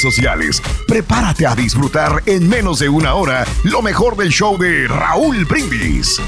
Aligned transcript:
sociales. 0.00 0.62
Prepárate 0.86 1.46
a 1.46 1.54
disfrutar 1.54 2.22
en 2.26 2.48
menos 2.48 2.78
de 2.78 2.88
una 2.88 3.14
hora 3.14 3.44
lo 3.64 3.82
mejor 3.82 4.16
del 4.16 4.30
show 4.30 4.56
de 4.56 4.88
Raúl 4.88 5.44
Brindis. 5.44 6.20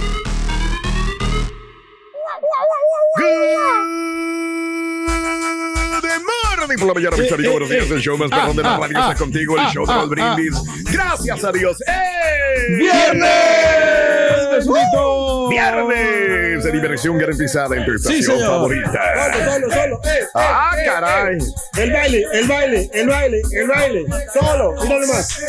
Good 5.96 6.22
morning 6.60 6.78
por 6.78 6.88
la 6.88 6.94
mañana, 6.94 7.16
mis 7.16 7.32
amigos. 7.32 7.52
Buenos 7.52 7.70
días, 7.70 7.90
el 7.90 8.00
show 8.00 8.18
más 8.18 8.30
perrón 8.30 8.56
de 8.56 8.62
la 8.62 8.76
radio 8.76 8.98
está 8.98 9.14
contigo, 9.14 9.56
el 9.58 9.66
show 9.66 9.86
de 9.86 9.94
Raúl 9.94 10.10
Brindis. 10.10 10.54
Gracias 10.92 11.44
a 11.44 11.52
Dios. 11.52 11.78
¡Eh! 11.86 12.76
¡Viernes! 12.78 14.66
¡Uh! 14.66 15.48
¡Viernes! 15.48 16.33
De 16.64 16.72
diversión 16.72 17.18
garantizada 17.18 17.76
en 17.76 17.84
tu 17.84 17.92
estación 17.92 18.38
señor. 18.38 18.46
favorita. 18.46 18.90
Solo, 18.90 19.44
solo, 19.44 19.70
solo. 19.70 20.00
Eh, 20.04 20.08
eh, 20.18 20.26
¡Ah, 20.34 20.70
eh, 20.78 20.84
caray! 20.86 21.36
eh. 21.36 21.82
El 21.82 21.92
baile, 21.92 22.24
el 22.32 22.48
baile, 22.48 22.90
el 22.94 23.06
baile, 23.08 23.42
el 23.52 23.68
baile. 23.68 24.06
Solo, 24.32 24.72
mira 24.82 24.98
nomás. 24.98 25.40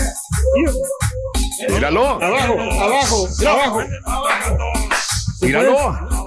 Míralo. 1.69 2.05
Abajo, 2.22 2.59
abajo, 2.81 3.27
abajo. 3.47 3.81
Míralo. 5.41 5.77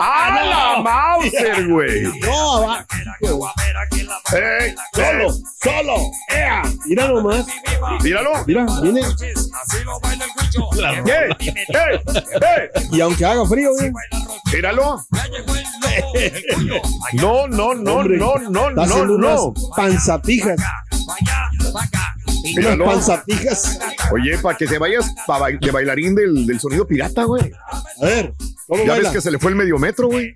¡A 0.00 0.44
la 0.44 0.82
Mauser, 0.82 1.66
güey! 1.68 2.02
No, 2.20 2.56
abajo. 2.56 2.84
¡Ey! 4.32 4.74
Solo, 4.94 5.34
solo. 5.62 5.96
Ea. 6.28 6.62
Mira 6.86 7.08
nomás. 7.08 7.46
¡Míralo! 8.02 8.44
Mira, 8.46 8.66
viene. 8.82 9.00
¡Ey! 11.06 11.30
¡Ey! 11.68 12.00
¡Ey! 12.06 12.88
Y 12.92 13.00
aunque 13.00 13.24
haga 13.24 13.44
frío, 13.46 13.70
bien. 13.80 13.92
¡Míralo! 14.52 15.00
No, 17.14 17.48
no, 17.48 17.74
no, 17.74 17.94
Hombre, 17.96 18.18
no, 18.18 18.34
no, 18.50 18.68
está 18.68 18.74
no, 18.74 18.82
haciendo 18.82 19.18
no. 19.18 19.44
unas 19.46 19.70
panzapijas. 19.76 20.60
Panzapijas. 22.84 23.78
Oye, 24.12 24.38
para 24.38 24.56
que 24.56 24.66
te 24.66 24.78
vayas 24.78 25.12
pa 25.26 25.38
ba- 25.38 25.48
de 25.50 25.70
bailarín 25.70 26.14
del, 26.14 26.46
del 26.46 26.60
sonido 26.60 26.86
pirata, 26.86 27.24
güey. 27.24 27.50
A 28.02 28.04
ver, 28.06 28.32
¿cómo 28.66 28.84
Ya 28.84 28.94
ves 28.94 29.08
que 29.08 29.20
se 29.20 29.30
le 29.30 29.38
fue 29.38 29.50
el 29.50 29.56
medio 29.56 29.78
metro, 29.78 30.08
güey. 30.08 30.34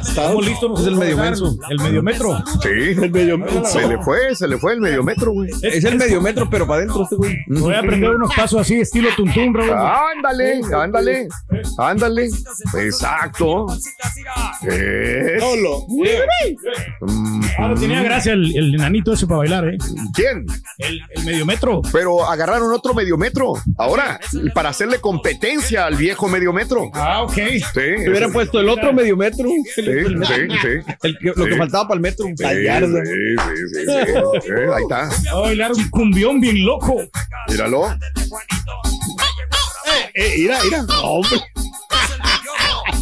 Estamos 0.00 0.46
listos, 0.46 0.80
Es 0.80 0.86
el 0.86 0.96
medio 0.96 1.16
menso, 1.16 1.56
el 1.68 1.78
medio 1.80 2.02
metro. 2.02 2.42
Sí. 2.62 2.68
El 2.68 3.10
medio 3.10 3.36
metro. 3.38 3.64
Se 3.64 3.86
le 3.86 3.98
fue, 3.98 4.34
se 4.36 4.46
le 4.46 4.56
fue 4.58 4.74
el 4.74 4.80
medio 4.80 5.02
metro, 5.02 5.32
güey. 5.32 5.50
Es 5.62 5.84
el 5.84 5.96
medio 5.98 6.20
metro, 6.20 6.48
pero 6.48 6.66
para 6.66 6.78
adentro 6.78 7.02
este 7.02 7.16
güey. 7.16 7.36
Voy 7.48 7.74
a 7.74 7.80
aprender 7.80 8.10
unos 8.10 8.32
pasos 8.34 8.60
así, 8.60 8.80
estilo 8.80 9.08
tuntún, 9.16 9.52
Raúl. 9.52 9.70
Ándale, 10.16 10.60
ándale, 10.74 11.28
ándale. 11.78 12.28
Exacto. 12.78 13.66
Solo. 15.40 15.86
mm, 17.00 17.42
Ahora 17.58 17.74
tenía 17.74 18.02
gracia 18.02 18.32
el, 18.32 18.56
el 18.56 18.74
enanito 18.74 19.12
ese 19.12 19.26
para 19.26 19.38
bailar, 19.38 19.68
¿eh? 19.68 19.78
¿Quién? 20.14 20.46
El, 20.78 21.00
el 21.16 21.24
medio 21.24 21.33
metro. 21.44 21.80
Pero 21.92 22.24
agarraron 22.24 22.70
otro 22.72 22.94
medio 22.94 23.16
metro. 23.16 23.54
Ahora, 23.78 24.20
para 24.54 24.68
hacerle 24.68 25.00
competencia 25.00 25.86
al 25.86 25.96
viejo 25.96 26.28
medio 26.28 26.52
metro. 26.52 26.90
Ah, 26.94 27.22
ok. 27.22 27.32
Sí, 27.32 27.60
Te 27.74 28.08
hubieran 28.10 28.32
puesto 28.32 28.60
el 28.60 28.68
otro 28.68 28.92
medio 28.92 29.16
metro. 29.16 29.48
sí, 29.48 29.62
sí, 29.74 29.82
sí. 29.82 30.92
El 31.02 31.18
que- 31.18 31.32
lo 31.34 31.44
que 31.46 31.52
Sí. 31.52 31.58
faltaba 31.58 31.88
para 31.88 31.96
el 31.96 32.00
metro. 32.02 32.26
Sí, 32.26 32.34
Gallardo. 32.44 32.98
sí, 33.04 33.12
sí, 33.12 33.56
sí, 33.74 33.84
sí. 34.44 34.50
Eh, 34.52 34.68
ahí 34.74 34.82
está. 34.82 35.08
Va 35.32 35.38
a 35.38 35.40
bailar 35.40 35.72
un 35.72 35.88
cumbión 35.90 36.40
bien 36.40 36.64
loco. 36.64 37.02
Míralo. 37.48 37.86
Eh, 40.14 40.34
mira, 40.38 40.58
mira. 40.64 40.82
No, 40.82 41.02
hombre. 41.02 41.40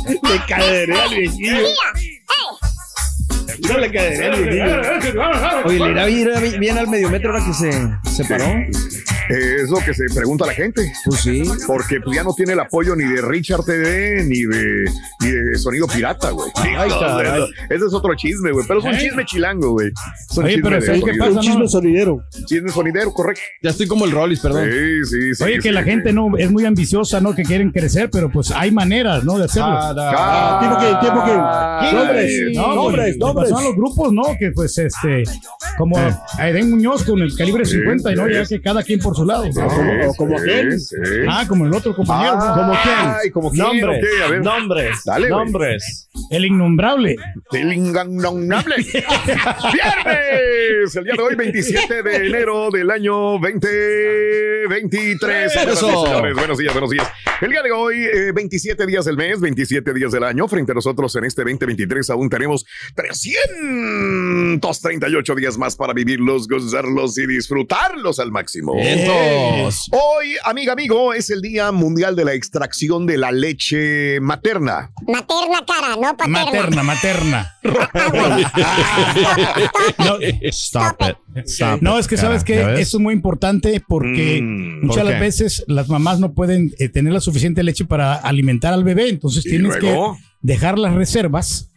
Le 0.22 0.40
caderé 0.48 1.00
al 1.00 1.14
viejillo. 1.14 1.68
Mira, 3.62 3.78
le 3.78 3.90
viejillo. 4.50 5.14
Oye, 5.64 5.78
le 5.78 5.90
irá 5.92 6.06
bien, 6.06 6.60
bien- 6.60 6.78
al 6.78 6.88
mediometro 6.88 7.30
ahora 7.32 7.44
que 7.44 7.52
se, 7.54 7.70
se 8.10 8.24
paró. 9.32 9.62
Es 9.62 9.70
lo 9.70 9.78
que 9.78 9.94
se 9.94 10.04
pregunta 10.14 10.46
la 10.46 10.52
gente. 10.54 10.92
Pues 11.04 11.20
sí. 11.20 11.42
Porque 11.66 12.00
pues, 12.00 12.16
ya 12.16 12.22
no 12.24 12.34
tiene 12.34 12.52
el 12.52 12.60
apoyo 12.60 12.94
ni 12.96 13.04
de 13.04 13.20
Richard 13.22 13.64
TV 13.64 14.24
ni 14.24 14.42
de, 14.42 14.84
ni 15.20 15.30
de 15.30 15.58
Sonido 15.58 15.86
Pirata, 15.86 16.30
güey. 16.30 16.50
Ay, 16.56 16.90
caray. 16.90 17.44
Ese 17.70 17.86
es 17.86 17.92
otro 17.94 18.14
chisme, 18.14 18.52
güey. 18.52 18.64
Pero 18.66 18.80
es 18.80 18.84
un 18.84 18.94
¿Eh? 18.94 18.98
chisme 18.98 19.24
chilango, 19.24 19.70
güey. 19.72 19.88
Es 19.88 20.36
un 20.36 20.44
Oye, 20.44 20.54
chisme 20.54 20.68
pero 20.70 20.80
de 20.80 20.86
¿sabes 20.86 21.00
qué 21.04 21.10
sonido. 21.10 21.24
pasa, 21.26 21.38
Un 21.38 21.40
chisme 21.46 21.68
sonidero. 21.68 22.24
Chisme 22.46 22.68
sonidero, 22.70 23.12
correcto. 23.12 23.42
Ya 23.62 23.70
estoy 23.70 23.86
como 23.86 24.04
el 24.04 24.10
Rollis, 24.10 24.40
perdón. 24.40 24.68
Sí, 24.70 25.04
sí, 25.04 25.34
sí. 25.34 25.44
Oye, 25.44 25.56
que 25.56 25.62
sí, 25.62 25.70
la 25.70 25.82
sí. 25.82 25.90
gente 25.90 26.12
no 26.12 26.36
es 26.36 26.50
muy 26.50 26.64
ambiciosa, 26.64 27.20
¿no? 27.20 27.34
Que 27.34 27.42
quieren 27.42 27.70
crecer, 27.70 28.10
pero 28.10 28.30
pues 28.30 28.50
hay 28.50 28.70
maneras, 28.70 29.24
¿no? 29.24 29.38
De 29.38 29.44
hacerlo. 29.44 29.70
Ah, 29.74 30.58
¿Tipo 30.60 30.78
qué? 30.78 31.06
¿Tipo 31.06 31.22
ay, 31.24 31.92
Nombres, 31.94 32.32
No, 32.54 32.74
nombres, 32.74 33.04
pues, 33.04 33.18
nombres. 33.18 33.48
Son 33.50 33.64
los 33.64 33.74
grupos, 33.76 34.12
¿no? 34.12 34.22
Que 34.38 34.50
pues 34.52 34.76
este, 34.78 35.24
como 35.78 35.96
a 35.96 36.48
Eden 36.48 36.70
Muñoz 36.70 37.04
con 37.04 37.20
el 37.20 37.34
calibre 37.36 37.64
Sí, 37.64 37.76
50, 37.76 38.12
y 38.12 38.16
no, 38.16 38.28
ya 38.28 38.44
que 38.44 38.60
cada 38.60 38.82
quien 38.82 38.98
por 39.00 39.14
su 39.16 39.21
lado. 39.26 39.44
Sí, 39.44 39.50
como- 39.52 40.14
como 40.16 40.38
sí. 40.38 40.50
Ah, 41.28 41.44
como 41.48 41.66
el 41.66 41.74
otro 41.74 41.94
compañero. 41.94 42.36
¿no? 42.36 42.54
¿Como 42.54 42.72
quién? 42.82 43.32
¿Como 43.32 43.50
quién? 43.50 43.62
Nombres. 43.64 44.04
Ok, 44.04 44.08
a 44.24 44.28
ver. 44.30 44.40
Nombres. 44.42 44.98
Dale. 45.04 45.28
Nombres. 45.28 46.08
El 46.30 46.44
innombrable. 46.44 47.16
El 47.52 47.72
inganable. 47.72 48.76
Viernes, 49.72 50.94
el 50.96 51.04
día 51.04 51.14
de 51.16 51.22
hoy, 51.22 51.34
27 51.34 52.02
de 52.02 52.16
enero 52.26 52.70
del 52.70 52.90
año 52.90 53.38
2023. 53.38 55.52
Señoras 55.52 55.82
y 55.82 55.86
Eso. 55.86 56.22
buenos 56.34 56.58
días, 56.58 56.72
buenos 56.74 56.90
días. 56.90 57.08
El 57.40 57.50
día 57.50 57.62
de 57.62 57.70
hoy, 57.72 58.04
eh, 58.04 58.32
27 58.32 58.86
días 58.86 59.04
del 59.04 59.16
mes, 59.16 59.40
27 59.40 59.92
días 59.94 60.12
del 60.12 60.22
año. 60.24 60.46
Frente 60.48 60.72
a 60.72 60.74
nosotros 60.74 61.14
en 61.16 61.24
este 61.24 61.42
2023 61.42 62.10
aún 62.10 62.28
tenemos 62.28 62.64
338 62.94 65.34
días 65.34 65.56
más 65.58 65.74
para 65.76 65.92
vivirlos, 65.92 66.46
gozarlos 66.48 67.18
y 67.18 67.26
disfrutarlos 67.26 68.18
al 68.20 68.30
máximo. 68.30 68.74
Hoy, 69.10 70.36
amiga, 70.44 70.72
amigo, 70.72 71.12
es 71.14 71.30
el 71.30 71.40
Día 71.40 71.72
Mundial 71.72 72.14
de 72.16 72.24
la 72.24 72.34
Extracción 72.34 73.06
de 73.06 73.18
la 73.18 73.32
Leche 73.32 74.20
Materna. 74.20 74.90
Materna 75.06 75.64
cara, 75.66 75.96
no 75.96 76.16
paterna. 76.16 76.44
Materna, 76.44 76.82
materna. 76.82 77.52
No, 79.98 80.18
Stop 80.52 80.96
it. 81.02 81.46
Stop 81.46 81.82
no, 81.82 81.94
it, 81.94 82.00
es 82.00 82.08
que 82.08 82.16
cara. 82.16 82.28
sabes 82.28 82.44
que 82.44 82.60
eso 82.80 82.96
es 82.98 83.02
muy 83.02 83.14
importante 83.14 83.82
porque 83.86 84.40
Mm, 84.42 84.86
muchas 84.86 84.96
¿por 85.02 85.04
las 85.06 85.14
qué? 85.14 85.20
veces 85.20 85.64
las 85.66 85.88
mamás 85.88 86.18
no 86.20 86.32
pueden 86.34 86.72
eh, 86.78 86.88
tener 86.88 87.12
la 87.12 87.20
suficiente 87.20 87.62
leche 87.62 87.84
para 87.84 88.14
alimentar 88.14 88.72
al 88.72 88.84
bebé, 88.84 89.08
entonces 89.08 89.44
¿Y 89.46 89.50
tienes 89.50 89.78
luego? 89.80 90.14
que 90.16 90.22
dejar 90.40 90.78
las 90.78 90.94
reservas 90.94 91.68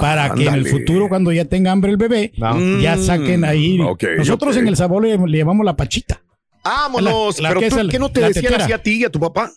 para 0.00 0.32
que 0.34 0.46
en 0.46 0.54
el 0.54 0.66
futuro 0.66 1.08
cuando 1.08 1.30
ya 1.32 1.44
tenga 1.44 1.70
hambre 1.72 1.90
el 1.90 1.96
bebé 1.96 2.32
ya 2.80 2.96
saquen 2.98 3.44
ahí. 3.44 3.78
Mm, 3.78 3.96
Nosotros 4.18 4.56
en 4.56 4.68
el 4.68 4.76
sabor 4.76 5.02
le, 5.04 5.16
le 5.18 5.38
llamamos 5.38 5.64
la 5.64 5.76
pachita. 5.76 6.20
Vámonos. 6.64 7.38
La- 7.40 7.42
la 7.42 7.48
pero 7.50 7.60
que 7.60 7.70
tú, 7.70 7.78
el- 7.78 7.90
¿qué 7.90 7.98
no 7.98 8.10
te 8.10 8.20
decían 8.20 8.44
tetera. 8.44 8.64
así 8.64 8.72
a 8.72 8.82
ti 8.82 9.00
y 9.00 9.04
a 9.04 9.10
tu 9.10 9.20
papá? 9.20 9.52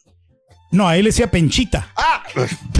No, 0.69 0.85
a 0.87 0.97
él 0.97 1.05
le 1.05 1.09
decía 1.11 1.31
penchita. 1.31 1.93
Ah, 1.95 2.23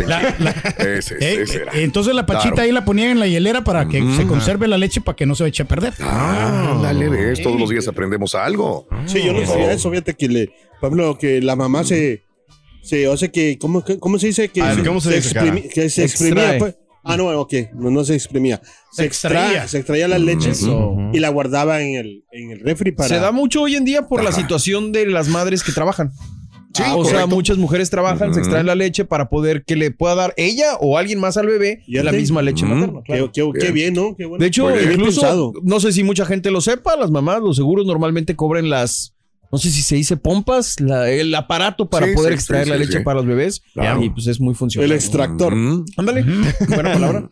La- 0.05 0.35
la- 0.39 0.51
ese, 0.79 1.15
eh, 1.21 1.41
ese 1.43 1.61
era. 1.61 1.71
eh, 1.73 1.83
entonces 1.83 2.13
la 2.13 2.25
pachita 2.25 2.55
Claro. 2.55 2.63
ahí 2.65 2.71
la 2.73 2.83
ponían 2.83 3.11
en 3.11 3.19
la 3.19 3.27
hielera 3.27 3.63
para 3.63 3.87
que 3.87 4.01
se 4.17 4.27
conserve 4.27 4.67
la 4.67 4.77
leche 4.77 4.99
para 4.99 5.15
que 5.15 5.25
no 5.25 5.35
se 5.35 5.45
eche 5.47 5.63
a 5.63 5.67
perder. 5.67 5.93
Ah, 6.01 6.77
dale, 6.83 7.07
ves, 7.07 7.41
todos 7.41 7.57
los 7.57 7.69
días 7.69 7.87
aprendemos 7.87 8.35
algo. 8.35 8.87
Sí, 9.05 9.23
yo 9.23 9.31
no 9.31 9.45
sabía 9.45 9.71
eso, 9.71 9.89
fíjate 9.89 10.13
que 10.15 10.27
le, 10.27 10.49
ejemplo, 10.89 11.17
que 11.17 11.41
la 11.41 11.55
mamá 11.55 11.85
se, 11.85 12.23
se, 12.83 13.07
sea 13.15 13.29
que, 13.31 13.57
¿cómo, 13.57 13.83
que- 13.85 13.99
cómo 13.99 14.19
se 14.19 14.27
dice? 14.27 14.49
Que 14.49 14.61
A 14.61 14.73
ver, 14.73 14.85
¿cómo 14.85 14.99
se 14.99 15.15
dice, 15.15 15.33
cara? 15.33 15.47
exprimi- 15.47 15.69
que 15.73 15.89
se 15.89 16.03
exprimía, 16.03 16.57
pues. 16.59 16.75
Ah, 17.07 17.17
no, 17.17 17.27
ok, 17.39 17.53
no, 17.73 17.89
no 17.91 18.03
se 18.03 18.13
exprimía. 18.15 18.61
Se, 18.91 19.01
Se 19.03 19.05
extraía, 19.05 19.39
extraía. 19.41 19.67
se 19.67 19.77
extraía 19.77 20.07
la 20.07 20.17
leche 20.19 20.51
Eso. 20.51 20.95
y 21.13 21.19
la 21.19 21.29
guardaba 21.29 21.81
en 21.81 21.95
el, 21.95 22.23
en 22.31 22.51
el 22.51 22.59
refri 22.59 22.91
para... 22.91 23.09
Se 23.09 23.15
da 23.19 23.31
mucho 23.31 23.61
hoy 23.61 23.75
en 23.75 23.85
día 23.85 24.07
por 24.07 24.23
la 24.23 24.31
situación 24.31 24.91
de 24.91 25.05
las 25.07 25.27
madres 25.27 25.63
que 25.63 25.71
trabajan. 25.71 26.11
Sí, 26.73 26.83
o 26.95 27.03
sea, 27.05 27.25
muchas 27.25 27.57
mujeres 27.57 27.89
trabajan, 27.89 28.33
se 28.35 28.39
extraen 28.39 28.67
la 28.67 28.75
leche 28.75 29.03
para 29.03 29.29
poder 29.29 29.63
que 29.63 29.75
le 29.75 29.89
pueda 29.89 30.13
dar 30.13 30.33
ella 30.37 30.75
o 30.79 30.97
alguien 30.99 31.19
más 31.19 31.35
al 31.37 31.47
bebé 31.47 31.81
Ya 31.87 32.03
la 32.03 32.11
misma 32.11 32.43
leche 32.43 32.65
materna. 32.67 33.01
claro. 33.03 33.31
Qué, 33.31 33.41
qué- 33.53 33.65
qué 33.67 33.71
bien, 33.71 33.95
¿no? 33.95 34.15
Qué 34.15 34.25
bueno. 34.25 34.39
De 34.41 34.47
hecho, 34.47 34.69
incluso, 34.79 35.53
no 35.63 35.79
sé 35.79 35.91
si 35.91 36.03
mucha 36.03 36.25
gente 36.27 36.51
lo 36.51 36.61
sepa, 36.61 36.95
las 36.95 37.09
mamás, 37.09 37.41
los 37.41 37.55
seguros 37.55 37.87
normalmente 37.87 38.35
cobran 38.35 38.69
las, 38.69 39.15
no 39.51 39.57
sé 39.57 39.71
si 39.71 39.81
se 39.81 39.95
dice 39.95 40.17
pompas, 40.17 40.79
la- 40.79 41.09
el 41.09 41.33
aparato 41.35 41.89
para 41.89 42.07
Sí, 42.07 42.13
poder 42.13 42.33
sí, 42.33 42.35
extraer 42.35 42.65
sí, 42.65 42.69
la 42.71 42.77
sí, 42.77 42.83
leche 42.85 42.97
sí. 42.99 43.03
para 43.03 43.15
los 43.17 43.25
bebés. 43.25 43.61
Claro. 43.73 44.03
Y 44.03 44.09
pues 44.09 44.27
es 44.27 44.39
muy 44.39 44.53
funcional. 44.55 44.89
El 44.91 44.95
extractor. 44.95 45.55
Mm. 45.55 45.85
Ándale, 45.97 46.23
buena 46.67 46.93
palabra. 46.93 47.29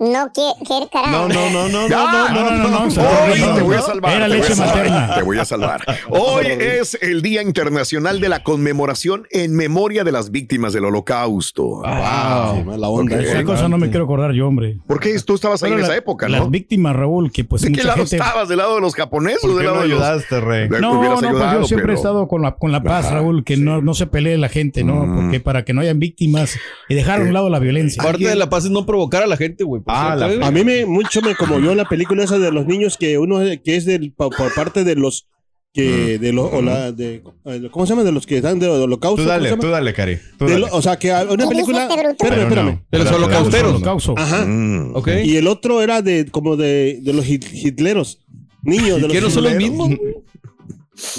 No 0.00 0.30
quiere, 0.32 0.52
quiere 0.66 0.86
cara. 0.92 1.10
No, 1.10 1.28
no, 1.28 1.50
no, 1.50 1.68
no, 1.68 1.88
no, 1.88 1.88
No, 1.88 2.28
no, 2.28 2.68
no, 2.68 2.78
Hoy 2.86 3.40
no, 3.40 3.54
te 3.54 3.62
voy 3.62 3.74
a 3.74 3.78
no. 3.78 3.82
salvar. 3.86 4.16
Era 4.16 4.26
te 4.26 4.30
voy 4.30 4.38
a 4.38 4.40
leche 4.42 4.54
salvar, 4.54 4.76
materna. 4.76 5.14
Te 5.14 5.22
voy 5.22 5.38
a 5.38 5.44
salvar. 5.44 5.84
Hoy 6.08 6.46
es 6.46 6.98
el 7.00 7.22
Día 7.22 7.42
Internacional 7.42 8.20
de 8.20 8.28
la 8.28 8.42
Conmemoración 8.42 9.26
en 9.30 9.54
memoria 9.54 10.04
de 10.04 10.12
las 10.12 10.30
víctimas 10.30 10.72
del 10.72 10.84
Holocausto. 10.84 11.82
Ah, 11.84 12.54
sí, 12.56 12.64
mala 12.64 12.88
onda. 12.88 13.20
Esa 13.20 13.44
cosa 13.44 13.68
no 13.68 13.78
me 13.78 13.88
quiero 13.90 14.04
acordar 14.04 14.32
yo, 14.32 14.46
hombre. 14.48 14.78
¿Por 14.86 15.00
qué 15.00 15.18
tú 15.24 15.34
estabas 15.34 15.62
ahí 15.62 15.72
en 15.72 15.78
esa 15.80 15.88
la- 15.88 15.96
época, 15.96 16.28
Las 16.28 16.42
no? 16.42 16.50
víctimas, 16.50 16.94
Raúl, 16.96 17.30
que 17.32 17.44
pues 17.44 17.62
¿De 17.62 17.72
qué 17.72 17.82
lado 17.82 17.98
gente... 17.98 18.16
estabas? 18.16 18.48
¿Del 18.48 18.58
lado 18.58 18.74
de 18.76 18.80
los 18.80 18.94
japoneses 18.94 19.44
o 19.44 19.48
¿Por 19.48 19.56
del 19.56 19.64
qué 19.64 19.68
no 19.68 19.72
lado 19.74 19.82
de 19.82 19.88
los...? 19.88 20.00
ayudaste, 20.02 20.40
Rey? 20.40 20.68
de- 20.68 20.80
No, 20.80 21.02
no, 21.02 21.18
pues 21.20 21.52
yo 21.52 21.64
siempre 21.64 21.92
he 21.92 21.96
estado 21.96 22.28
con 22.28 22.42
la, 22.42 22.52
con 22.56 22.72
la 22.72 22.82
paz, 22.82 23.10
Raúl, 23.10 23.44
que 23.44 23.56
no, 23.56 23.80
no 23.80 23.94
se 23.94 24.06
pelee 24.06 24.36
la 24.38 24.48
gente, 24.48 24.84
¿no? 24.84 25.06
Mm. 25.06 25.14
Porque 25.16 25.40
para 25.40 25.64
que 25.64 25.72
no 25.72 25.80
hayan 25.80 25.98
víctimas 25.98 26.58
y 26.88 26.94
dejar 26.94 27.20
a 27.20 27.24
un 27.24 27.32
lado 27.32 27.48
la 27.50 27.58
violencia. 27.58 28.02
Parte 28.02 28.26
de 28.26 28.36
la 28.36 28.48
paz 28.50 28.64
es 28.64 28.70
no 28.70 28.84
provocar 28.86 29.22
a 29.22 29.26
la 29.26 29.36
gente, 29.36 29.61
güey. 29.62 29.82
Ah, 29.86 30.14
cierto, 30.18 30.36
la-. 30.38 30.46
A 30.46 30.50
mí 30.50 30.64
me 30.64 30.86
mucho 30.86 31.20
me 31.22 31.34
conmovió 31.36 31.74
la 31.74 31.84
película 31.88 32.24
esa 32.24 32.38
de 32.38 32.50
los 32.52 32.66
niños 32.66 32.96
que 32.96 33.18
uno 33.18 33.40
que 33.64 33.76
es 33.76 33.84
del 33.84 34.12
por, 34.12 34.34
por 34.36 34.52
parte 34.54 34.84
de 34.84 34.94
los 34.96 35.28
que 35.74 36.18
de 36.18 36.32
los 36.34 36.52
o 36.52 36.60
la 36.60 36.92
de 36.92 37.22
eh, 37.46 37.68
¿cómo 37.70 37.86
se 37.86 37.92
llama? 37.94 38.04
de 38.04 38.12
los 38.12 38.26
que 38.26 38.36
están 38.36 38.58
de 38.58 38.68
holocausto. 38.68 39.16
Tú 39.22 39.22
¿cómo 39.28 39.34
se 39.40 39.46
dale, 39.48 39.56
tú 39.56 39.68
dale, 39.68 39.94
Cari. 39.94 40.18
Tú 40.38 40.44
De 40.44 40.52
dale. 40.52 40.66
lo- 40.66 40.74
o 40.76 40.82
sea, 40.82 40.98
que 40.98 41.10
una 41.10 41.44
¿Qué 41.44 41.46
película 41.48 41.84
este? 41.88 41.94
Espérame, 42.10 42.42
espérame. 42.42 42.84
De 42.90 42.98
los 42.98 43.10
holocausteros. 43.12 43.74
Holocausto. 43.76 44.14
Ajá. 44.18 44.44
Mm. 44.44 44.94
Ok. 44.96 45.08
Y 45.24 45.36
el 45.38 45.46
otro 45.48 45.80
era 45.80 46.02
de 46.02 46.26
como 46.30 46.56
de, 46.56 46.98
de 47.02 47.12
los 47.14 47.24
hit- 47.24 47.48
hitleros. 47.52 48.18
Niños 48.62 48.96
de 48.96 49.08
los 49.08 49.12
¿Que 49.12 49.20
no 49.22 49.30
son 49.30 49.44
los 49.44 49.52
hitleros. 49.54 49.88
mismos? 49.88 49.98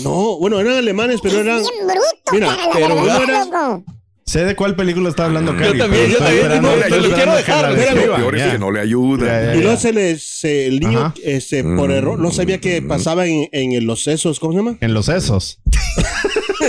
No, 0.04 0.38
bueno, 0.38 0.60
eran 0.60 0.78
alemanes, 0.78 1.20
pero 1.22 1.40
eran 1.40 1.58
Bien 1.60 1.88
bruto, 1.88 2.32
Mira, 2.32 2.48
cara, 2.48 2.70
pero 2.74 2.96
uno 2.96 3.24
era- 3.24 3.46
loco. 3.46 3.84
Sé 4.26 4.46
de 4.46 4.56
cuál 4.56 4.76
película 4.76 5.10
está 5.10 5.26
hablando 5.26 5.56
Cari. 5.58 5.78
también, 5.78 6.06
pero 6.06 6.14
yo 6.14 6.18
también, 6.20 6.62
no, 6.62 6.72
esperando 6.74 7.16
quiero 7.16 7.36
dejar. 7.36 7.72
Lo 7.72 8.16
peor 8.16 8.36
es 8.38 8.52
que 8.54 8.60
no 8.60 8.72
le 8.72 8.80
ayuda. 8.80 9.56
Y 9.56 9.62
luego 9.62 9.78
se 9.78 9.92
les 9.94 10.24
se- 10.24 10.68
el 10.68 10.80
niño 10.80 11.14
este 11.24 11.64
por 11.64 11.92
error 11.92 12.18
no 12.20 12.32
sabía 12.32 12.60
que 12.60 12.82
pasaba 12.82 13.26
en, 13.28 13.48
en 13.52 13.86
los 13.86 14.04
sesos, 14.04 14.40
¿cómo 14.40 14.54
se 14.54 14.60
llama? 14.60 14.78
En 14.82 14.94
los 14.94 15.08
sesos. 15.08 15.60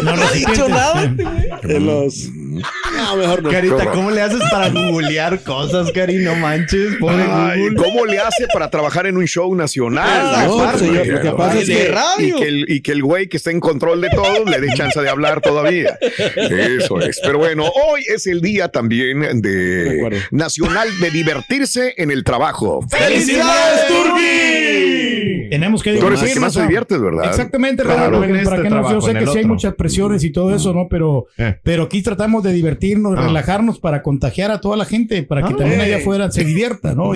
No, 0.02 0.16
No 0.16 0.22
ha 0.22 0.32
dicho 0.32 0.68
nada. 0.68 1.04
este 1.04 1.22
güey. 1.62 1.76
En 1.76 1.86
los 1.86 2.28
No, 2.62 3.16
mejor 3.16 3.42
no. 3.42 3.50
Carita, 3.50 3.90
¿cómo 3.92 4.10
le 4.10 4.20
haces 4.22 4.40
para 4.50 4.68
googlear 4.70 5.40
cosas, 5.42 5.90
Cari? 5.92 6.16
No 6.18 6.34
manches, 6.36 6.94
pobre 7.00 7.24
Ay, 7.28 7.60
Google. 7.60 7.76
¿Cómo 7.76 8.06
le 8.06 8.18
hace 8.18 8.46
para 8.52 8.70
trabajar 8.70 9.06
en 9.06 9.16
un 9.16 9.26
show 9.26 9.54
nacional? 9.54 10.08
Ah, 10.08 10.44
no, 10.46 10.60
Aparte, 10.60 10.78
señor, 10.86 11.06
lo 11.06 11.20
que 11.20 11.30
pasa 11.32 11.58
es 11.60 11.66
que- 11.68 11.94
y 12.18 12.32
que, 12.32 12.48
el, 12.48 12.64
y 12.70 12.80
que 12.82 12.92
el 12.92 13.02
güey 13.02 13.28
que 13.28 13.36
está 13.36 13.50
en 13.50 13.60
control 13.60 14.00
de 14.00 14.10
todo 14.10 14.44
le 14.44 14.60
dé 14.60 14.68
chance 14.74 15.00
de 15.00 15.08
hablar 15.08 15.40
todavía. 15.40 15.98
Eso 16.36 17.00
es. 17.00 17.20
Pero 17.22 17.38
bueno, 17.38 17.64
hoy 17.68 18.04
es 18.08 18.26
el 18.26 18.40
día 18.40 18.68
también 18.68 19.40
De 19.40 20.22
nacional 20.30 20.88
de 21.00 21.10
divertirse 21.10 21.94
en 21.96 22.10
el 22.10 22.24
trabajo. 22.24 22.84
¡Felicidades, 22.88 23.86
Turbi! 23.88 25.13
Tenemos 25.50 25.82
que 25.82 25.96
Tú 25.96 26.06
eres 26.06 26.20
el 26.20 26.26
que 26.28 26.34
divertirnos, 26.34 26.40
más 26.42 26.52
te 26.54 26.58
¿no? 26.60 26.66
diviertes, 26.66 27.00
¿verdad? 27.00 27.24
Exactamente, 27.26 27.82
Claro. 27.82 28.00
Raúl, 28.00 28.14
porque 28.14 28.30
En 28.30 28.36
este 28.36 28.50
para 28.50 28.62
que 28.62 28.70
no, 28.70 28.90
yo 28.92 29.00
sé 29.00 29.14
que 29.14 29.26
sí 29.26 29.38
hay 29.38 29.44
muchas 29.44 29.74
presiones 29.74 30.24
y 30.24 30.30
todo 30.32 30.54
eso, 30.54 30.72
¿no? 30.72 30.86
Pero, 30.88 31.26
Eh. 31.38 31.56
pero 31.62 31.84
aquí 31.84 32.02
tratamos 32.02 32.42
de 32.42 32.52
divertirnos, 32.52 33.14
Ah. 33.18 33.22
relajarnos 33.22 33.78
para 33.78 34.02
contagiar 34.02 34.50
a 34.50 34.60
toda 34.60 34.76
la 34.76 34.84
gente, 34.84 35.22
para 35.22 35.42
que 35.42 35.54
Ah, 35.54 35.56
también 35.56 35.80
allá 35.80 35.96
afuera 35.98 36.30
se 36.30 36.44
divierta, 36.44 36.94
¿no? 36.94 37.12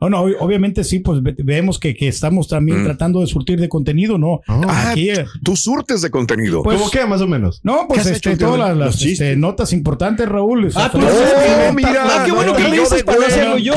No, 0.00 0.08
no, 0.10 0.20
obviamente 0.40 0.84
sí, 0.84 0.98
pues 1.00 1.22
ve- 1.22 1.34
vemos 1.38 1.78
que, 1.78 1.94
que 1.94 2.08
estamos 2.08 2.48
también 2.48 2.82
Mm. 2.82 2.84
tratando 2.84 3.20
de 3.20 3.26
surtir 3.26 3.60
de 3.60 3.68
contenido, 3.68 4.18
¿no? 4.18 4.40
Ah, 4.48 4.90
Aquí, 4.90 5.10
eh, 5.10 5.24
tú 5.42 5.56
surtes 5.56 6.02
de 6.02 6.10
contenido. 6.10 6.62
Pues- 6.62 6.78
¿Cómo 6.78 6.90
qué, 6.90 7.06
más 7.06 7.20
o 7.20 7.26
menos? 7.26 7.60
no, 7.62 7.86
pues 7.88 8.02
¿Qué 8.02 8.08
has 8.10 8.16
este, 8.16 8.36
todas 8.36 8.58
las, 8.58 8.76
las, 8.76 9.02
este, 9.02 9.36
notas 9.36 9.72
importantes, 9.72 10.28
Raúl. 10.28 10.66
o 10.66 10.70
sea, 10.70 10.86
Ah, 10.86 10.90
tú 10.90 10.98
lo 10.98 11.06
bien. 11.06 11.74
mira. 11.74 12.02
Ah, 12.04 12.22
qué 12.24 12.32
bueno 12.32 12.52
No, 12.52 12.56
que 12.56 12.64
le 12.64 12.76
yo 12.76 12.82
dices 12.82 13.02
para 13.04 13.18
no 13.18 13.26
hacerlo 13.26 13.58
yo. 13.58 13.74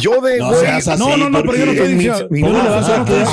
Yo 0.00 0.20
de 0.20 0.38
No 0.38 0.50
No, 0.98 1.16
no, 1.16 1.30
no, 1.30 1.40
pero 1.42 1.56
yo 1.56 1.66
no 1.66 1.72
estoy 1.72 1.94
diciendo, 1.94 2.28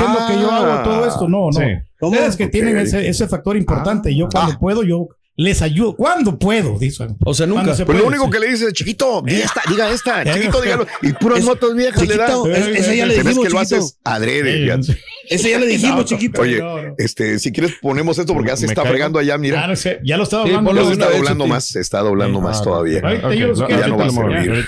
le 0.03 0.19
Ah. 0.19 0.27
que 0.29 0.33
yo 0.41 0.51
hago 0.51 0.83
todo 0.83 1.07
esto, 1.07 1.27
no, 1.29 1.47
no. 1.47 1.51
Sí. 1.53 1.65
Ustedes 2.01 2.35
que 2.35 2.47
tienen 2.47 2.77
ese, 2.77 3.07
ese 3.09 3.27
factor 3.27 3.57
importante, 3.57 4.15
yo 4.15 4.27
cuando 4.31 4.53
Ah. 4.53 4.57
puedo, 4.59 4.83
yo 4.83 5.07
les 5.39 5.61
ayudo. 5.61 5.95
¿Cuándo 5.95 6.39
puedo? 6.39 6.79
Dicen. 6.79 7.15
O 7.23 7.31
sea, 7.31 7.45
nunca. 7.45 7.59
Cuando 7.61 7.75
se 7.75 7.85
Pues 7.85 7.95
lo 7.99 8.05
puede, 8.05 8.17
único 8.17 8.25
sí. 8.25 8.31
que 8.31 8.39
le 8.39 8.51
dices, 8.53 8.73
chiquito, 8.73 9.21
diga 9.23 9.43
esta, 9.45 9.61
diga 9.69 9.89
esta, 9.91 10.23
Ya, 10.23 10.33
chiquito, 10.33 10.61
dígalo. 10.61 10.87
Y 11.03 11.13
puras 11.13 11.39
Es- 11.39 11.45
notas 11.45 11.75
viejas 11.75 12.01
le 12.01 12.07
Chiquito, 12.07 12.43
dan. 12.47 12.55
es- 12.55 12.67
ese 12.79 12.97
ya 12.97 13.05
le 13.05 13.13
Se 13.13 13.17
ves 13.19 13.25
dijimos, 13.27 13.47
que 13.47 13.53
lo 13.53 13.59
chiquito. 13.61 13.75
haces 13.77 13.99
adrede. 14.03 14.75
Sí, 14.81 14.93
sí. 14.93 14.99
Ese 15.29 15.49
ya 15.51 15.59
le 15.59 15.67
dijimos, 15.67 15.95
No, 15.97 16.03
chiquito. 16.05 16.41
Oye, 16.41 16.57
No, 16.59 16.81
no. 16.81 16.95
este, 16.97 17.37
si 17.37 17.51
quieres 17.51 17.73
ponemos 17.79 18.17
esto 18.17 18.33
porque 18.33 18.49
ya 18.49 18.55
se 18.57 18.65
¿Me 18.65 18.71
está 18.71 18.81
caigo? 18.81 18.93
fregando 18.93 19.19
allá, 19.19 19.37
mira. 19.37 19.57
Claro, 19.57 19.75
sí, 19.75 19.89
ya 20.03 20.17
lo 20.17 20.23
estaba 20.23 20.43
Sí, 20.43 20.49
hablando. 20.49 20.69
ponlo 20.71 20.81
Ya 20.81 20.87
se 20.87 20.93
está 20.93 21.11
doblando 21.15 21.47
más, 21.47 21.65
se 21.67 21.79
está 21.81 21.99
doblando 21.99 22.39
Sí, 22.39 22.43
más 22.43 22.59
Ah, 22.59 22.63
todavía. 22.63 23.01
Ahorita 23.03 23.35
yo 23.35 23.47
los 23.49 23.59
Ya, 23.59 23.65
no 23.67 23.97
va 23.97 24.05
a 24.05 24.07
ahorita 24.07 24.21
lo 24.23 24.31
servir. 24.31 24.65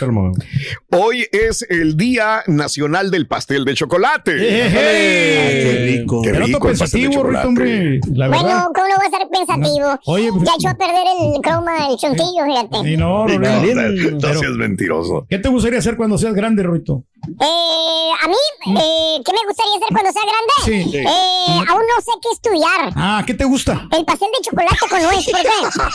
Hoy 0.92 1.28
es 1.32 1.64
el 1.70 1.98
Día 1.98 2.42
Nacional 2.48 3.12
del 3.12 3.28
Pastel 3.28 3.64
de 3.64 3.76
Chocolate. 3.76 4.32
Eh, 4.38 4.64
Ay, 4.64 4.72
qué 4.74 5.72
eh. 5.72 5.98
rico. 6.00 6.22
Qué 6.24 6.32
Pero 6.32 6.46
rico 6.46 6.60
no 6.64 6.70
el 6.72 6.78
pastel 6.80 7.02
de 7.04 7.10
chocolate. 7.12 7.48
hombre. 7.48 8.00
La 8.14 8.28
verdad. 8.28 8.42
Bueno, 8.44 8.72
¿cómo 8.74 8.88
no 8.88 8.96
va 8.96 9.06
a 9.06 9.20
ser 9.20 9.28
pensativo? 9.32 10.00
Oye, 10.06 10.30
pues- 10.32 10.44
Ya 10.50 10.54
echó 10.58 10.70
a 10.70 10.74
perder 10.76 11.06
el 11.36 11.42
croma, 11.42 11.88
el 11.92 11.98
chontillo, 11.98 12.44
fíjate. 12.46 12.90
Sí, 12.90 12.98
no, 12.98 13.28
no, 13.28 13.34
No, 13.36 13.40
no. 13.40 13.62
no, 13.76 14.12
no 14.12 14.18
Pero- 14.20 14.40
seas 14.40 14.52
mentiroso. 14.54 15.28
¿Qué 15.30 15.38
te 15.38 15.50
gustaría 15.50 15.78
hacer 15.78 15.96
cuando 15.96 16.18
seas 16.18 16.34
grande, 16.34 16.64
Ruito? 16.64 17.04
Eh, 17.28 18.10
a 18.22 18.28
mí, 18.28 18.36
eh, 18.80 19.22
¿qué 19.24 19.32
me 19.32 19.40
gustaría 19.48 19.76
hacer 19.78 19.88
cuando 19.92 20.12
sea 20.12 20.24
grande? 20.24 20.54
Sí. 20.66 20.82
Eh, 20.98 21.64
aún 21.68 21.82
no 21.82 22.02
sé 22.04 22.12
qué 22.22 22.30
estudiar. 22.34 22.92
Ah, 22.96 23.24
¿qué 23.26 23.34
te 23.34 23.46
gusta? 23.46 23.88
El 23.96 24.04
pastel 24.06 24.28
de 24.38 24.44
chocolate 24.44 24.76
con 24.90 25.02
nuez, 25.02 25.26
¿por 25.26 25.42
qué? 25.42 25.48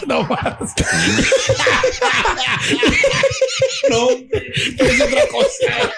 No 0.07 0.23
más. 0.23 0.57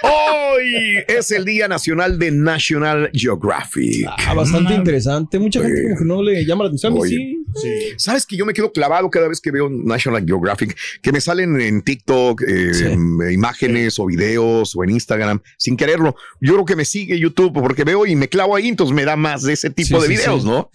Hoy 0.02 1.04
es 1.08 1.30
el 1.30 1.44
Día 1.44 1.68
Nacional 1.68 2.18
de 2.18 2.30
National 2.30 3.10
Geographic. 3.12 4.06
Ah, 4.26 4.34
bastante 4.34 4.74
interesante. 4.74 5.38
Mucha 5.38 5.60
gente 5.60 5.82
como 5.82 5.98
que 5.98 6.04
no 6.04 6.22
le 6.22 6.44
llama 6.44 6.64
la 6.64 6.68
atención. 6.68 6.94
Oye. 6.96 7.38
sí. 7.54 7.94
¿Sabes 7.98 8.26
que 8.26 8.36
yo 8.36 8.46
me 8.46 8.52
quedo 8.52 8.72
clavado 8.72 9.10
cada 9.10 9.28
vez 9.28 9.40
que 9.40 9.50
veo 9.50 9.68
National 9.68 10.24
Geographic? 10.26 10.76
Que 11.02 11.12
me 11.12 11.20
salen 11.20 11.60
en 11.60 11.82
TikTok 11.82 12.42
eh, 12.42 12.96
eh, 13.26 13.32
imágenes 13.32 13.98
o 13.98 14.06
videos 14.06 14.74
o 14.76 14.84
en 14.84 14.90
Instagram 15.16 15.40
sin 15.56 15.76
quererlo. 15.76 16.14
Yo 16.40 16.54
creo 16.54 16.64
que 16.64 16.76
me 16.76 16.84
sigue 16.84 17.18
YouTube 17.18 17.52
porque 17.52 17.84
veo 17.84 18.06
y 18.06 18.16
me 18.16 18.28
clavo 18.28 18.56
ahí, 18.56 18.68
entonces 18.68 18.94
me 18.94 19.04
da 19.04 19.16
más 19.16 19.42
de 19.42 19.54
ese 19.54 19.70
tipo 19.70 20.00
Sí, 20.00 20.08
de 20.08 20.16
sí, 20.16 20.22
videos, 20.22 20.42
sí. 20.42 20.48
¿no? 20.48 20.70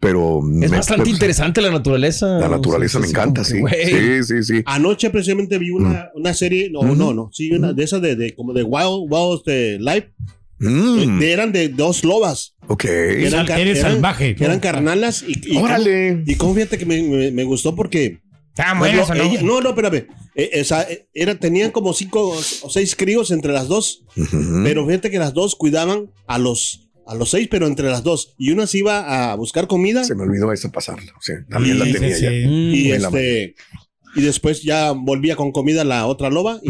Pero 0.00 0.40
Es 0.40 0.70
me- 0.70 0.76
bastante 0.76 1.04
pues, 1.04 1.14
interesante 1.14 1.62
la 1.62 1.70
naturaleza. 1.70 2.26
La 2.38 2.48
naturaleza 2.48 2.98
me 2.98 3.06
encanta, 3.06 3.42
sí. 3.42 3.60
Sí, 3.86 4.22
sí, 4.24 4.42
sí. 4.42 4.62
Anoche 4.66 5.08
precisamente 5.10 5.56
vi 5.58 5.70
una, 5.70 6.10
una 6.14 6.34
serie, 6.34 6.68
no, 6.70 6.80
Ujú. 6.80 6.94
no, 6.94 7.14
no, 7.14 7.30
sí, 7.32 7.50
una 7.52 7.72
de 7.72 7.84
esas 7.84 8.02
de, 8.02 8.14
de 8.14 8.34
como 8.34 8.52
de 8.52 8.62
Wild, 8.62 9.06
Wild 9.10 9.38
este, 9.38 9.78
Life, 9.78 10.12
Mm, 10.58 11.18
de- 11.18 11.32
eran 11.32 11.52
de 11.52 11.68
dos 11.68 12.04
lobas, 12.04 12.54
ok. 12.68 12.84
eran, 12.84 13.44
Sal- 13.46 13.60
eres 13.60 13.80
salvaje. 13.80 14.36
que 14.36 14.44
eran 14.44 14.60
carnalas 14.60 15.24
y, 15.26 15.52
y 15.52 15.56
Órale. 15.56 16.22
y 16.24 16.34
fíjate 16.36 16.78
que 16.78 16.86
me, 16.86 17.02
me- 17.02 17.30
me 17.32 17.42
gustó 17.44 17.74
porque 17.74 18.20
Está 18.50 18.72
bueno 18.78 19.02
ejemplo, 19.02 19.14
eso, 19.14 19.24
¿no? 19.24 19.30
ella- 19.30 19.42
no, 19.42 19.60
no, 19.60 19.70
espérame, 19.70 20.06
Eh, 20.36 20.50
eh, 20.54 20.60
o 20.62 20.64
sea, 20.64 20.82
eh, 20.82 21.06
era, 21.14 21.36
tenían 21.36 21.70
como 21.70 21.92
cinco 21.92 22.30
o 22.62 22.70
seis 22.70 22.96
críos 22.96 23.30
entre 23.30 23.52
las 23.52 23.68
dos, 23.68 24.04
pero 24.64 24.86
fíjate 24.86 25.10
que 25.10 25.18
las 25.18 25.32
dos 25.34 25.54
cuidaban 25.54 26.10
a 26.26 26.38
los 26.38 26.80
a 27.06 27.14
los 27.14 27.30
seis, 27.30 27.48
pero 27.50 27.66
entre 27.66 27.88
las 27.90 28.02
dos, 28.02 28.34
y 28.38 28.50
una 28.50 28.66
se 28.66 28.78
iba 28.78 29.32
a 29.32 29.34
buscar 29.36 29.66
comida 29.66 30.04
Se 30.04 30.14
me 30.14 30.22
olvidó 30.22 30.50
esa 30.52 30.70
pasarla. 30.72 31.12
Sí, 31.20 31.34
también 31.50 31.78
la 31.78 31.84
Sí, 31.84 31.92
tenía 31.92 32.14
sí, 32.16 32.22
ya. 32.22 32.30
sí. 32.30 32.36
y 32.46 32.90
este 32.92 33.54
y 34.16 34.22
después 34.22 34.62
ya 34.62 34.92
volvía 34.92 35.34
con 35.36 35.50
comida 35.52 35.84
la 35.84 36.06
otra 36.06 36.30
loba 36.30 36.60
y 36.62 36.68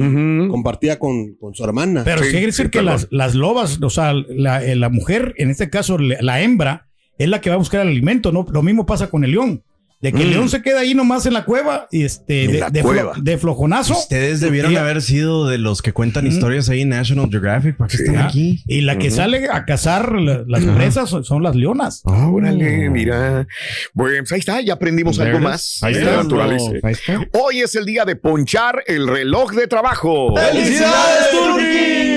compartía 0.49 0.99
con, 0.99 1.35
con 1.35 1.54
su 1.54 1.62
hermana. 1.62 2.02
Pero 2.02 2.23
Sí, 2.23 2.30
quiere 2.30 2.47
decir 2.47 2.66
sí, 2.66 2.71
que 2.71 2.83
las, 2.83 3.06
las 3.11 3.35
lobas, 3.35 3.78
o 3.83 3.90
sea, 3.90 4.12
la, 4.14 4.61
la 4.61 4.88
mujer, 4.88 5.35
en 5.37 5.50
este 5.50 5.68
caso 5.71 5.99
la 5.99 6.40
hembra, 6.42 6.88
es 7.18 7.28
la 7.28 7.40
que 7.40 7.50
va 7.50 7.56
a 7.56 7.59
buscar 7.59 7.83
el 7.83 7.88
alimento, 7.88 8.33
¿no? 8.33 8.47
Lo 8.50 8.62
mismo 8.62 8.87
pasa 8.87 9.11
con 9.11 9.25
el 9.25 9.33
león. 9.33 9.62
De 10.04 10.12
que 10.12 10.20
el 10.20 10.28
Mm. 10.28 10.32
león 10.32 10.49
se 10.50 10.61
queda 10.61 10.80
ahí 10.80 10.94
nomás 10.94 11.25
en 11.25 11.32
la 11.32 11.46
cueva 11.46 11.88
y 11.90 12.04
este 12.04 12.46
de, 12.70 12.84
flo- 12.84 13.38
flojonazo. 13.38 13.94
Ustedes 13.94 14.38
debieron 14.40 14.73
Y- 14.73 14.76
haber 14.76 15.00
sido 15.00 15.49
de 15.49 15.56
los 15.56 15.80
que 15.80 15.92
cuentan 15.94 16.26
historias 16.26 16.68
ahí 16.68 16.82
en 16.82 16.90
National 16.90 17.28
Geographic. 17.30 17.78
¿Para 17.78 17.88
qué 17.88 17.96
están 17.96 18.16
Ah, 18.16 18.26
aquí? 18.26 18.62
Y 18.66 18.82
la 18.82 18.99
que 18.99 19.11
sale 19.11 19.49
a 19.50 19.64
cazar 19.64 20.12
la- 20.20 20.44
las 20.46 20.62
presas 20.64 21.08
son, 21.08 21.25
son 21.25 21.42
las 21.42 21.56
leonas. 21.56 22.02
Ah, 22.04 22.28
órale, 22.28 22.90
mira. 22.90 23.46
Bueno, 23.94 24.18
pues 24.18 24.32
ahí 24.32 24.40
está, 24.40 24.61
ya 24.61 24.75
aprendimos 24.75 25.18
algo 25.20 25.38
más 25.40 25.76
is. 25.76 25.82
Ahí 25.82 25.94
está. 25.94 26.20
Ahí 26.20 26.92
está. 26.92 27.26
Hoy 27.32 27.61
es 27.62 27.75
el 27.75 27.87
día 27.87 28.04
de 28.04 28.16
ponchar 28.16 28.84
el 28.87 29.08
reloj 29.08 29.52
de 29.54 29.66
trabajo. 29.68 30.34
¡Felicidades, 30.37 31.30
Turki! 31.30 32.13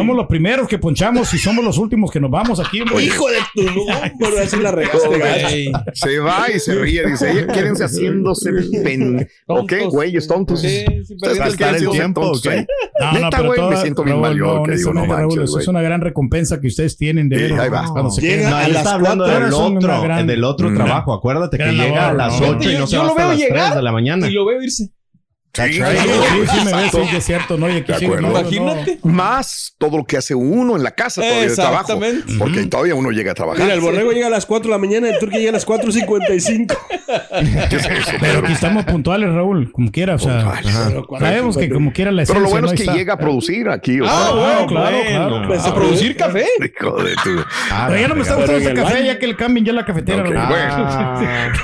Somos 0.00 0.16
los 0.16 0.26
primeros 0.26 0.66
que 0.68 0.78
ponchamos 0.78 1.32
y 1.34 1.38
somos 1.38 1.64
los 1.64 1.78
últimos 1.78 2.10
que 2.10 2.20
nos 2.20 2.30
vamos 2.30 2.58
aquí. 2.60 2.80
hombre. 2.80 3.02
Hijo 3.04 3.26
de 3.28 3.36
tu 3.54 3.86
pero 4.18 4.38
así 4.42 4.56
la 4.56 4.70
regaste. 4.72 5.72
Se 5.94 6.18
va 6.18 6.46
y 6.54 6.58
se 6.58 6.74
ríe, 6.74 7.06
dice, 7.06 7.30
"Ey, 7.30 7.46
quédense 7.52 7.84
haciéndose 7.84 8.50
pen... 8.82 9.28
¿O 9.46 9.66
qué, 9.66 9.76
Tontos. 9.76 9.92
güeyes 9.94 10.26
tontos? 10.26 10.60
Sí, 10.60 10.84
sí, 11.04 11.16
perdiendo 11.20 11.44
el 11.50 11.56
quieren 11.56 11.90
tiempo. 11.90 12.32
¿eh? 12.50 12.66
No, 13.00 13.12
Neta, 13.12 13.24
no, 13.24 13.30
pero 13.30 13.46
güey, 13.46 13.70
me 13.70 13.76
siento 13.76 14.02
bien 14.04 14.16
Raúl, 14.16 14.28
mal 14.28 14.38
yo, 14.38 14.54
no, 14.56 14.62
que 14.62 14.76
digo, 14.76 14.92
no 14.92 15.06
manches, 15.06 15.42
eso 15.44 15.52
güey. 15.52 15.62
es 15.62 15.68
una 15.68 15.82
gran 15.82 16.00
recompensa 16.00 16.60
que 16.60 16.66
ustedes 16.66 16.96
tienen 16.96 17.28
de 17.28 17.36
Sí, 17.36 17.42
veras, 17.44 17.60
ahí 17.60 17.68
va. 17.70 17.88
cuando 17.92 18.10
se 18.10 18.20
Llega 18.22 18.58
a 18.58 18.66
él 18.66 18.72
las 18.72 18.82
está 18.82 18.94
hablando 18.94 19.24
cuatro 19.24 19.44
del 19.44 19.54
otro, 19.54 20.02
gran- 20.02 20.26
del 20.26 20.44
otro 20.44 20.70
Mm. 20.70 20.74
trabajo. 20.74 21.12
Acuérdate 21.14 21.58
que 21.58 21.72
llega 21.72 22.08
a 22.10 22.12
las 22.14 22.40
¿no? 22.40 22.48
8 22.48 22.70
y 22.70 22.72
no 22.74 22.78
Yo- 22.80 22.86
se 22.86 22.92
yo 22.96 22.98
va 23.00 23.04
lo 23.04 23.10
hasta 23.10 23.22
veo 23.22 23.28
las 23.30 23.38
3 23.38 23.50
llegar 23.50 23.74
de 23.76 23.82
la 23.82 23.92
mañana. 23.92 24.28
Y 24.28 24.32
lo 24.32 24.44
veo 24.46 24.62
irse. 24.62 24.90
Sí, 25.52 25.62
Sí, 25.64 25.72
sí, 25.72 25.82
sí, 25.82 26.64
me 26.64 26.72
ves, 26.74 26.90
sí, 26.92 26.98
que 27.10 27.16
es 27.16 27.24
cierto, 27.24 27.56
¿no? 27.58 27.68
Y 27.68 27.78
aquí 27.78 28.04
Imagínate. 28.04 29.00
Más 29.02 29.74
todo 29.78 29.96
lo 29.98 30.04
que 30.04 30.16
hace 30.16 30.32
uno 30.34 30.76
en 30.76 30.84
la 30.84 30.92
casa 30.92 31.22
todavía 31.22 31.48
de 31.48 31.54
trabajo. 31.56 32.00
Porque 32.38 32.66
todavía 32.66 32.94
uno 32.94 33.10
llega 33.10 33.32
a 33.32 33.34
trabajar. 33.34 33.62
Mira, 33.64 33.74
el 33.74 33.80
borrego 33.80 34.12
llega 34.12 34.28
a 34.28 34.30
las 34.30 34.46
4 34.46 34.68
de 34.68 34.70
la 34.70 34.78
mañana 34.78 35.08
y 35.08 35.12
el 35.14 35.18
turque 35.18 35.38
llega 35.38 35.50
a 35.50 35.54
las 35.54 35.66
4.55. 35.66 36.76
¿Qué 37.68 37.76
es 37.76 37.84
eso, 37.84 38.12
Pero 38.20 38.38
aquí 38.40 38.52
estamos 38.52 38.84
puntuales, 38.84 39.28
Raúl, 39.32 39.72
como 39.72 39.90
quiera, 39.90 40.14
o 40.14 40.18
sea, 40.20 40.60
sabemos 41.18 41.56
que 41.56 41.68
como 41.68 41.92
quiera 41.92 42.12
la 42.12 42.24
Pero 42.24 42.40
lo 42.40 42.48
bueno 42.50 42.68
¿no? 42.68 42.72
es 42.72 42.76
que 42.76 42.84
está. 42.84 42.94
llega 42.94 43.14
a 43.14 43.18
producir 43.18 43.68
aquí. 43.70 44.00
O 44.00 44.04
Ah, 44.06 44.08
sea, 44.08 44.30
bueno, 44.32 44.42
bueno, 44.52 44.66
claro, 44.68 44.96
bueno. 44.96 45.28
claro. 45.30 45.48
Pues, 45.48 45.64
A 45.66 45.74
producir 45.74 46.16
café. 46.16 46.46
hijo 46.60 47.02
de 47.02 47.14
tu- 47.24 47.44
Ah, 47.72 47.86
Pero 47.88 48.00
ya 48.00 48.08
no 48.08 48.14
me 48.14 48.22
está 48.22 48.34
gustando 48.36 48.60
ese 48.60 48.70
el 48.70 48.76
café, 48.76 49.04
ya 49.04 49.18
que 49.18 49.26
le 49.26 49.34
cambien 49.36 49.64
ya 49.66 49.72
la 49.72 49.84
cafetera. 49.84 50.22
Ok, 50.22 50.30
Raúl. 50.30 50.48
bueno. 50.48 50.74
Ah, 50.76 51.52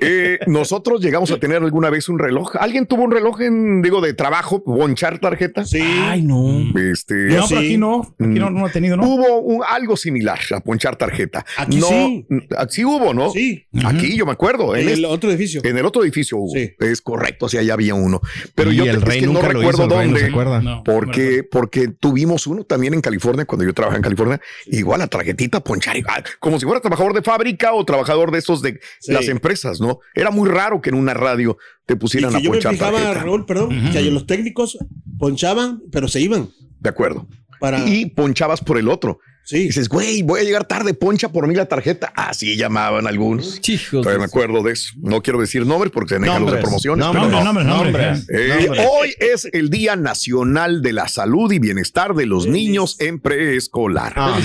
Eh, 0.00 0.38
nosotros 0.46 1.00
llegamos 1.00 1.30
a 1.30 1.36
tener 1.38 1.62
alguna 1.62 1.90
vez 1.90 2.08
un 2.08 2.18
reloj. 2.18 2.56
¿Alguien 2.58 2.86
tuvo 2.88 3.04
un 3.04 3.10
reloj 3.12 3.40
en, 3.42 3.82
digo, 3.82 4.00
de 4.00 4.14
trabajo, 4.14 4.62
bonchar 4.66 5.18
tarjeta? 5.18 5.64
Sí. 5.64 5.80
Ay, 5.80 6.22
no. 6.22 6.62
Este, 6.80 7.14
No, 7.28 7.44
pero 7.48 7.60
aquí 7.60 7.76
no, 7.76 8.00
aquí 8.18 8.38
no, 8.38 8.50
no 8.50 8.66
ha 8.66 8.70
tenido, 8.70 8.96
¿no? 8.96 9.04
Hubo 9.08 9.38
un- 9.40 9.62
algo 9.68 9.96
similar 9.96 10.38
a 10.54 10.60
ponchar 10.60 10.96
tarjeta. 10.96 11.44
Aquí 11.56 11.76
no, 11.76 11.86
sí. 11.86 12.26
Sí 12.70 12.84
hubo, 12.84 13.14
¿no? 13.14 13.30
Sí. 13.30 13.66
Aquí 13.84 14.16
yo 14.16 14.26
me 14.26 14.32
acuerdo. 14.32 14.74
En, 14.74 14.82
En 14.82 14.88
el 14.88 14.94
este- 14.94 15.06
otro 15.06 15.30
edificio. 15.30 15.60
en 15.64 15.78
el 15.78 15.84
otro 15.86 16.02
edificio 16.02 16.38
hubo. 16.38 16.52
Sí. 16.52 16.70
Es 16.78 17.00
correcto, 17.00 17.46
o 17.46 17.48
sea, 17.48 17.62
ya 17.62 17.74
había 17.74 17.94
uno. 17.94 18.20
Pero 18.54 18.72
y 18.72 18.76
yo 18.76 18.84
te- 18.84 18.90
el 18.90 18.96
es 18.96 19.02
rey 19.02 19.20
que 19.20 19.26
no 19.26 19.32
nunca 19.34 19.46
lo 19.52 19.58
recuerdo 19.60 19.86
hizo, 19.86 19.94
dónde. 19.94 20.20
se 20.20 20.26
acuerda. 20.26 20.60
No, 20.62 20.82
Porque, 20.84 21.42
porque 21.44 21.88
tuvimos 21.88 22.46
uno 22.46 22.64
también 22.64 22.94
en 22.94 23.00
California, 23.00 23.44
cuando 23.44 23.64
yo 23.64 23.74
trabajaba 23.74 23.96
en 23.98 24.02
California, 24.02 24.40
igual 24.66 25.00
la 25.00 25.06
tarjetita 25.06 25.60
ponchar, 25.60 25.96
igual, 25.96 26.24
como 26.40 26.58
si 26.58 26.64
fuera 26.66 26.80
trabajador 26.80 27.14
de 27.14 27.22
fábrica 27.22 27.72
o 27.74 27.84
trabajador 27.84 28.30
de 28.30 28.38
esos 28.38 28.62
de 28.62 28.80
Sí. 29.00 29.12
las 29.12 29.28
empresas, 29.28 29.80
¿no? 29.80 30.00
Era 30.14 30.30
muy 30.30 30.48
raro 30.48 30.80
que 30.80 30.90
en 30.90 30.96
una 30.96 31.14
radio 31.14 31.58
te 31.88 31.94
Y 31.94 31.96
pusieran 31.96 32.30
que 32.30 32.36
a 32.36 32.40
yo 32.40 32.50
me 32.50 32.56
ponchar 32.56 32.74
fijaba, 32.74 32.98
tarjeta. 32.98 33.24
Raúl, 33.24 33.46
perdón, 33.46 33.90
que 33.90 34.02
los 34.10 34.26
técnicos 34.26 34.76
ponchaban, 35.18 35.82
pero 35.90 36.06
se 36.06 36.20
iban. 36.20 36.50
De 36.80 36.90
acuerdo. 36.90 37.26
Para... 37.58 37.88
Y 37.88 38.06
ponchabas 38.06 38.60
por 38.60 38.78
el 38.78 38.88
otro. 38.88 39.18
sí. 39.42 39.64
Dices, 39.64 39.88
güey, 39.88 40.22
voy 40.22 40.40
a 40.40 40.44
llegar 40.44 40.66
tarde, 40.66 40.92
poncha 40.92 41.30
por 41.30 41.48
mí 41.48 41.54
la 41.54 41.64
tarjeta. 41.66 42.12
Así 42.14 42.56
llamaban 42.56 43.06
algunos. 43.06 43.60
Chicos. 43.62 44.02
Todavía 44.02 44.18
me 44.18 44.26
acuerdo 44.26 44.62
de 44.62 44.72
eso. 44.72 44.92
No 44.98 45.22
quiero 45.22 45.40
decir 45.40 45.64
nombres 45.64 45.90
porque 45.90 46.14
se 46.16 46.20
dejan 46.20 46.42
los 46.42 46.52
de 46.52 46.58
promociones. 46.58 47.06
nombres, 47.06 47.24
pero 47.26 47.42
no. 47.42 47.44
Nombres, 47.52 47.66
nombres, 47.66 47.96
nombres. 47.96 48.28
Eh, 48.28 48.66
nombres. 48.66 48.86
hoy 48.92 49.14
es 49.18 49.48
el 49.50 49.70
Día 49.70 49.96
Nacional 49.96 50.82
de 50.82 50.92
la 50.92 51.08
Salud 51.08 51.50
y 51.50 51.58
Bienestar 51.58 52.14
de 52.14 52.26
los 52.26 52.46
Niños 52.46 53.00
en 53.00 53.18
Preescolar. 53.18 54.12
Ah. 54.14 54.38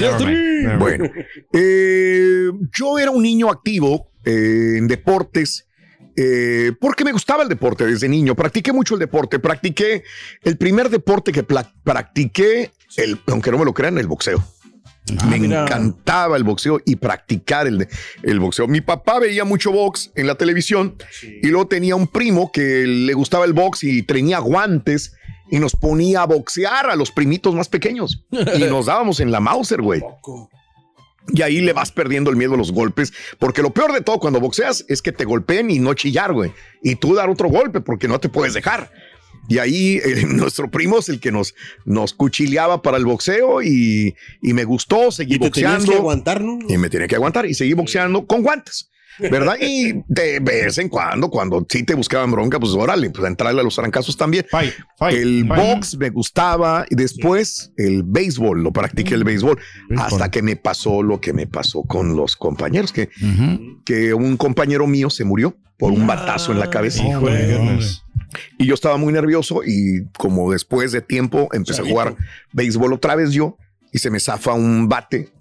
Bueno, 0.80 1.12
eh, 1.52 2.50
yo 2.72 2.98
era 2.98 3.12
un 3.12 3.22
niño 3.22 3.50
activo 3.52 4.12
eh, 4.24 4.76
en 4.78 4.88
deportes. 4.88 5.68
Eh, 6.16 6.72
porque 6.80 7.04
me 7.04 7.12
gustaba 7.12 7.44
el 7.44 7.50
deporte 7.50 7.86
desde 7.86 8.08
niño. 8.08 8.36
Practiqué 8.36 8.72
mucho 8.72 8.96
el 8.96 9.00
deporte. 9.00 9.40
Practiqué 9.40 10.04
el 10.44 10.58
primer 10.58 10.90
deporte 10.90 11.32
que 11.32 11.44
practiqué, 11.44 12.72
el, 12.98 13.20
aunque 13.28 13.52
no 13.52 13.58
me 13.58 13.66
lo 13.66 13.74
crean, 13.74 13.98
el 13.98 14.08
boxeo. 14.08 14.44
me 15.30 15.40
mira. 15.40 15.64
encantaba 15.64 16.38
el 16.38 16.44
boxeo 16.44 16.80
y 16.86 16.96
practicar 16.96 17.68
el, 17.68 17.88
el 18.22 18.40
boxeo. 18.40 18.68
Mi 18.68 18.82
papá 18.82 19.20
veía 19.20 19.44
mucho 19.44 19.72
box 19.72 20.12
en 20.16 20.28
la 20.28 20.36
televisión 20.36 20.96
y 21.42 21.48
luego 21.48 21.68
tenía 21.68 21.96
un 21.96 22.08
primo 22.08 22.52
que 22.52 22.86
le 22.86 23.14
gustaba 23.14 23.46
el 23.46 23.54
box 23.54 23.84
y 23.84 24.04
tenía 24.04 24.40
guantes 24.40 25.14
y 25.50 25.60
nos 25.60 25.76
ponía 25.76 26.22
a 26.22 26.26
boxear 26.26 26.90
a 26.90 26.96
los 26.96 27.12
primitos 27.12 27.54
más 27.54 27.70
pequeños 27.70 28.24
y 28.32 28.64
nos 28.64 28.86
dábamos 28.86 29.20
en 29.20 29.32
la 29.32 29.40
Mauser, 29.40 29.82
güey. 29.82 30.02
Y 31.30 31.42
ahí 31.42 31.62
le 31.62 31.74
vas 31.74 31.92
perdiendo 31.92 32.30
el 32.30 32.36
miedo 32.36 32.56
a 32.56 32.58
los 32.58 32.72
golpes, 32.72 33.14
porque 33.40 33.62
lo 33.62 33.74
peor 33.74 33.94
de 33.94 34.02
todo 34.02 34.20
cuando 34.20 34.40
boxeas 34.40 34.86
es 34.90 35.02
que 35.02 35.12
te 35.12 35.24
golpeen 35.26 35.72
y 35.72 35.80
no 35.80 35.94
chillar, 35.94 36.34
güey. 36.34 36.52
Y 36.82 36.96
tú 36.96 37.16
dar 37.16 37.30
otro 37.30 37.50
golpe 37.50 37.80
porque 37.80 38.08
no 38.08 38.20
te 38.20 38.30
puedes 38.30 38.54
dejar. 38.54 38.92
Y 39.48 39.60
ahí 39.60 39.98
eh, 40.04 40.26
nuestro 40.28 40.70
primo 40.70 41.00
es 41.00 41.10
el 41.10 41.20
que 41.20 41.32
nos, 41.32 41.56
nos 41.86 42.14
cuchileaba 42.14 42.82
para 42.82 42.98
el 42.98 43.06
boxeo 43.06 43.62
y, 43.62 44.16
y 44.42 44.54
me 44.54 44.64
gustó, 44.66 45.12
seguí 45.12 45.36
Y 45.36 45.40
te 45.40 45.46
boxeando. 45.48 45.92
que 45.92 45.98
aguantar, 45.98 46.42
¿no? 46.42 46.60
Y 46.68 46.78
me 46.78 46.90
tenía 46.90 47.08
que 47.08 47.16
aguantar 47.16 47.46
y 47.46 47.54
seguí 47.54 47.74
boxeando 47.74 48.26
con 48.26 48.42
guantes. 48.42 48.90
¿Verdad? 49.20 49.56
Y 49.60 50.04
de 50.08 50.40
vez 50.40 50.78
en 50.78 50.90
cuando, 50.90 51.30
cuando 51.30 51.66
sí 51.70 51.84
te 51.84 51.94
buscaban 51.94 52.32
bronca, 52.32 52.60
pues 52.60 52.74
órale, 52.74 53.10
pues 53.10 53.28
entrarle 53.28 53.62
a 53.62 53.64
los 53.64 53.76
trancazos 53.76 54.18
también. 54.18 54.46
Fight, 54.50 54.74
fight, 54.98 55.18
el 55.18 55.48
fight. 55.48 55.76
box 55.76 55.98
me 55.98 56.10
gustaba 56.10 56.86
y 56.90 56.96
después 56.96 57.72
el 57.78 58.04
béisbol, 58.04 58.64
lo 58.64 58.72
practiqué 58.72 59.14
el 59.14 59.24
béisbol, 59.24 59.60
hasta 59.98 60.32
que 60.32 60.42
me 60.42 60.56
pasó 60.56 61.04
lo 61.04 61.22
que 61.22 61.34
me 61.34 61.48
pasó 61.48 61.84
con 61.84 62.16
los 62.16 62.36
compañeros, 62.36 62.92
que, 62.92 63.10
que 63.86 64.14
un 64.14 64.38
compañero 64.38 64.88
mío 64.88 65.10
se 65.10 65.24
murió 65.24 65.56
por 65.78 65.92
un 65.92 66.08
batazo 66.08 66.52
en 66.52 66.60
la 66.60 66.70
cabeza. 66.70 67.04
Hijo 67.04 67.28
de 67.28 67.54
goodness. 67.54 68.04
Y 68.58 68.66
yo 68.66 68.74
estaba 68.74 68.98
muy 68.98 69.14
nervioso 69.14 69.62
y 69.66 70.08
como 70.18 70.52
después 70.52 70.92
de 70.92 71.02
tiempo 71.02 71.50
empecé 71.54 71.78
Chavito. 71.78 72.00
a 72.00 72.04
jugar 72.04 72.18
béisbol 72.52 72.94
otra 72.94 73.16
vez 73.16 73.32
yo 73.32 73.58
y 73.92 74.00
se 74.00 74.10
me 74.10 74.20
zafa 74.20 74.54
un 74.54 74.90
bate 74.90 75.32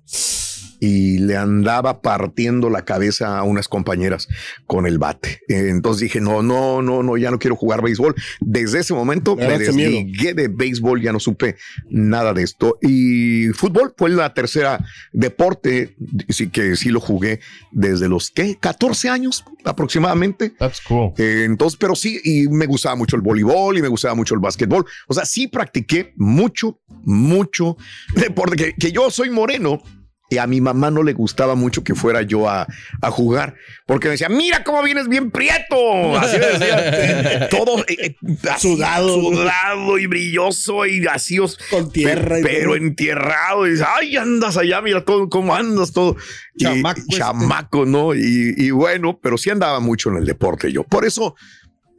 y 0.82 1.18
le 1.18 1.36
andaba 1.36 2.02
partiendo 2.02 2.68
la 2.68 2.84
cabeza 2.84 3.38
a 3.38 3.44
unas 3.44 3.68
compañeras 3.68 4.26
con 4.66 4.84
el 4.84 4.98
bate. 4.98 5.38
Entonces 5.46 6.00
dije, 6.00 6.20
no, 6.20 6.42
no, 6.42 6.82
no, 6.82 7.04
no, 7.04 7.16
ya 7.16 7.30
no 7.30 7.38
quiero 7.38 7.54
jugar 7.54 7.82
béisbol. 7.82 8.16
Desde 8.40 8.80
ese 8.80 8.92
momento 8.92 9.36
me 9.36 9.58
desligué 9.58 10.34
de 10.34 10.48
béisbol, 10.48 11.00
ya 11.00 11.12
no 11.12 11.20
supe 11.20 11.54
nada 11.88 12.34
de 12.34 12.42
esto. 12.42 12.78
Y 12.82 13.50
fútbol 13.50 13.94
fue 13.96 14.10
la 14.10 14.34
tercera 14.34 14.84
deporte, 15.12 15.94
sí 16.28 16.48
que 16.48 16.74
sí 16.74 16.88
lo 16.88 16.98
jugué 16.98 17.38
desde 17.70 18.08
los, 18.08 18.32
¿qué? 18.32 18.56
14 18.58 19.08
años 19.08 19.44
aproximadamente. 19.64 20.50
That's 20.58 20.80
cool. 20.80 21.12
Eh, 21.16 21.44
entonces, 21.44 21.78
pero 21.78 21.94
sí, 21.94 22.20
y 22.24 22.48
me 22.48 22.66
gustaba 22.66 22.96
mucho 22.96 23.14
el 23.14 23.22
voleibol 23.22 23.78
y 23.78 23.82
me 23.82 23.88
gustaba 23.88 24.16
mucho 24.16 24.34
el 24.34 24.40
básquetbol. 24.40 24.84
O 25.06 25.14
sea, 25.14 25.26
sí 25.26 25.46
practiqué 25.46 26.12
mucho, 26.16 26.80
mucho 27.04 27.76
deporte, 28.16 28.56
que, 28.56 28.74
que 28.74 28.90
yo 28.90 29.12
soy 29.12 29.30
moreno. 29.30 29.80
Y 30.32 30.38
a 30.38 30.46
mi 30.46 30.62
mamá 30.62 30.90
no 30.90 31.02
le 31.02 31.12
gustaba 31.12 31.54
mucho 31.54 31.84
que 31.84 31.94
fuera 31.94 32.22
yo 32.22 32.48
a, 32.48 32.66
a 33.02 33.10
jugar, 33.10 33.54
porque 33.86 34.08
me 34.08 34.12
decía, 34.12 34.30
mira 34.30 34.64
cómo 34.64 34.82
vienes 34.82 35.06
bien 35.08 35.30
prieto. 35.30 36.16
Así 36.18 36.38
me 36.38 36.46
decía. 36.46 37.48
Todo 37.50 37.80
eh, 37.86 37.96
eh, 37.98 38.16
así, 38.50 38.74
Sudado. 38.76 39.08
sudado 39.20 39.98
y 39.98 40.06
brilloso 40.06 40.86
y 40.86 41.06
así. 41.06 41.36
Con 41.70 41.90
tierra 41.92 42.38
y 42.38 42.42
Pero 42.42 42.70
todo. 42.70 42.76
entierrado. 42.76 43.66
Y 43.66 43.72
dice, 43.72 43.84
ay, 43.86 44.16
andas 44.16 44.56
allá, 44.56 44.80
mira 44.80 45.04
todo, 45.04 45.28
cómo 45.28 45.54
andas 45.54 45.92
todo. 45.92 46.16
Y- 46.54 46.64
Chamaco 46.64 47.00
este. 47.00 47.16
chamaco, 47.18 47.84
¿no? 47.84 48.14
Y, 48.14 48.54
y 48.56 48.70
bueno, 48.70 49.18
pero 49.22 49.36
sí 49.36 49.50
andaba 49.50 49.80
mucho 49.80 50.08
en 50.10 50.16
el 50.16 50.24
deporte 50.24 50.72
yo. 50.72 50.82
Por 50.84 51.04
eso, 51.04 51.34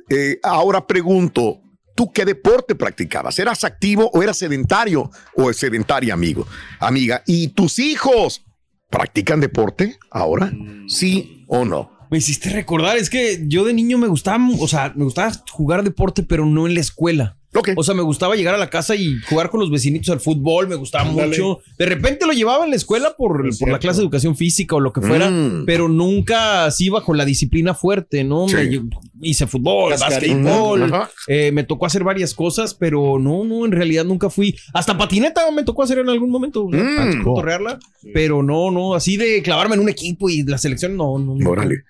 eh, 0.09 0.39
ahora 0.43 0.87
pregunto, 0.87 1.61
¿tú 1.95 2.12
qué 2.12 2.25
deporte 2.25 2.75
practicabas? 2.75 3.38
¿Eras 3.39 3.63
activo 3.63 4.09
o 4.13 4.23
eras 4.23 4.38
sedentario 4.38 5.09
o 5.35 5.51
sedentaria, 5.53 6.13
amigo, 6.13 6.47
amiga? 6.79 7.23
¿Y 7.25 7.50
tus 7.50 7.79
hijos 7.79 8.45
practican 8.89 9.39
deporte 9.39 9.97
ahora? 10.12 10.51
¿Sí 10.88 11.45
o 11.47 11.65
no? 11.65 11.91
Me 12.09 12.19
hiciste 12.19 12.50
recordar, 12.50 12.97
es 12.97 13.09
que 13.09 13.43
yo 13.47 13.65
de 13.65 13.73
niño 13.73 13.97
me 13.97 14.07
gustaba, 14.07 14.38
o 14.59 14.67
sea, 14.67 14.93
me 14.95 15.03
gustaba 15.03 15.31
jugar 15.50 15.83
deporte, 15.83 16.21
pero 16.21 16.45
no 16.45 16.67
en 16.67 16.75
la 16.75 16.81
escuela. 16.81 17.38
O 17.75 17.83
sea, 17.83 17.93
me 17.95 18.01
gustaba 18.01 18.36
llegar 18.36 18.55
a 18.55 18.57
la 18.57 18.69
casa 18.69 18.95
y 18.95 19.15
jugar 19.29 19.50
con 19.50 19.60
los 19.60 19.69
vecinitos 19.72 20.10
al 20.10 20.19
fútbol, 20.19 20.67
me 20.67 20.75
gustaba 20.75 21.05
mucho. 21.05 21.60
De 21.77 21.86
repente 21.86 22.25
lo 22.25 22.33
llevaba 22.33 22.63
en 22.65 22.72
la 22.72 22.75
escuela 22.75 23.15
por, 23.17 23.48
por 23.60 23.69
la 23.69 23.79
clase 23.79 23.98
de 24.00 24.03
educación 24.03 24.36
física 24.36 24.75
o 24.75 24.79
lo 24.79 24.91
que 24.93 25.01
fuera, 25.01 25.29
Mm. 25.29 25.65
pero 25.65 25.88
nunca 25.89 26.65
así 26.65 26.89
bajo 26.89 27.13
la 27.13 27.25
disciplina 27.25 27.74
fuerte, 27.74 28.24
¿no? 28.24 28.48
Sí. 28.48 28.55
Me 28.55 28.63
lle- 28.69 28.89
hice 29.22 29.48
fútbol, 29.48 29.91
Cascarita. 29.91 30.36
básquetbol, 30.36 30.91
eh, 31.27 31.51
me 31.53 31.63
tocó 31.63 31.86
hacer 31.86 32.03
varias 32.03 32.33
cosas, 32.33 32.74
pero 32.74 33.17
no, 33.19 33.43
no, 33.45 33.65
en 33.65 33.72
realidad 33.72 34.03
nunca 34.03 34.29
fui. 34.29 34.55
Hasta 34.74 34.98
patineta 34.98 35.50
me 35.51 35.63
tocó 35.63 35.83
hacer 35.83 36.00
en 36.00 36.10
algún 36.10 36.29
momento, 36.29 36.67
Mm. 36.67 36.95
para 36.98 37.24
cotorrearla, 37.24 37.79
pero 38.13 38.43
no, 38.43 38.69
no, 38.72 38.95
así 38.95 39.15
de 39.17 39.41
clavarme 39.41 39.75
en 39.75 39.81
un 39.81 39.89
equipo 39.89 40.29
y 40.29 40.43
la 40.43 40.57
selección, 40.57 40.98
no, 40.98 41.17
no. 41.19 41.36
no. 41.36 41.50
Órale. 41.50 41.83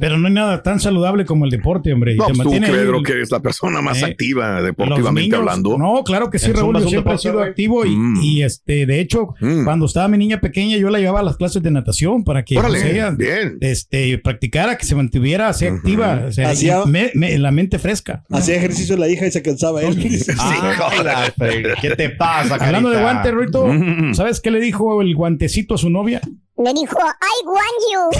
Pero 0.00 0.18
no 0.18 0.26
hay 0.28 0.34
nada 0.34 0.62
tan 0.62 0.80
saludable 0.80 1.24
como 1.24 1.44
el 1.44 1.50
deporte, 1.50 1.92
hombre. 1.92 2.14
y 2.14 2.16
No, 2.16 2.26
te 2.26 2.32
pues 2.34 2.42
tú, 2.42 2.50
mantiene 2.50 2.68
Pedro, 2.76 2.98
el- 2.98 3.04
que 3.04 3.12
eres 3.12 3.30
la 3.30 3.40
persona 3.40 3.80
más 3.80 4.02
Eh, 4.02 4.06
activa 4.06 4.60
los 4.60 4.95
niños- 5.12 5.38
hablando. 5.38 5.78
No, 5.78 6.02
claro 6.04 6.30
que 6.30 6.38
sí, 6.38 6.52
Raúl. 6.52 6.66
zumba, 6.74 6.80
Yo 6.80 6.88
siempre 6.88 7.14
he 7.14 7.18
sido 7.18 7.42
activo 7.42 7.84
y, 7.84 7.96
Mm. 7.96 8.20
y, 8.22 8.42
este, 8.42 8.86
de 8.86 9.00
hecho, 9.00 9.34
Mm. 9.40 9.64
cuando 9.64 9.86
estaba 9.86 10.08
mi 10.08 10.18
niña 10.18 10.40
pequeña, 10.40 10.76
yo 10.76 10.90
la 10.90 10.98
llevaba 10.98 11.20
a 11.20 11.22
las 11.22 11.36
clases 11.36 11.62
de 11.62 11.70
natación 11.70 12.24
para 12.24 12.44
que 12.44 12.58
Órale, 12.58 12.80
pues, 12.80 12.92
ella, 12.92 13.10
bien. 13.10 13.58
este, 13.60 14.18
practicara, 14.18 14.76
que 14.78 14.84
se 14.86 14.94
mantuviera 14.94 15.48
así 15.48 15.66
activa, 15.66 16.24
o 16.28 16.32
sea, 16.32 16.50
Hacía- 16.50 16.82
y 16.84 16.88
me- 16.88 17.10
me- 17.14 17.38
la 17.38 17.50
mente 17.50 17.78
fresca. 17.78 18.24
Hacía 18.30 18.56
ejercicio 18.56 18.96
la 18.96 19.08
hija 19.08 19.26
y 19.26 19.30
se 19.30 19.42
cansaba 19.42 19.82
él. 19.82 19.96
¿Qué 21.80 21.90
te 21.96 22.10
pasa, 22.10 22.54
Hablando 22.56 22.90
de 22.90 22.96
carita? 22.96 23.12
guante, 23.12 23.30
Ruito, 23.30 23.66
Mm. 23.66 24.14
¿sabes 24.14 24.40
qué 24.40 24.50
le 24.50 24.60
dijo 24.60 25.00
el 25.02 25.14
guantecito 25.14 25.74
a 25.74 25.78
su 25.78 25.90
novia? 25.90 26.20
Me 26.58 26.72
dijo, 26.72 26.96
I 26.98 27.46
want 27.46 27.82
you. 27.92 28.10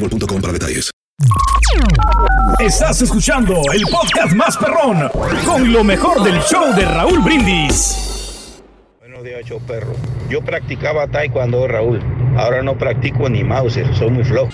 boostmobile.com 0.00 0.40
para 0.40 0.52
detalles. 0.52 0.90
Estás 2.58 3.02
escuchando 3.02 3.54
el 3.72 3.82
podcast 3.90 4.34
más 4.34 4.56
perrón 4.56 5.08
con 5.44 5.72
lo 5.72 5.84
mejor 5.84 6.22
del 6.22 6.40
show 6.40 6.74
de 6.74 6.84
Raúl 6.84 7.20
Brindis. 7.20 8.62
Buenos 9.00 9.24
días, 9.24 9.44
show 9.44 9.60
perro. 9.60 9.94
Yo 10.28 10.42
practicaba 10.42 11.06
taekwondo, 11.06 11.66
Raúl. 11.66 12.02
Ahora 12.36 12.62
no 12.62 12.76
practico 12.76 13.28
ni 13.28 13.44
Mauser, 13.44 13.94
soy 13.96 14.10
muy 14.10 14.24
flojo. 14.24 14.50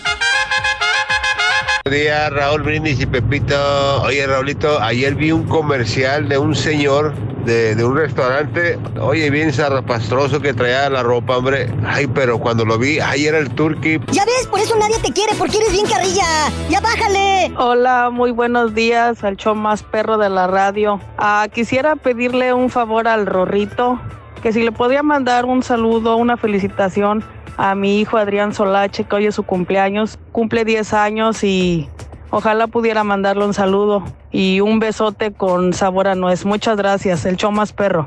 Buenos 1.85 2.01
días, 2.01 2.31
Raúl 2.31 2.63
Brindis 2.63 3.01
y 3.01 3.07
Pepito. 3.07 3.57
Oye, 4.03 4.25
Raulito, 4.25 4.81
ayer 4.81 5.17
vi 5.17 5.33
un 5.33 5.43
comercial 5.43 6.29
de 6.29 6.39
un 6.39 6.55
señor 6.55 7.13
de, 7.45 7.75
de 7.75 7.85
un 7.85 7.97
restaurante. 7.97 8.79
Oye, 9.01 9.29
bien 9.31 9.53
zarrapastroso 9.53 10.41
que 10.41 10.55
traía 10.55 10.89
la 10.91 11.03
ropa, 11.03 11.39
hombre. 11.39 11.69
Ay, 11.85 12.07
pero 12.07 12.39
cuando 12.39 12.65
lo 12.65 12.79
vi, 12.79 13.01
ay, 13.01 13.27
era 13.27 13.39
el 13.39 13.51
turkey. 13.51 14.01
Ya 14.13 14.25
ves, 14.25 14.47
por 14.47 14.61
eso 14.61 14.77
nadie 14.79 14.97
te 15.03 15.13
quiere, 15.13 15.35
porque 15.37 15.57
eres 15.57 15.73
bien 15.73 15.87
carrilla. 15.87 16.25
Ya 16.71 16.81
bájale. 16.81 17.53
Hola, 17.59 18.11
muy 18.11 18.31
buenos 18.31 18.77
días 18.77 19.25
al 19.25 19.37
show 19.37 19.57
más 19.57 19.83
perro 19.83 20.19
de 20.19 20.31
la 20.31 20.47
radio. 20.47 21.01
Ah, 21.19 21.49
quisiera 21.53 21.97
pedirle 21.97 22.53
un 22.53 22.71
favor 22.71 23.09
al 23.09 23.27
Rorrito, 23.27 24.01
que 24.41 24.53
si 24.53 24.63
le 24.63 24.71
podía 24.71 25.03
mandar 25.03 25.47
un 25.47 25.65
saludo, 25.65 26.15
una 26.15 26.37
felicitación 26.37 27.25
a 27.57 27.75
mi 27.75 28.01
hijo 28.01 28.17
Adrián 28.17 28.55
Solache, 28.55 29.05
que 29.05 29.17
hoy 29.17 29.27
es 29.27 29.35
su 29.35 29.43
cumpleaños. 29.43 30.19
Cumple 30.33 30.65
10 30.65 30.93
años 30.95 31.45
y 31.45 31.89
ojalá 32.31 32.67
pudiera 32.67 33.05
mandarle 33.05 33.45
un 33.45 33.55
saludo 33.55 34.05
y 34.31 34.61
un 34.61 34.79
besote 34.79 35.33
con 35.33 35.73
sabor 35.73 36.09
a 36.09 36.15
nuez. 36.15 36.45
Muchas 36.45 36.77
gracias, 36.77 37.25
el 37.25 37.37
show 37.37 37.53
más 37.53 37.73
perro. 37.73 38.07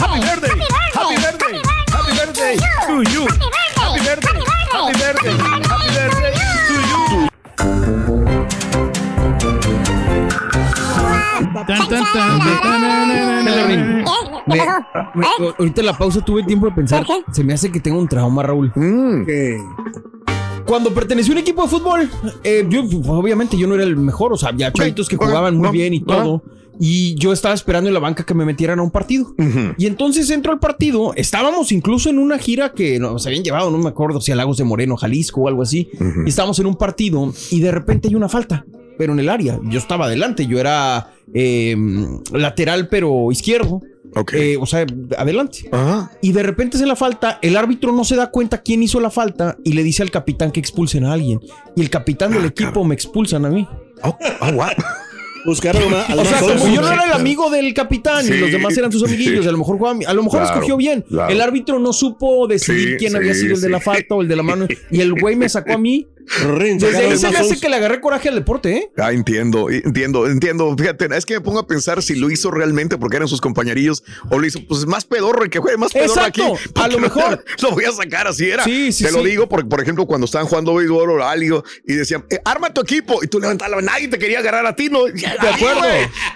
Happy 0.00 0.20
birthday, 0.20 0.60
happy 0.94 1.16
birthday, 1.16 1.60
happy 1.92 2.12
birthday 2.12 2.56
to 2.86 3.02
you. 3.10 3.26
Happy 3.76 4.00
birthday, 4.00 4.40
happy 4.72 4.92
birthday, 4.92 5.32
happy 5.32 5.38
birthday 5.38 5.57
ahorita 15.58 15.82
la 15.82 15.96
pausa 15.96 16.20
tuve 16.20 16.42
tiempo 16.44 16.66
de 16.66 16.72
pensar. 16.72 17.06
Se 17.32 17.44
me 17.44 17.52
hace 17.54 17.70
que 17.70 17.80
tengo 17.80 17.98
un 17.98 18.08
trauma, 18.08 18.42
Raúl. 18.42 18.72
Cuando 20.66 20.92
pertenecí 20.92 21.30
a 21.30 21.32
un 21.32 21.38
equipo 21.38 21.62
de 21.62 21.68
fútbol, 21.68 22.10
eh, 22.44 22.66
pues, 22.68 23.08
obviamente 23.08 23.56
yo 23.56 23.66
no 23.66 23.74
era 23.74 23.84
el 23.84 23.96
mejor, 23.96 24.34
o 24.34 24.36
sea, 24.36 24.50
había 24.50 24.70
chavitos 24.72 25.08
que 25.08 25.16
jugaban 25.16 25.56
muy 25.56 25.70
bien 25.70 25.94
y 25.94 26.00
todo. 26.00 26.42
Y 26.80 27.16
yo 27.16 27.32
estaba 27.32 27.54
esperando 27.54 27.88
en 27.88 27.94
la 27.94 27.98
banca 27.98 28.24
que 28.24 28.34
me 28.34 28.44
metieran 28.44 28.78
a 28.78 28.82
un 28.82 28.90
partido. 28.92 29.34
Y 29.78 29.86
entonces 29.86 30.30
entro 30.30 30.52
al 30.52 30.60
partido. 30.60 31.12
Estábamos 31.16 31.72
incluso 31.72 32.08
en 32.08 32.18
una 32.18 32.38
gira 32.38 32.72
que 32.72 33.00
nos 33.00 33.26
habían 33.26 33.42
llevado, 33.42 33.70
no 33.70 33.78
me 33.78 33.88
acuerdo 33.88 34.20
si 34.20 34.30
a 34.30 34.36
Lagos 34.36 34.58
de 34.58 34.64
Moreno, 34.64 34.96
Jalisco 34.96 35.40
o 35.40 35.48
algo 35.48 35.62
así. 35.62 35.90
Y 36.24 36.28
estábamos 36.28 36.58
en 36.60 36.66
un 36.66 36.76
partido 36.76 37.32
y 37.50 37.60
de 37.60 37.72
repente 37.72 38.08
hay 38.08 38.14
una 38.14 38.28
falta, 38.28 38.64
pero 38.98 39.12
en 39.14 39.20
el 39.20 39.28
área. 39.28 39.58
Yo 39.64 39.78
estaba 39.78 40.06
adelante, 40.06 40.46
yo 40.46 40.58
era 40.58 41.12
eh, 41.32 41.76
lateral, 42.32 42.88
pero 42.88 43.30
izquierdo. 43.32 43.80
Eh, 44.32 44.56
o 44.58 44.64
sea, 44.66 44.84
adelante. 45.18 45.70
Y 46.22 46.32
de 46.32 46.42
repente 46.42 46.76
hace 46.78 46.86
la 46.86 46.96
falta, 46.96 47.38
el 47.42 47.56
árbitro 47.56 47.92
no 47.92 48.04
se 48.04 48.16
da 48.16 48.30
cuenta 48.30 48.62
quién 48.62 48.82
hizo 48.82 49.00
la 49.00 49.10
falta 49.10 49.56
y 49.64 49.74
le 49.74 49.82
dice 49.84 50.02
al 50.02 50.10
capitán 50.10 50.50
que 50.50 50.60
expulsen 50.60 51.04
a 51.04 51.12
alguien. 51.12 51.40
Y 51.76 51.82
el 51.82 51.90
capitán 51.90 52.32
del 52.32 52.44
equipo 52.46 52.84
me 52.84 52.94
expulsan 52.94 53.44
a 53.44 53.50
mí. 53.50 53.68
Buscaron 55.46 55.82
una, 55.84 56.02
a 56.02 56.14
O 56.16 56.24
sea, 56.24 56.40
como 56.40 56.68
yo 56.74 56.80
no 56.82 56.92
era 56.92 57.04
el 57.06 57.12
amigo 57.12 57.48
del 57.48 57.72
capitán 57.72 58.26
y 58.26 58.30
los 58.38 58.50
demás 58.50 58.76
eran 58.76 58.90
sus 58.90 59.04
amiguillos, 59.04 59.42
sí. 59.44 59.48
a 59.48 59.52
lo 59.52 59.58
mejor 59.58 59.78
jugaba- 59.78 59.98
a 60.06 60.12
lo 60.12 60.22
mejor 60.24 60.40
Claro, 60.40 60.54
escogió 60.56 60.76
bien. 60.76 61.04
claro. 61.08 61.32
El 61.32 61.40
árbitro 61.40 61.78
no 61.78 61.92
supo 61.92 62.46
decidir 62.48 62.90
Sí, 62.92 62.96
quién 62.98 63.12
sí, 63.12 63.16
había 63.16 63.34
sido 63.34 63.54
el 63.54 63.60
de 63.60 63.68
la 63.70 63.80
falta 63.80 64.14
o 64.16 64.22
el 64.22 64.28
de 64.28 64.36
la 64.36 64.42
mano. 64.42 64.66
Y 64.90 65.00
el 65.00 65.12
güey 65.14 65.36
me 65.36 65.48
sacó 65.48 65.74
a 65.74 65.78
mí. 65.78 66.06
Rin, 66.56 66.78
Desde 66.78 66.98
ahí 66.98 67.18
se 67.18 67.30
me 67.30 67.38
hace 67.38 67.58
que 67.58 67.68
le 67.68 67.76
agarré 67.76 68.00
coraje 68.00 68.28
al 68.28 68.34
deporte, 68.34 68.76
¿eh? 68.76 68.90
Ah, 68.96 69.12
entiendo, 69.12 69.70
entiendo, 69.70 70.26
entiendo. 70.26 70.74
Fíjate, 70.76 71.08
es 71.16 71.26
que 71.26 71.34
me 71.34 71.40
pongo 71.40 71.60
a 71.60 71.66
pensar 71.66 72.02
si 72.02 72.14
lo 72.14 72.30
hizo 72.30 72.50
realmente 72.50 72.98
porque 72.98 73.16
eran 73.16 73.28
sus 73.28 73.40
compañerillos 73.40 74.04
o 74.30 74.38
lo 74.38 74.46
hizo, 74.46 74.60
pues 74.66 74.86
más 74.86 75.04
pedorro 75.04 75.48
que 75.48 75.58
juegue 75.58 75.76
más 75.76 75.92
pedorro 75.92 76.12
Exacto, 76.12 76.54
aquí. 76.54 76.70
a 76.74 76.88
lo 76.88 76.98
mejor. 76.98 77.44
Lo 77.62 77.72
voy 77.72 77.84
a 77.84 77.92
sacar 77.92 78.26
así 78.26 78.48
era. 78.48 78.64
Sí, 78.64 78.92
sí, 78.92 79.04
Te 79.04 79.12
lo 79.12 79.22
digo 79.22 79.48
porque, 79.48 79.68
por 79.68 79.80
ejemplo, 79.80 80.06
cuando 80.06 80.24
estaban 80.26 80.46
jugando 80.46 80.74
béisbol 80.74 81.10
o 81.10 81.24
algo 81.24 81.64
y 81.86 81.94
decían, 81.94 82.24
eh, 82.30 82.38
arma 82.44 82.72
tu 82.72 82.80
equipo 82.80 83.22
y 83.22 83.26
tú 83.26 83.40
levantabas, 83.40 83.82
nadie 83.82 84.08
te 84.08 84.18
quería 84.18 84.38
agarrar 84.38 84.66
a 84.66 84.76
ti, 84.76 84.88
¿no? 84.88 85.04
De 85.04 85.26
acuerdo. 85.26 85.82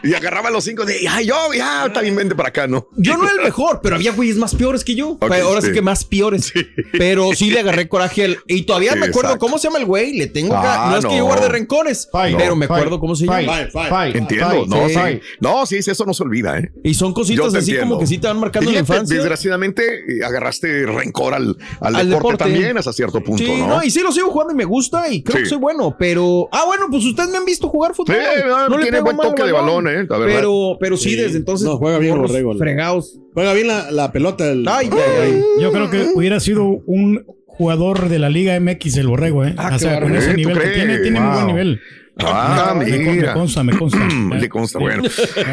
Y 0.02 0.14
agarraba 0.14 0.48
a 0.48 0.52
los 0.52 0.64
cinco 0.64 0.84
de, 0.84 1.06
ay, 1.08 1.26
yo, 1.26 1.52
ya, 1.54 1.90
también 1.92 2.16
vente 2.16 2.34
para 2.34 2.48
acá, 2.48 2.66
¿no? 2.66 2.88
Yo 2.96 3.16
no 3.16 3.24
era 3.24 3.34
el 3.34 3.42
mejor, 3.42 3.80
pero 3.82 3.96
había 3.96 4.12
güeyes 4.12 4.36
más 4.36 4.54
peores 4.54 4.84
que 4.84 4.94
yo. 4.94 5.18
Ahora 5.20 5.60
sí. 5.60 5.72
que 5.72 5.82
más 5.82 6.04
peores. 6.04 6.52
Pero 6.92 7.30
sí 7.34 7.50
le 7.50 7.60
agarré 7.60 7.88
coraje 7.88 8.24
al. 8.24 8.38
Y 8.46 8.62
todavía 8.62 8.94
me 8.94 9.06
acuerdo 9.06 9.30
exacto. 9.30 9.38
cómo 9.38 9.58
se 9.58 9.68
llama 9.68 9.78
el 9.82 9.86
güey. 9.86 10.16
Le 10.16 10.26
tengo 10.26 10.50
que. 10.50 10.66
Ah, 10.66 10.88
No 10.90 10.98
es 10.98 11.04
que 11.06 11.16
yo 11.16 11.24
guarde 11.24 11.48
rencores, 11.48 12.08
Fight, 12.10 12.36
pero 12.36 12.56
me 12.56 12.64
acuerdo 12.64 12.98
cómo 12.98 13.14
se 13.14 13.26
llama. 13.26 13.68
Entiendo, 14.12 14.66
no, 14.66 14.88
sí. 14.88 15.20
No, 15.40 15.66
sí, 15.66 15.82
sí, 15.82 15.90
eso 15.90 16.04
no 16.06 16.14
se 16.14 16.22
olvida, 16.22 16.58
¿eh? 16.58 16.72
Y 16.82 16.94
son 16.94 17.12
cositas 17.12 17.46
así 17.54 17.58
entiendo. 17.72 17.82
como 17.94 18.00
que 18.00 18.06
sí 18.06 18.18
te 18.18 18.26
van 18.26 18.38
marcando 18.40 18.70
Y 18.70 18.72
en 18.72 18.74
la 18.74 18.80
infancia. 18.80 19.16
Desgraciadamente 19.16 19.82
eh, 19.84 20.24
agarraste 20.24 20.86
rencor 20.86 21.34
al, 21.34 21.56
al, 21.80 21.96
Al 21.96 22.08
deporte, 22.08 22.32
deporte. 22.32 22.44
también 22.44 22.78
hasta 22.78 22.92
cierto 22.92 23.22
punto, 23.22 23.42
Sí, 23.44 23.56
¿no? 23.58 23.66
no, 23.68 23.82
y 23.82 23.90
sí 23.90 24.00
lo 24.00 24.12
sigo 24.12 24.30
jugando 24.30 24.52
y 24.52 24.56
me 24.56 24.64
gusta 24.64 25.08
y 25.10 25.22
creo 25.22 25.36
Sí. 25.38 25.42
que 25.44 25.48
soy 25.48 25.58
bueno, 25.58 25.96
pero... 25.98 26.48
Ah, 26.52 26.64
bueno, 26.66 26.86
pues 26.90 27.04
ustedes 27.04 27.28
me 27.30 27.38
han 27.38 27.44
visto 27.44 27.68
jugar 27.68 27.94
fútbol. 27.94 28.16
Sí, 28.16 28.42
no, 28.46 28.68
le 28.76 28.82
tiene 28.82 28.90
pego 28.98 29.04
buen 29.04 29.20
al 29.20 29.26
toque 29.28 29.44
de 29.44 29.52
balón, 29.52 29.88
eh. 29.88 30.06
Pero, 30.08 30.76
pero 30.80 30.96
sí, 30.96 31.10
Sí. 31.10 31.16
desde 31.16 31.38
entonces... 31.38 31.66
No, 31.66 31.76
juega 31.78 31.98
bien 31.98 32.18
Borrego. 32.18 32.54
Fregados. 32.56 33.18
Juega 33.34 33.52
bien 33.54 33.68
la, 33.68 34.12
pelota. 34.12 34.50
el- 34.50 34.66
Ay, 34.68 34.88
ay, 34.92 35.00
ay. 35.22 35.42
Yo 35.60 35.72
creo 35.72 35.90
que 35.90 36.08
hubiera 36.14 36.38
sido 36.40 36.64
un 36.86 37.24
jugador 37.62 38.08
de 38.08 38.18
la 38.18 38.28
Liga 38.28 38.58
MX 38.58 38.96
el 38.96 39.06
Borrego, 39.06 39.44
¿eh? 39.44 39.54
Ah, 39.56 39.70
o 39.76 39.78
sea, 39.78 40.00
con 40.00 40.16
ese 40.16 40.30
¿Eh? 40.30 40.30
¿Tú 40.30 40.36
nivel 40.38 40.58
que 40.58 40.68
tiene, 40.70 40.98
tiene 40.98 41.20
muy 41.20 41.32
buen 41.32 41.46
nivel. 41.46 41.80
Ah, 42.18 42.74
mira. 42.78 42.98
Me 42.98 43.32
consta, 43.32 43.64
me 43.64 43.76
consta. 43.76 43.98
Le 44.38 44.48
consta, 44.48 44.78
bueno. 44.78 45.02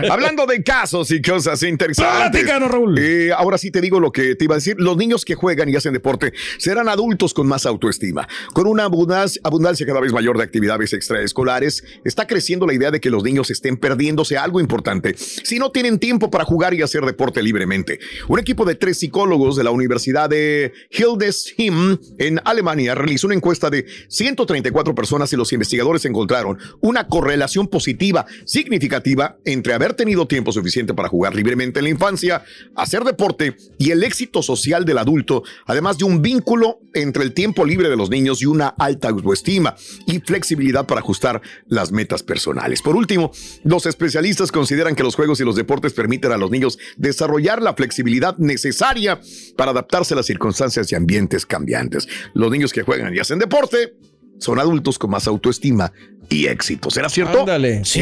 Hablando 0.10 0.46
de 0.46 0.62
casos 0.64 1.10
y 1.12 1.22
cosas 1.22 1.64
interesantes. 1.64 2.46
Raúl. 2.50 2.98
Eh, 3.00 3.32
ahora 3.32 3.58
sí 3.58 3.72
te 3.72 3.80
digo 3.80 4.00
lo 4.00 4.12
que 4.12 4.36
te 4.36 4.44
iba 4.44 4.56
a 4.56 4.58
decir. 4.58 4.76
Los 4.78 4.98
niños 4.98 5.24
que 5.24 5.36
juegan 5.36 5.70
y 5.70 5.76
hacen 5.76 5.94
deporte 5.94 6.34
serán 6.58 6.90
adultos 6.90 7.34
con 7.34 7.48
más 7.48 7.66
autoestima. 7.66 8.28
Con 8.54 8.68
una 8.68 8.84
abundancia, 8.84 9.42
abundancia 9.44 9.86
cada 9.86 10.02
vez 10.02 10.12
mayor 10.12 10.38
de 10.38 10.44
actividades 10.44 10.94
extraescolares, 10.94 11.84
está 12.04 12.28
creciendo 12.28 12.68
la 12.68 12.74
idea 12.74 12.92
de 12.92 13.00
que 13.00 13.10
los 13.10 13.24
niños 13.24 13.50
estén 13.50 13.78
perdiéndose 13.78 14.38
algo 14.38 14.60
importante 14.60 15.16
si 15.18 15.60
no 15.60 15.72
tienen 15.72 16.00
tiempo 16.00 16.30
para 16.30 16.44
jugar 16.44 16.74
y 16.74 16.82
hacer 16.82 17.06
deporte 17.06 17.42
libremente. 17.42 18.00
Un 18.28 18.40
equipo 18.40 18.66
de 18.66 18.76
tres 18.76 19.00
psicólogos 19.00 19.56
de 19.56 19.64
la 19.64 19.72
Universidad 19.72 20.30
de 20.30 20.74
Hildesheim 20.92 21.98
en 22.18 22.42
Alemania 22.44 22.96
realizó 22.96 23.28
una 23.28 23.36
encuesta 23.36 23.70
de 23.70 23.86
134 24.10 24.94
personas 24.96 25.32
y 25.34 25.36
los 25.36 25.54
investigadores 25.54 26.06
encontraron 26.06 26.49
una 26.82 27.08
correlación 27.08 27.68
positiva 27.68 28.26
significativa 28.46 29.38
entre 29.46 29.74
haber 29.74 29.94
tenido 29.94 30.28
tiempo 30.28 30.52
suficiente 30.52 30.94
para 30.94 31.10
jugar 31.10 31.36
libremente 31.36 31.80
en 31.80 31.86
la 31.86 31.90
infancia, 31.92 32.44
hacer 32.76 33.04
deporte 33.04 33.56
y 33.78 33.92
el 33.92 34.04
éxito 34.04 34.42
social 34.42 34.86
del 34.86 34.98
adulto, 34.98 35.44
además 35.66 35.98
de 35.98 36.06
un 36.06 36.22
vínculo 36.22 36.80
entre 36.94 37.24
el 37.24 37.34
tiempo 37.34 37.66
libre 37.66 37.90
de 37.90 37.96
los 37.96 38.10
niños 38.10 38.42
y 38.42 38.46
una 38.46 38.70
alta 38.70 39.10
autoestima 39.10 39.76
y 40.06 40.20
flexibilidad 40.20 40.86
para 40.86 41.02
ajustar 41.02 41.42
las 41.68 41.92
metas 41.92 42.24
personales. 42.24 42.82
Por 42.82 42.96
último, 42.96 43.32
los 43.64 43.86
especialistas 43.86 44.52
consideran 44.52 44.96
que 44.96 45.04
los 45.04 45.16
juegos 45.16 45.40
y 45.40 45.44
los 45.44 45.56
deportes 45.56 45.94
permiten 45.94 46.32
a 46.32 46.38
los 46.38 46.52
niños 46.52 46.78
desarrollar 46.98 47.62
la 47.62 47.74
flexibilidad 47.74 48.38
necesaria 48.38 49.20
para 49.56 49.72
adaptarse 49.72 50.14
a 50.14 50.18
las 50.18 50.26
circunstancias 50.26 50.92
y 50.92 50.96
ambientes 50.96 51.46
cambiantes. 51.46 52.08
Los 52.34 52.52
niños 52.52 52.74
que 52.74 52.84
juegan 52.84 53.16
y 53.16 53.20
hacen 53.20 53.40
deporte 53.40 53.96
son 54.40 54.60
adultos 54.60 54.98
con 54.98 55.12
más 55.12 55.28
autoestima 55.28 55.92
y 56.30 56.48
éxito. 56.48 56.90
¿Será 56.90 57.10
cierto? 57.10 57.40
Ándale. 57.40 57.84
Sí, 57.86 58.02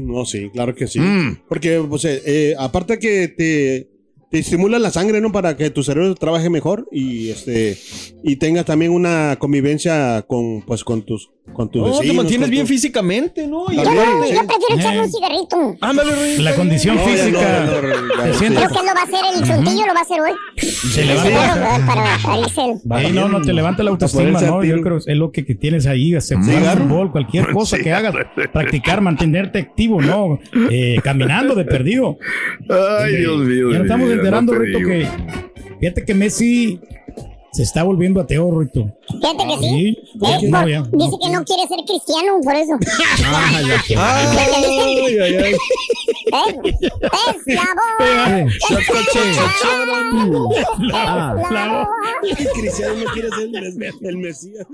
No, 0.00 0.24
sí, 0.24 0.50
claro 0.52 0.74
que 0.74 0.86
sí. 0.86 0.98
Mm. 1.00 1.42
Porque, 1.48 1.82
pues, 1.88 2.04
eh, 2.04 2.22
eh, 2.24 2.54
aparte 2.58 2.98
que 2.98 3.28
te, 3.28 3.88
te 4.30 4.38
estimula 4.40 4.78
la 4.78 4.90
sangre, 4.90 5.20
¿no? 5.20 5.32
Para 5.32 5.56
que 5.56 5.70
tu 5.70 5.82
cerebro 5.82 6.14
trabaje 6.14 6.50
mejor 6.50 6.86
y 6.92 7.30
este 7.30 7.78
y 8.22 8.36
tengas 8.36 8.64
también 8.66 8.92
una 8.92 9.36
convivencia 9.38 10.22
con, 10.26 10.62
pues, 10.62 10.84
con 10.84 11.02
tus, 11.02 11.30
con 11.54 11.70
tus 11.70 11.80
No, 11.80 11.86
te 11.92 11.98
vecinos. 12.00 12.16
mantienes 12.16 12.46
con 12.46 12.50
bien 12.50 12.62
tus- 12.64 12.68
físicamente, 12.70 13.46
¿no? 13.46 13.66
Y 13.72 13.76
Yo 13.76 13.84
no, 13.84 13.90
sí. 14.26 14.34
yo 14.34 14.46
prefiero 14.46 14.76
echarme 14.76 14.98
Eh. 14.98 15.04
un 15.04 15.12
cigarrito. 15.12 15.76
Ándale, 15.80 16.14
Rey. 16.14 16.38
La 16.42 16.54
condición 16.54 16.96
No, 16.96 17.04
física. 17.06 17.64
no, 17.64 17.80
no, 17.82 17.88
no, 17.88 18.16
ya, 18.18 18.24
Te 18.24 18.34
sí. 18.34 18.44
Creo 18.46 18.68
que 18.68 18.74
lo 18.74 18.94
va 18.94 19.00
a 19.00 19.04
hacer 19.04 19.20
el 19.34 19.44
chuntillo, 19.48 19.86
lo 19.86 19.94
va 19.94 20.00
a 20.00 20.02
hacer 20.02 20.20
hoy. 20.20 20.32
Se 20.92 21.00
El 21.02 21.08
levanta. 21.08 21.54
perro, 21.54 21.86
para, 21.86 22.18
para 22.22 22.38
irse 22.40 22.60
el- 23.08 23.14
no, 23.14 23.28
no 23.28 23.40
te 23.40 23.52
levanta 23.52 23.82
la 23.82 23.90
autoestima, 23.90 24.40
¿no? 24.42 24.62
Yo 24.64 24.80
creo 24.82 24.98
que 24.98 25.10
es 25.12 25.16
lo 25.16 25.30
que, 25.32 25.46
que 25.46 25.54
tienes 25.54 25.86
ahí, 25.86 26.14
hacer 26.14 26.38
fútbol, 26.38 27.10
cualquier 27.12 27.50
cosa 27.52 27.78
que 27.78 27.92
hagas, 27.92 28.14
practicar, 28.52 29.00
mantenerte 29.00 29.58
activo, 29.60 30.02
¿no? 30.02 30.38
Eh, 30.70 30.96
caminando 31.02 31.54
de 31.54 31.64
perdido. 31.64 32.18
Ay, 32.68 33.16
Dios 33.16 33.38
mío. 33.38 33.70
Ya 33.72 33.78
estamos 33.78 34.08
vida, 34.08 34.17
enterando, 34.18 34.52
no 34.54 34.58
Rito, 34.60 34.78
digo. 34.78 34.90
que 34.90 35.08
fíjate 35.80 36.04
que 36.04 36.14
Messi 36.14 36.80
se 37.52 37.62
está 37.62 37.82
volviendo 37.82 38.20
ateo, 38.20 38.60
Rito. 38.60 38.92
Fíjate 39.08 39.44
que 39.48 39.58
sí. 39.58 39.68
Sí, 39.68 39.98
Eh, 40.26 40.48
no, 40.50 40.68
ya, 40.68 40.82
dice 40.82 40.92
no. 40.92 41.18
que 41.18 41.30
no 41.30 41.44
quiere 41.44 41.66
ser 41.66 41.78
cristiano, 41.86 42.38
por 42.44 42.54
eso. 42.54 42.78
Ay, 43.96 45.16
ay, 45.18 45.36
ay. 45.36 45.54
¿Eh? 45.54 45.56
Es 47.46 47.54
la 47.54 47.62
voz. 47.62 48.52
Ah, 50.92 51.34
Es 51.42 51.50
la 51.50 51.68
voz. 51.68 51.88
Cristiano 52.54 52.94
no 53.04 53.10
quiere 53.12 53.28
ser 53.30 53.48
el, 53.54 54.06
el 54.08 54.16
Mesías. 54.18 54.66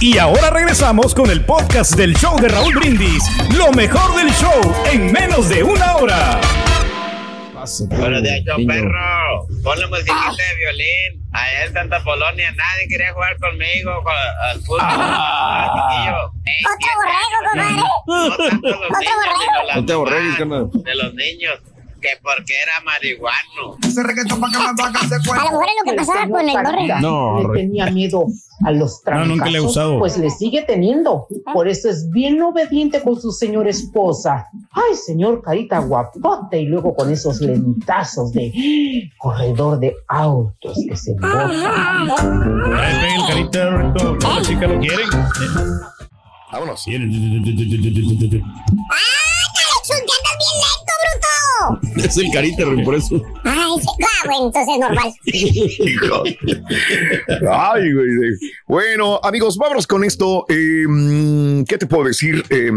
Y 0.00 0.16
ahora 0.16 0.48
regresamos 0.50 1.14
con 1.14 1.30
el 1.30 1.44
podcast 1.44 1.94
del 1.94 2.14
show 2.16 2.38
de 2.40 2.48
Raúl 2.48 2.74
Brindis. 2.74 3.22
Lo 3.56 3.70
mejor 3.72 4.16
del 4.16 4.30
show 4.32 4.60
en 4.90 5.12
menos 5.12 5.48
de 5.50 5.62
una 5.62 5.96
hora. 5.96 6.40
Buenos 7.78 8.22
días, 8.24 8.40
yo 8.44 8.56
perro. 8.66 9.46
Ponle 9.62 9.86
musiquita 9.86 10.34
de 10.36 10.56
violín. 10.58 11.24
Allá 11.32 11.64
en 11.66 11.72
Santa 11.72 12.02
Polonia 12.02 12.50
nadie 12.50 12.88
quería 12.88 13.12
jugar 13.12 13.38
conmigo 13.38 14.02
con, 14.02 14.12
al 14.50 14.60
fútbol. 14.62 14.80
Ah, 14.82 15.70
chiquillo. 15.76 16.32
Otro 16.74 16.88
borrego, 16.96 17.38
compadre. 17.52 17.76
No 18.16 18.36
tanto 18.36 18.68
los 18.78 18.90
niños, 18.90 19.96
borrego. 19.98 20.70
sino 20.72 20.94
las 20.94 21.14
No. 22.00 22.02
Que 22.02 22.08
porque 22.22 22.54
era 22.62 22.80
marihuano. 22.84 23.76
A 25.32 25.44
lo 25.44 25.50
mejor 25.50 25.64
es 25.66 25.72
lo 25.78 25.84
que 25.90 25.96
pasaba 25.96 26.28
con 26.28 26.48
el 26.48 26.56
borrego. 26.56 27.00
No, 27.00 27.52
le 27.52 27.60
tenía 27.60 27.90
miedo 27.90 28.26
a 28.64 28.70
los 28.72 28.92
No, 28.92 28.98
trancazos, 29.04 29.28
nunca 29.28 29.46
le 29.50 29.58
he 29.58 29.60
usado. 29.60 29.98
pues 29.98 30.16
le 30.18 30.30
sigue 30.30 30.62
teniendo. 30.62 31.26
Por 31.52 31.68
eso 31.68 31.88
es 31.88 32.10
bien 32.10 32.40
obediente 32.42 33.02
con 33.02 33.20
su 33.20 33.32
señor 33.32 33.68
esposa. 33.68 34.46
Ay, 34.72 34.94
señor 34.96 35.42
carita 35.42 35.78
guapote, 35.78 36.60
y 36.60 36.66
luego 36.66 36.94
con 36.94 37.10
esos 37.10 37.40
lentazos 37.40 38.32
de 38.32 38.52
corredor 39.18 39.78
de 39.78 39.94
autos 40.08 40.78
que 40.88 40.96
se 40.96 41.12
botan. 41.14 41.50
Ahí 41.50 43.00
ve 43.00 43.14
el 43.14 43.26
carita, 43.28 43.70
Rito. 43.76 44.16
Las 44.16 44.46
chicas 44.48 44.70
lo 44.70 44.78
quieren. 44.78 45.08
Vámonos. 46.52 46.84
Alex, 46.86 47.02
Es 51.96 52.16
el 52.16 52.30
carita, 52.32 52.64
Rey, 52.64 52.84
por 52.84 52.94
eso. 52.94 53.22
Ay, 53.44 53.72
sí. 53.80 53.86
Ah, 54.02 54.26
bueno, 54.26 54.46
entonces 54.46 54.74
es 54.74 54.80
normal. 54.80 55.12
Hijo. 55.24 56.22
Ay, 57.50 57.92
güey. 57.92 58.08
Bueno, 58.66 59.20
amigos, 59.22 59.56
vámonos 59.56 59.86
con 59.86 60.04
esto. 60.04 60.44
Eh, 60.48 60.84
mm, 60.88 61.64
¿Qué 61.64 61.78
te 61.78 61.86
puedo 61.86 62.04
decir? 62.04 62.44
Eh, 62.50 62.70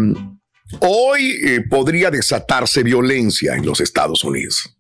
hoy 0.80 1.40
eh, 1.44 1.62
podría 1.70 2.12
desatarse 2.12 2.84
violencia 2.84 3.56
en 3.56 3.66
los 3.66 3.80
Estados 3.80 4.24
Unidos. 4.24 4.78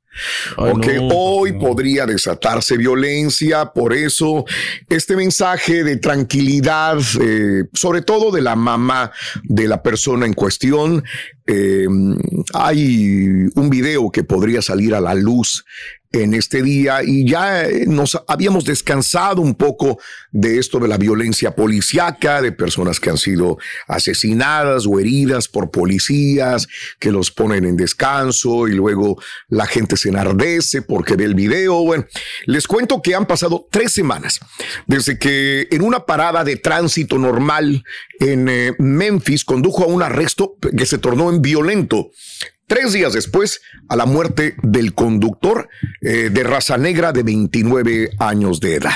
Ay, 0.57 0.73
no. 0.73 1.07
hoy 1.13 1.53
podría 1.53 2.05
desatarse 2.05 2.77
violencia, 2.77 3.65
por 3.65 3.93
eso 3.93 4.45
este 4.89 5.15
mensaje 5.15 5.83
de 5.83 5.97
tranquilidad, 5.97 6.97
eh, 7.21 7.65
sobre 7.73 8.01
todo 8.01 8.31
de 8.31 8.41
la 8.41 8.55
mamá 8.55 9.11
de 9.43 9.67
la 9.67 9.81
persona 9.81 10.25
en 10.25 10.33
cuestión, 10.33 11.03
eh, 11.45 11.87
hay 12.53 13.47
un 13.55 13.69
video 13.69 14.11
que 14.11 14.23
podría 14.23 14.61
salir 14.61 14.95
a 14.95 15.01
la 15.01 15.13
luz 15.13 15.65
en 16.13 16.35
este 16.35 16.61
día 16.61 16.99
y 17.03 17.27
ya 17.27 17.65
eh, 17.65 17.85
nos 17.87 18.17
habíamos 18.27 18.65
descansado 18.65 19.41
un 19.41 19.55
poco 19.55 19.99
de 20.31 20.59
esto 20.59 20.79
de 20.79 20.87
la 20.87 20.97
violencia 20.97 21.55
policiaca, 21.55 22.41
de 22.41 22.51
personas 22.51 22.99
que 22.99 23.09
han 23.09 23.17
sido 23.17 23.57
asesinadas 23.87 24.85
o 24.85 24.99
heridas 24.99 25.47
por 25.47 25.71
policías, 25.71 26.67
que 26.99 27.11
los 27.11 27.31
ponen 27.31 27.65
en 27.65 27.75
descanso 27.75 28.67
y 28.67 28.73
luego 28.73 29.19
la 29.49 29.65
gente 29.65 29.97
se 29.97 30.09
enardece 30.09 30.83
porque 30.83 31.15
ve 31.15 31.25
el 31.25 31.33
video. 31.33 31.83
Bueno, 31.83 32.05
les 32.45 32.67
cuento 32.67 33.01
que 33.01 33.15
han 33.15 33.25
pasado 33.25 33.67
tres 33.71 33.91
semanas 33.91 34.39
desde 34.85 35.17
que 35.17 35.67
en 35.71 35.81
una 35.81 36.05
parada 36.05 36.43
de 36.43 36.57
tránsito 36.57 37.17
normal 37.17 37.83
en 38.19 38.49
eh, 38.49 38.75
Memphis 38.77 39.43
condujo 39.43 39.83
a 39.83 39.87
un 39.87 40.03
arresto 40.03 40.57
que 40.77 40.85
se 40.85 40.99
tornó 40.99 41.31
en 41.31 41.41
violento. 41.41 42.11
Tres 42.67 42.93
días 42.93 43.13
después, 43.13 43.61
a 43.89 43.95
la 43.95 44.05
muerte 44.05 44.55
del 44.63 44.93
conductor 44.93 45.69
eh, 46.01 46.29
de 46.31 46.43
raza 46.43 46.77
negra 46.77 47.11
de 47.11 47.23
29 47.23 48.11
años 48.19 48.59
de 48.59 48.75
edad. 48.75 48.95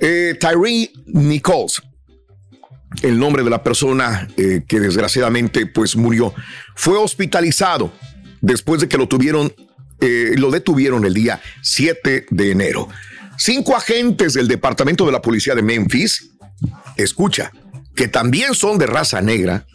Eh, 0.00 0.36
Tyree 0.38 0.90
Nichols, 1.06 1.82
el 3.02 3.18
nombre 3.18 3.44
de 3.44 3.50
la 3.50 3.62
persona 3.62 4.28
eh, 4.36 4.62
que 4.66 4.80
desgraciadamente 4.80 5.66
pues 5.66 5.94
murió, 5.94 6.34
fue 6.74 6.98
hospitalizado 6.98 7.92
después 8.40 8.80
de 8.80 8.88
que 8.88 8.98
lo 8.98 9.06
tuvieron, 9.06 9.52
lo 10.36 10.50
detuvieron 10.50 11.04
el 11.04 11.12
día 11.12 11.42
7 11.62 12.26
de 12.30 12.50
enero. 12.50 12.88
Cinco 13.36 13.76
agentes 13.76 14.32
del 14.32 14.48
departamento 14.48 15.04
de 15.04 15.12
la 15.12 15.20
policía 15.20 15.54
de 15.54 15.62
Memphis, 15.62 16.30
escucha, 16.96 17.52
que 17.94 18.08
también 18.08 18.54
son 18.54 18.78
de 18.78 18.86
raza 18.86 19.20
negra, 19.20 19.66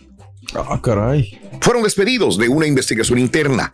Ah, 0.57 0.79
caray. 0.81 1.39
fueron 1.61 1.83
despedidos 1.83 2.37
de 2.37 2.47
una 2.47 2.67
investigación 2.67 3.19
interna 3.19 3.73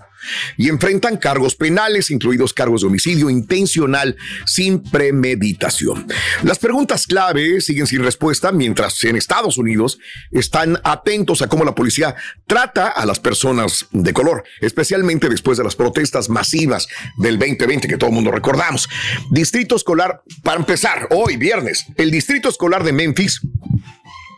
y 0.57 0.69
enfrentan 0.69 1.17
cargos 1.17 1.55
penales, 1.55 2.11
incluidos 2.11 2.53
cargos 2.53 2.81
de 2.81 2.87
homicidio 2.87 3.29
intencional 3.29 4.15
sin 4.45 4.81
premeditación. 4.81 6.07
Las 6.43 6.59
preguntas 6.59 7.07
clave 7.07 7.61
siguen 7.61 7.87
sin 7.87 8.03
respuesta, 8.03 8.51
mientras 8.51 9.03
en 9.03 9.15
Estados 9.15 9.57
Unidos 9.57 9.99
están 10.31 10.79
atentos 10.83 11.41
a 11.41 11.47
cómo 11.47 11.65
la 11.65 11.75
policía 11.75 12.15
trata 12.47 12.87
a 12.87 13.05
las 13.05 13.19
personas 13.19 13.87
de 13.91 14.13
color, 14.13 14.43
especialmente 14.59 15.29
después 15.29 15.57
de 15.57 15.63
las 15.63 15.75
protestas 15.75 16.29
masivas 16.29 16.87
del 17.17 17.39
2020 17.39 17.87
que 17.87 17.97
todo 17.97 18.09
el 18.09 18.15
mundo 18.15 18.31
recordamos. 18.31 18.89
Distrito 19.31 19.75
escolar, 19.75 20.21
para 20.43 20.59
empezar, 20.59 21.07
hoy 21.11 21.37
viernes, 21.37 21.85
el 21.97 22.11
Distrito 22.11 22.49
Escolar 22.49 22.83
de 22.83 22.93
Memphis 22.93 23.41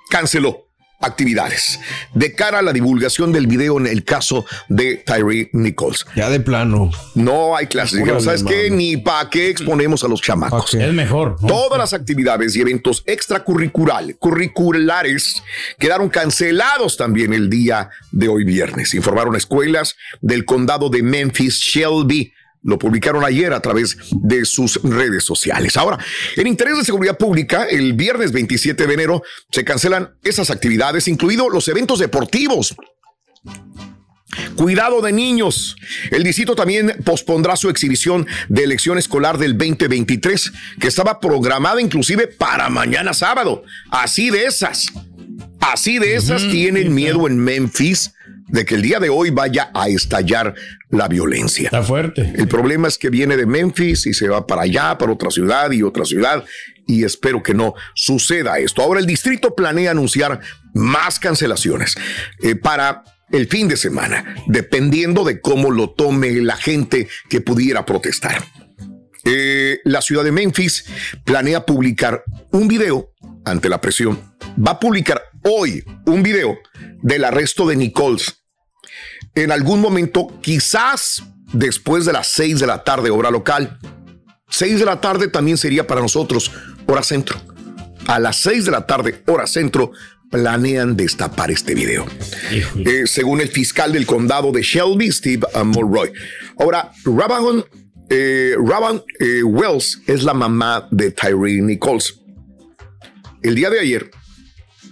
canceló 0.09 0.72
actividades 1.03 1.79
de 2.13 2.33
cara 2.33 2.59
a 2.59 2.61
la 2.61 2.73
divulgación 2.73 3.31
del 3.31 3.47
video 3.47 3.77
en 3.79 3.87
el 3.87 4.03
caso 4.03 4.45
de 4.69 4.97
Tyree 5.05 5.49
Nichols. 5.53 6.05
Ya 6.15 6.29
de 6.29 6.39
plano. 6.39 6.91
No 7.15 7.55
hay 7.55 7.67
clases. 7.67 7.99
Dijeron, 7.99 8.21
¿sabes 8.21 8.43
qué? 8.43 8.69
Ni 8.69 8.97
para 8.97 9.29
qué 9.29 9.49
exponemos 9.49 10.03
a 10.03 10.07
los 10.07 10.21
chamacos. 10.21 10.73
Es 10.73 10.93
mejor. 10.93 11.37
¿no? 11.41 11.47
Todas 11.47 11.77
las 11.79 11.93
actividades 11.93 12.55
y 12.55 12.61
eventos 12.61 13.03
extracurricular- 13.05 14.15
curriculares 14.19 15.43
quedaron 15.79 16.09
cancelados 16.09 16.97
también 16.97 17.33
el 17.33 17.49
día 17.49 17.89
de 18.11 18.27
hoy 18.27 18.43
viernes. 18.43 18.93
Informaron 18.93 19.35
escuelas 19.35 19.95
del 20.21 20.45
condado 20.45 20.89
de 20.89 21.03
Memphis, 21.03 21.59
Shelby. 21.59 22.33
Lo 22.63 22.79
publicaron 22.79 23.25
ayer 23.25 23.53
a 23.53 23.59
través 23.59 23.97
de 24.11 24.45
sus 24.45 24.81
redes 24.83 25.25
sociales. 25.25 25.75
Ahora, 25.75 25.97
en 26.37 26.47
interés 26.47 26.77
de 26.77 26.85
seguridad 26.85 27.17
pública, 27.17 27.65
el 27.65 27.93
viernes 27.93 28.31
27 28.31 28.87
de 28.87 28.93
enero 28.93 29.23
se 29.51 29.65
cancelan 29.65 30.15
esas 30.23 30.49
actividades, 30.49 31.07
incluidos 31.09 31.47
los 31.51 31.67
eventos 31.67 31.99
deportivos. 31.99 32.75
Cuidado 34.55 35.01
de 35.01 35.11
niños. 35.11 35.75
El 36.09 36.23
distrito 36.23 36.55
también 36.55 37.01
pospondrá 37.03 37.55
su 37.55 37.69
exhibición 37.69 38.25
de 38.47 38.63
elección 38.63 38.97
escolar 38.97 39.37
del 39.37 39.57
2023, 39.57 40.51
que 40.79 40.87
estaba 40.87 41.19
programada 41.19 41.81
inclusive 41.81 42.27
para 42.27 42.69
mañana 42.69 43.13
sábado. 43.13 43.63
Así 43.91 44.29
de 44.29 44.45
esas. 44.45 44.91
Así 45.59 45.99
de 45.99 46.15
esas 46.15 46.41
tienen 46.49 46.93
miedo 46.93 47.27
en 47.27 47.37
Memphis 47.37 48.13
de 48.53 48.65
que 48.65 48.75
el 48.75 48.83
día 48.83 48.99
de 48.99 49.09
hoy 49.09 49.31
vaya 49.31 49.71
a 49.73 49.89
estallar 49.89 50.53
la 50.91 51.07
violencia. 51.07 51.65
Está 51.65 51.81
fuerte. 51.81 52.33
El 52.35 52.47
problema 52.47 52.87
es 52.87 52.99
que 52.99 53.09
viene 53.09 53.35
de 53.35 53.47
Memphis 53.47 54.05
y 54.05 54.13
se 54.13 54.29
va 54.29 54.45
para 54.45 54.61
allá, 54.61 54.95
para 54.99 55.11
otra 55.11 55.31
ciudad 55.31 55.71
y 55.71 55.81
otra 55.81 56.05
ciudad, 56.05 56.45
y 56.85 57.03
espero 57.03 57.41
que 57.41 57.55
no 57.55 57.73
suceda 57.95 58.59
esto. 58.59 58.83
Ahora 58.83 58.99
el 58.99 59.07
distrito 59.07 59.55
planea 59.55 59.89
anunciar 59.89 60.39
más 60.75 61.17
cancelaciones 61.19 61.95
eh, 62.43 62.55
para 62.55 63.03
el 63.31 63.47
fin 63.47 63.67
de 63.67 63.75
semana, 63.75 64.35
dependiendo 64.45 65.23
de 65.23 65.41
cómo 65.41 65.71
lo 65.71 65.89
tome 65.89 66.33
la 66.33 66.55
gente 66.55 67.07
que 67.29 67.41
pudiera 67.41 67.87
protestar. 67.87 68.45
Eh, 69.25 69.79
la 69.83 70.03
ciudad 70.03 70.23
de 70.23 70.31
Memphis 70.31 70.85
planea 71.25 71.65
publicar 71.65 72.23
un 72.51 72.67
video 72.67 73.13
ante 73.45 73.67
la 73.67 73.81
presión. 73.81 74.35
Va 74.63 74.73
a 74.73 74.79
publicar 74.79 75.23
hoy 75.43 75.83
un 76.05 76.21
video 76.21 76.59
del 77.01 77.23
arresto 77.23 77.67
de 77.67 77.77
Nichols. 77.77 78.42
En 79.35 79.51
algún 79.51 79.81
momento, 79.81 80.39
quizás 80.41 81.23
después 81.53 82.05
de 82.05 82.13
las 82.13 82.27
seis 82.27 82.59
de 82.59 82.67
la 82.67 82.83
tarde, 82.83 83.09
hora 83.09 83.31
local. 83.31 83.79
Seis 84.49 84.79
de 84.79 84.85
la 84.85 85.01
tarde 85.01 85.27
también 85.27 85.57
sería 85.57 85.87
para 85.87 86.01
nosotros, 86.01 86.51
hora 86.85 87.03
centro. 87.03 87.39
A 88.07 88.19
las 88.19 88.37
seis 88.37 88.65
de 88.65 88.71
la 88.71 88.85
tarde, 88.85 89.23
hora 89.25 89.47
centro, 89.47 89.91
planean 90.29 90.97
destapar 90.97 91.51
este 91.51 91.73
video. 91.73 92.05
Eh, 92.85 93.03
según 93.05 93.39
el 93.39 93.49
fiscal 93.49 93.93
del 93.93 94.05
condado 94.05 94.51
de 94.51 94.61
Shelby, 94.61 95.11
Steve 95.11 95.47
uh, 95.55 95.63
Mulroy. 95.63 96.11
Ahora, 96.57 96.91
Raban, 97.05 97.63
eh, 98.09 98.55
Raban, 98.63 99.03
eh, 99.19 99.43
Wells 99.43 100.01
es 100.07 100.23
la 100.23 100.33
mamá 100.33 100.87
de 100.91 101.11
Tyree 101.11 101.61
Nichols. 101.61 102.19
El 103.41 103.55
día 103.55 103.69
de 103.69 103.79
ayer 103.79 104.09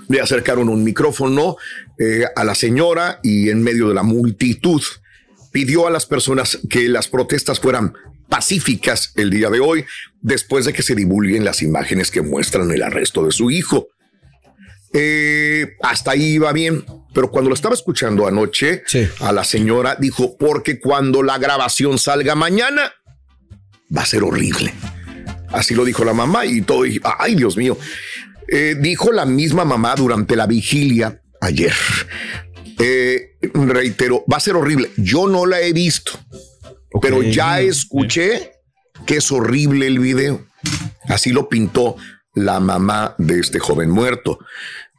le 0.10 0.22
acercaron 0.22 0.70
un 0.70 0.84
micrófono 0.84 1.56
eh, 2.04 2.26
a 2.36 2.44
la 2.44 2.56
señora 2.56 3.20
y 3.22 3.52
en 3.52 3.62
medio 3.62 3.88
de 3.88 3.94
la 3.94 4.02
multitud 4.02 4.82
pidió 5.52 5.86
a 5.86 5.92
las 5.92 6.08
personas 6.08 6.58
que 6.68 6.90
las 6.90 7.08
protestas 7.08 7.60
fueran 7.60 7.94
pacíficas 8.28 9.12
el 9.18 9.30
día 9.30 9.52
de 9.52 9.60
hoy 9.60 9.86
después 10.20 10.66
de 10.66 10.74
que 10.74 10.82
se 10.82 10.96
divulguen 10.96 11.46
las 11.46 11.62
imágenes 11.62 12.10
que 12.10 12.24
muestran 12.24 12.72
el 12.72 12.82
arresto 12.82 13.24
de 13.24 13.32
su 13.32 13.52
hijo. 13.52 13.90
Eh, 14.94 15.76
hasta 15.84 16.12
ahí 16.12 16.24
iba 16.24 16.52
bien, 16.54 16.84
pero 17.14 17.30
cuando 17.30 17.50
lo 17.50 17.54
estaba 17.54 17.76
escuchando 17.76 18.26
anoche 18.26 18.82
a 19.20 19.32
la 19.32 19.44
señora 19.44 19.96
dijo, 20.00 20.38
porque 20.40 20.80
cuando 20.80 21.22
la 21.22 21.38
grabación 21.38 22.00
salga 22.00 22.34
mañana 22.34 22.94
va 23.96 24.02
a 24.02 24.08
ser 24.08 24.24
horrible. 24.24 24.74
Así 25.50 25.76
lo 25.76 25.86
dijo 25.86 26.04
la 26.04 26.14
mamá 26.14 26.48
y 26.48 26.64
todo, 26.64 26.84
y, 26.84 27.00
ay 27.20 27.36
Dios 27.36 27.58
mío. 27.58 27.78
Eh, 28.48 28.76
dijo 28.80 29.12
la 29.12 29.28
misma 29.28 29.66
mamá 29.66 29.94
durante 29.94 30.36
la 30.36 30.48
vigilia 30.48 31.21
ayer. 31.42 31.74
Eh, 32.80 33.38
reitero, 33.54 34.24
va 34.32 34.38
a 34.38 34.42
ser 34.42 34.56
horrible. 34.56 34.92
Yo 34.98 35.28
no 35.28 35.46
la 35.46 35.60
he 35.62 35.74
visto, 35.74 36.14
pero 37.02 37.22
ya 37.22 37.60
escuché 37.60 38.54
que 39.06 39.18
es 39.18 39.32
horrible 39.32 39.88
el 39.88 40.00
video. 40.00 40.46
Así 41.08 41.32
lo 41.32 41.50
pintó 41.50 41.98
la 42.34 42.60
mamá 42.60 43.16
de 43.18 43.40
este 43.40 43.60
joven 43.60 43.90
muerto. 43.90 44.40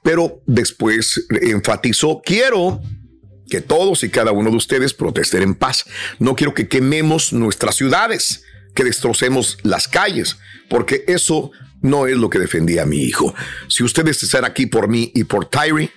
Pero 0.02 0.42
después 0.46 1.26
enfatizó, 1.30 2.20
quiero 2.24 2.80
que 3.48 3.60
todos 3.60 4.02
y 4.02 4.08
cada 4.08 4.32
uno 4.32 4.50
de 4.50 4.56
ustedes 4.56 4.94
protesten 4.94 5.42
en 5.42 5.54
paz. 5.54 5.84
No 6.18 6.34
quiero 6.34 6.54
que 6.54 6.68
quememos 6.68 7.32
nuestras 7.32 7.76
ciudades, 7.76 8.44
que 8.74 8.84
destrocemos 8.84 9.58
las 9.62 9.88
calles, 9.88 10.38
porque 10.68 11.04
eso 11.06 11.50
no 11.82 12.06
es 12.06 12.16
lo 12.16 12.30
que 12.30 12.38
defendía 12.38 12.82
a 12.82 12.86
mi 12.86 13.02
hijo. 13.02 13.34
Si 13.68 13.84
ustedes 13.84 14.22
están 14.22 14.44
aquí 14.44 14.66
por 14.66 14.88
mí 14.88 15.12
y 15.14 15.24
por 15.24 15.46
Tyree, 15.46 15.90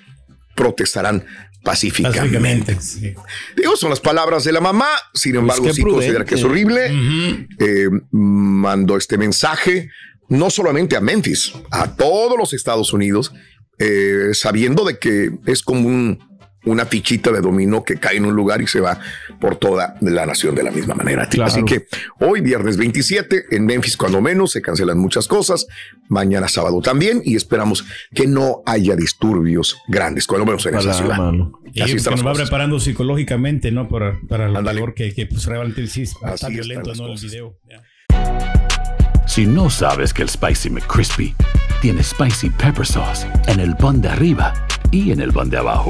protestarán 0.56 1.26
pacíficamente. 1.64 2.78
Digo, 3.58 3.76
son 3.76 3.90
las 3.90 4.00
palabras 4.00 4.44
de 4.44 4.52
la 4.52 4.62
mamá, 4.62 4.88
sin 5.14 5.36
embargo, 5.36 5.64
Pues 5.64 5.76
sí 5.76 5.82
considera 5.96 6.26
que 6.26 6.36
es 6.36 6.44
horrible. 6.44 6.88
Eh, 7.60 7.90
mandó 8.12 8.98
este 8.98 9.18
mensaje 9.18 9.90
no 10.30 10.50
solamente 10.50 10.96
a 10.96 11.02
Memphis, 11.02 11.54
a 11.72 11.96
todos 11.96 12.38
los 12.38 12.54
Estados 12.54 12.94
Unidos, 12.94 13.32
eh, 13.78 14.30
sabiendo 14.34 14.84
de 14.86 14.98
que 14.98 15.32
es 15.46 15.62
como 15.62 15.88
un- 15.88 16.20
una 16.66 16.86
fichita 16.86 17.32
de 17.32 17.42
dominó 17.42 17.84
que 17.84 17.98
cae 17.98 18.18
en 18.18 18.26
un 18.26 18.36
lugar 18.36 18.62
y 18.62 18.68
se 18.68 18.80
va 18.80 19.00
por 19.40 19.56
toda 19.56 19.96
la 20.02 20.26
nación 20.26 20.56
de 20.56 20.64
la 20.64 20.72
misma 20.72 20.96
manera. 20.96 21.28
Así 21.44 21.64
que 21.64 21.88
hoy, 22.20 22.42
viernes 22.42 22.78
27, 22.78 23.46
en 23.52 23.66
Memphis, 23.66 23.98
cuando 23.98 24.22
menos, 24.22 24.52
se 24.52 24.62
cancelan 24.62 24.98
muchas 24.98 25.28
cosas. 25.28 25.68
Mañana 26.08 26.48
sábado 26.48 26.82
también, 26.82 27.22
y 27.24 27.36
esperamos 27.36 27.86
que 28.14 28.28
no 28.28 28.64
haya 28.66 28.96
disturbios 28.96 29.78
grandes, 29.88 30.28
cuando 30.28 30.46
menos 30.46 30.66
en 30.66 30.76
esa 30.76 30.90
Ojalá, 30.90 30.94
ciudad. 30.94 31.18
mano. 31.18 31.60
Y 31.74 31.82
Así 31.82 31.98
que 31.98 32.10
nos 32.10 32.26
va 32.26 32.34
preparando 32.34 32.80
psicológicamente, 32.80 33.72
¿no? 33.72 33.88
Para, 33.88 34.20
para 34.28 34.48
lo 34.48 34.64
peor 34.64 34.94
que, 34.94 35.14
que 35.14 35.26
pues, 35.26 35.46
realmente 35.46 35.86
sí 35.88 36.04
está 36.04 36.34
Así 36.34 36.52
violento, 36.54 36.94
¿no? 36.96 37.08
El 37.14 37.20
video. 37.20 37.58
Si 39.28 39.46
no 39.46 39.70
sabes 39.70 40.14
que 40.14 40.22
el 40.22 40.30
Spicy 40.30 40.70
McCrispy 40.70 41.36
tiene 41.82 42.04
Spicy 42.04 42.50
Pepper 42.52 42.86
Sauce 42.86 43.28
en 43.48 43.60
el 43.60 43.76
pan 43.76 44.02
de 44.02 44.10
arriba 44.10 44.54
y 44.92 45.12
en 45.12 45.20
el 45.20 45.34
pan 45.34 45.50
de 45.50 45.58
abajo, 45.58 45.90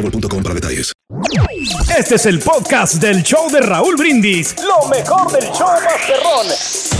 boostmobile.com 0.00 0.42
para 0.42 0.54
detalles. 0.54 0.92
Este 1.96 2.14
es 2.14 2.26
el 2.26 2.38
podcast 2.38 2.94
del 2.94 3.22
show 3.22 3.50
de 3.50 3.60
Raúl 3.60 3.96
Brindis. 3.96 4.54
Lo 4.62 4.88
mejor 4.88 5.30
del 5.32 5.44
show 5.52 5.68
Masterrón. 5.68 6.46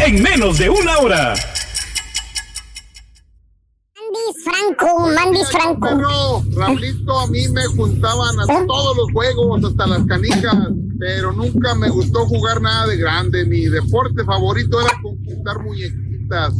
En 0.00 0.22
menos 0.22 0.58
de 0.58 0.68
una 0.68 0.98
hora. 0.98 1.34
Mandis 3.94 4.44
Franco, 4.44 5.10
Mandis 5.14 5.48
Franco. 5.50 6.44
Raulito, 6.56 7.20
a 7.20 7.26
mí 7.28 7.48
me 7.48 7.64
juntaban 7.66 8.40
a 8.40 8.46
todos 8.66 8.96
los 8.96 9.12
juegos, 9.12 9.64
hasta 9.64 9.86
las 9.86 10.04
canicas, 10.06 10.56
pero 10.98 11.32
nunca 11.32 11.74
me 11.76 11.88
gustó 11.88 12.26
jugar 12.26 12.60
nada 12.60 12.88
de 12.88 12.96
grande. 12.96 13.46
Mi 13.46 13.66
deporte 13.66 14.24
favorito 14.24 14.80
era 14.80 14.90
conquistar 15.02 15.56
muñequitas. 16.30 16.54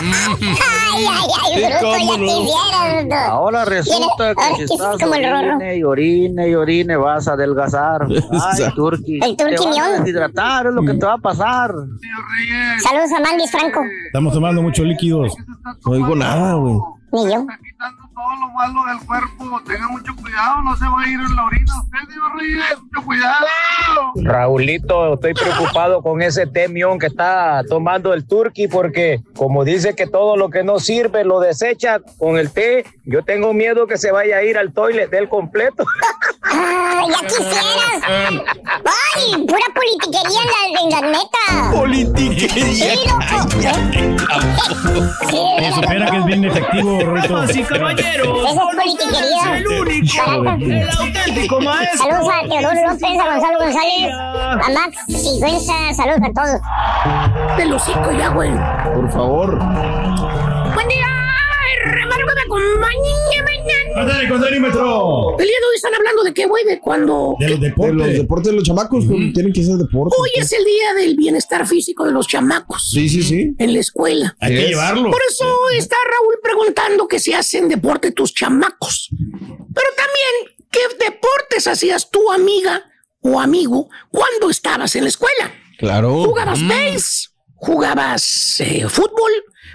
Ay, 0.00 1.06
ay, 1.08 1.28
ay, 1.42 1.64
bruto, 1.64 1.96
ya 1.98 2.16
te 2.16 2.24
hicieron, 2.24 3.08
bruto. 3.08 3.14
Ahora 3.16 3.64
resulta 3.64 4.34
que 4.34 4.66
si 4.66 4.74
estás 4.74 4.98
como 4.98 5.14
el 5.14 5.24
orine 5.24 5.76
y 5.76 5.84
orine 5.84 6.48
y 6.48 6.54
orine 6.54 6.96
vas 6.96 7.28
a 7.28 7.32
adelgazar. 7.32 8.06
Ay, 8.08 8.72
Turki. 8.74 9.20
El 9.22 9.36
Te 9.36 9.44
Turki 9.44 9.78
vas 9.78 9.88
a 9.88 10.00
deshidratar, 10.00 10.66
es 10.66 10.74
lo 10.74 10.82
que 10.82 10.94
te 10.94 11.06
va 11.06 11.14
a 11.14 11.18
pasar. 11.18 11.72
Saludos 12.82 13.12
a 13.16 13.20
Mandis 13.20 13.50
Franco. 13.50 13.80
Estamos 14.06 14.32
tomando 14.32 14.62
muchos 14.62 14.86
líquidos. 14.86 15.34
No 15.84 15.94
digo 15.94 16.14
nada, 16.14 16.54
güey. 16.54 16.76
Ni 17.12 17.32
yo. 17.32 17.46
Todo 18.14 18.36
lo 18.40 18.48
malo 18.50 18.84
del 18.86 19.06
cuerpo. 19.06 19.60
Tenga 19.66 19.88
mucho 19.88 20.14
cuidado, 20.16 20.62
no 20.62 20.76
se 20.76 20.84
va 20.84 21.02
a 21.02 21.08
ir 21.08 21.20
en 21.20 21.36
la 21.36 21.44
orina. 21.44 21.72
Usted, 21.82 21.98
Reyes, 22.38 22.82
mucho 22.82 23.06
cuidado. 23.06 23.46
Raulito, 24.16 25.14
estoy 25.14 25.34
preocupado 25.34 26.02
con 26.02 26.22
ese 26.22 26.46
temión 26.46 26.98
que 26.98 27.06
está 27.06 27.62
tomando 27.68 28.12
el 28.12 28.26
turqui 28.26 28.68
porque 28.68 29.20
como 29.36 29.64
dice 29.64 29.94
que 29.94 30.06
todo 30.06 30.36
lo 30.36 30.50
que 30.50 30.64
no 30.64 30.78
sirve 30.78 31.24
lo 31.24 31.40
desecha 31.40 32.00
con 32.18 32.38
el 32.38 32.50
té, 32.52 32.84
yo 33.04 33.24
tengo 33.24 33.52
miedo 33.52 33.86
que 33.86 33.98
se 33.98 34.12
vaya 34.12 34.38
a 34.38 34.42
ir 34.42 34.58
al 34.58 34.72
toilet 34.72 35.10
del 35.10 35.28
completo. 35.28 35.84
¡Ah, 36.52 37.02
ya 37.08 37.20
quisieras! 37.26 38.00
¡Ay, 39.14 39.46
pura 39.46 39.66
politiquería 39.74 40.40
en 40.42 40.48
la, 40.72 40.80
en 40.80 40.88
la 40.90 41.00
neta! 41.18 41.44
Politiquería. 41.72 42.72
Sí, 42.74 42.90
loco. 43.08 43.36
Se 45.30 45.72
supera 45.74 46.04
que 46.10 46.16
es 46.18 46.24
bien 46.24 46.44
efectivo, 46.44 47.00
Rorrito. 47.00 47.48
Sí, 47.48 47.62
caballero. 47.62 48.46
Esa 48.46 48.50
es 48.50 48.76
politiquería. 48.76 49.56
El 49.56 49.66
único, 49.68 50.22
el 50.60 50.90
auténtico 50.90 51.60
maestro. 51.60 51.98
Saludos 51.98 52.28
a 52.32 52.48
Teodoro 52.48 52.80
López, 52.88 53.20
a 53.20 53.24
Gonzalo 53.32 53.58
González, 53.58 54.12
a 54.12 54.68
Max 54.72 54.96
Sigüenza, 55.08 55.74
saludos 55.96 56.20
a 56.22 56.32
todos. 56.32 56.60
Del 57.56 57.72
hocico 57.72 58.12
ya, 58.12 58.28
güey. 58.28 58.52
Por 58.94 59.10
favor. 59.10 59.58
Buen 59.58 60.88
día, 60.88 61.06
hermano 61.84 62.26
que 62.26 62.34
me. 62.34 62.42
¡Ándale, 63.94 64.28
cuadrímetro! 64.28 65.38
El 65.38 65.46
día 65.46 65.56
de 65.60 65.66
hoy 65.66 65.76
están 65.76 65.94
hablando 65.94 66.22
de 66.24 66.32
qué, 66.34 66.46
güey, 66.46 66.64
de 66.64 66.80
cuando... 66.80 67.36
De 67.38 67.48
los 67.50 67.60
De 67.60 67.68
deportes. 67.68 67.94
los 67.96 68.12
deportes 68.12 68.46
de 68.48 68.52
los 68.54 68.64
chamacos, 68.64 69.04
pues, 69.06 69.32
tienen 69.32 69.52
que 69.52 69.62
ser 69.62 69.76
deportes. 69.76 70.18
Hoy 70.18 70.30
es 70.36 70.52
el 70.52 70.64
día 70.64 70.94
del 70.94 71.16
bienestar 71.16 71.66
físico 71.66 72.04
de 72.04 72.12
los 72.12 72.26
chamacos. 72.26 72.90
Sí, 72.92 73.08
sí, 73.08 73.22
sí. 73.22 73.54
En 73.58 73.72
la 73.72 73.78
escuela. 73.80 74.36
Hay 74.40 74.54
que 74.54 74.62
Es- 74.64 74.68
llevarlo. 74.70 75.10
Por 75.10 75.20
eso 75.30 75.44
está 75.76 75.96
Raúl 76.04 76.34
preguntando 76.42 77.06
que 77.08 77.18
si 77.18 77.32
hacen 77.32 77.68
deporte 77.68 78.12
tus 78.12 78.32
chamacos. 78.34 79.08
Pero 79.20 79.88
también, 79.96 80.56
¿qué 80.70 80.80
deportes 81.04 81.66
hacías 81.66 82.10
tú, 82.10 82.30
amiga 82.32 82.84
o 83.20 83.38
amigo, 83.40 83.88
cuando 84.10 84.50
estabas 84.50 84.96
en 84.96 85.04
la 85.04 85.08
escuela? 85.08 85.52
Claro. 85.78 86.24
¿Jugabas 86.24 86.66
base? 86.66 87.28
¿Jugabas 87.54 88.60
eh, 88.60 88.86
fútbol? 88.88 89.30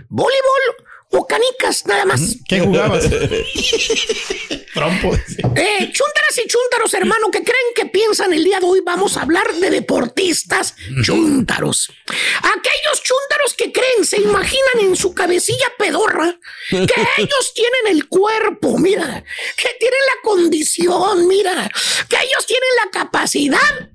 ¿Voleibol? 0.09 0.85
¿O 1.09 1.25
canicas 1.25 1.85
nada 1.85 2.05
más? 2.05 2.35
¿Qué 2.47 2.59
jugabas? 2.59 3.05
Trompo. 4.73 5.15
Eh, 5.55 5.91
chúntaras 5.91 6.37
y 6.43 6.47
chúntaros, 6.47 6.93
hermano, 6.93 7.31
que 7.31 7.43
creen 7.43 7.73
que 7.75 7.85
piensan 7.85 8.33
el 8.33 8.43
día 8.43 8.59
de 8.59 8.65
hoy 8.65 8.81
vamos 8.85 9.15
a 9.15 9.21
hablar 9.21 9.53
de 9.53 9.69
deportistas 9.69 10.75
chúntaros. 11.03 11.91
Aquellos 12.07 13.03
chúntaros 13.03 13.53
que 13.57 13.71
creen, 13.71 14.05
se 14.05 14.17
imaginan 14.17 14.79
en 14.81 14.95
su 14.95 15.13
cabecilla 15.13 15.71
pedorra 15.77 16.37
que 16.69 16.77
ellos 17.17 17.53
tienen 17.55 17.87
el 17.97 18.07
cuerpo, 18.07 18.77
mira, 18.77 19.23
que 19.55 19.69
tienen 19.79 19.99
la 20.07 20.21
condición, 20.23 21.27
mira, 21.27 21.71
que 22.09 22.17
ellos 22.17 22.45
tienen 22.45 22.69
la 22.83 22.91
capacidad 22.91 23.91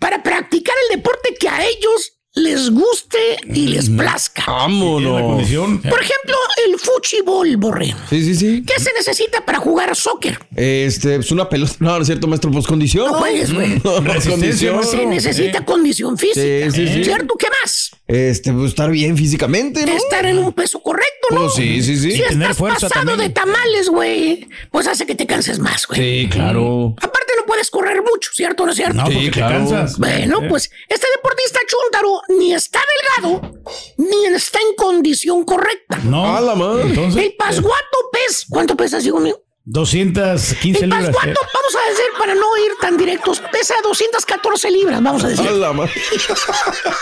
para 0.00 0.22
practicar 0.22 0.74
el 0.82 0.96
deporte 0.96 1.34
que 1.34 1.48
a 1.48 1.64
ellos 1.64 2.19
les 2.34 2.70
guste 2.70 3.18
y 3.52 3.66
les 3.68 3.90
plazca. 3.90 4.44
La 4.46 4.52
Vámonos. 4.52 5.42
Por 5.42 6.00
ejemplo, 6.00 6.36
el 6.66 6.78
fuchibol, 6.78 7.56
borre. 7.56 7.94
Sí, 8.08 8.24
sí, 8.24 8.34
sí. 8.36 8.64
¿Qué 8.64 8.80
se 8.80 8.92
necesita 8.96 9.44
para 9.44 9.58
jugar 9.58 9.96
soccer? 9.96 10.38
Este, 10.54 11.16
pues 11.16 11.32
una 11.32 11.48
pelota. 11.48 11.74
No, 11.80 11.96
no 11.96 12.02
es 12.02 12.06
cierto, 12.06 12.28
maestro, 12.28 12.50
pues 12.52 12.66
condición. 12.66 13.06
No 13.06 13.14
juegues, 13.14 13.52
güey. 13.52 13.80
No, 13.84 14.04
pues, 14.04 14.28
condición. 14.28 14.84
Se 14.84 15.06
necesita 15.06 15.64
condición 15.64 16.16
física. 16.16 16.70
Sí, 16.70 16.86
sí, 16.86 16.94
sí. 16.94 17.04
¿Cierto? 17.04 17.34
¿Qué 17.36 17.46
más? 17.62 17.90
Este, 18.06 18.52
pues 18.52 18.70
estar 18.70 18.90
bien 18.90 19.16
físicamente, 19.16 19.84
¿no? 19.84 19.96
Estar 19.96 20.26
en 20.26 20.38
un 20.38 20.52
peso 20.52 20.80
correcto, 20.82 21.28
¿no? 21.30 21.42
Pues 21.42 21.54
sí, 21.54 21.82
sí, 21.82 21.96
sí. 21.96 22.12
Si 22.12 22.22
tener 22.22 22.42
estás 22.42 22.56
fuerza 22.56 22.88
pasado 22.88 23.06
también. 23.06 23.28
de 23.28 23.34
tamales, 23.34 23.88
güey, 23.88 24.48
pues 24.70 24.86
hace 24.86 25.06
que 25.06 25.14
te 25.14 25.26
canses 25.26 25.58
más, 25.58 25.86
güey. 25.86 26.00
Sí, 26.00 26.28
claro. 26.30 26.94
Aparte 27.00 27.29
puedes 27.50 27.68
correr 27.68 28.00
mucho, 28.00 28.30
¿cierto 28.32 28.62
o 28.62 28.66
no 28.66 28.70
es 28.72 28.76
cierto? 28.78 28.94
No, 28.94 29.06
Sí, 29.08 29.12
porque 29.14 29.30
te 29.32 29.40
cansas. 29.40 29.98
Bueno, 29.98 30.38
pues 30.48 30.70
este 30.88 31.06
deportista 31.16 31.58
chúntaro 31.66 32.20
ni 32.28 32.54
está 32.54 32.80
delgado, 33.18 33.60
ni 33.96 34.26
está 34.26 34.60
en 34.60 34.76
condición 34.76 35.42
correcta. 35.44 35.98
No. 36.04 36.36
A 36.36 36.40
la 36.40 36.54
madre. 36.54 36.84
Entonces, 36.84 37.24
El 37.24 37.34
pasguato 37.34 37.98
pesa. 38.12 38.46
¿Cuánto 38.50 38.76
pesas, 38.76 39.04
hijo 39.04 39.18
mío? 39.18 39.42
215 39.64 40.84
El 40.84 40.90
libras. 40.90 41.06
pasguato, 41.12 41.40
vamos 41.54 41.74
a 41.76 41.90
decir, 41.90 42.04
para 42.18 42.34
no 42.36 42.56
ir 42.58 42.70
tan 42.80 42.96
directos, 42.96 43.42
pesa 43.50 43.74
214 43.82 44.70
libras, 44.70 45.02
vamos 45.02 45.24
a 45.24 45.28
decir. 45.28 45.48
A 45.48 45.50
la 45.50 45.72
madre. 45.72 45.92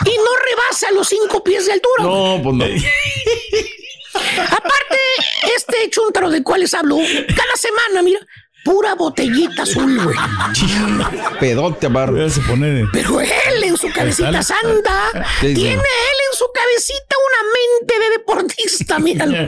Y 0.06 0.16
no 0.16 0.36
rebasa 0.48 0.90
los 0.92 1.08
5 1.08 1.44
pies 1.44 1.66
de 1.66 1.72
altura. 1.72 2.04
No, 2.04 2.40
pues 2.42 2.54
no. 2.56 2.64
Aparte, 4.50 4.96
este 5.54 5.90
chúntaro 5.90 6.30
del 6.30 6.42
cual 6.42 6.60
les 6.62 6.72
hablo, 6.74 6.96
cada 6.96 7.56
semana, 7.56 8.02
mira, 8.02 8.20
pura 8.64 8.94
botellita 8.94 9.62
azul, 9.62 9.98
güey. 10.02 10.16
Pedote, 11.40 11.86
amar. 11.86 12.10
Se 12.30 12.40
pone. 12.42 12.86
Pero 12.92 13.20
él 13.20 13.28
en 13.64 13.76
su 13.76 13.90
cabecita 13.92 14.42
santa, 14.42 15.10
Sí, 15.40 15.48
sí. 15.48 15.54
tiene 15.54 15.72
él 15.74 16.18
en 16.30 16.36
su 16.38 16.44
cabecita 16.52 17.16
una 17.28 17.42
mente 17.54 17.98
de 17.98 18.10
deportista, 18.18 18.98
míralo. 18.98 19.32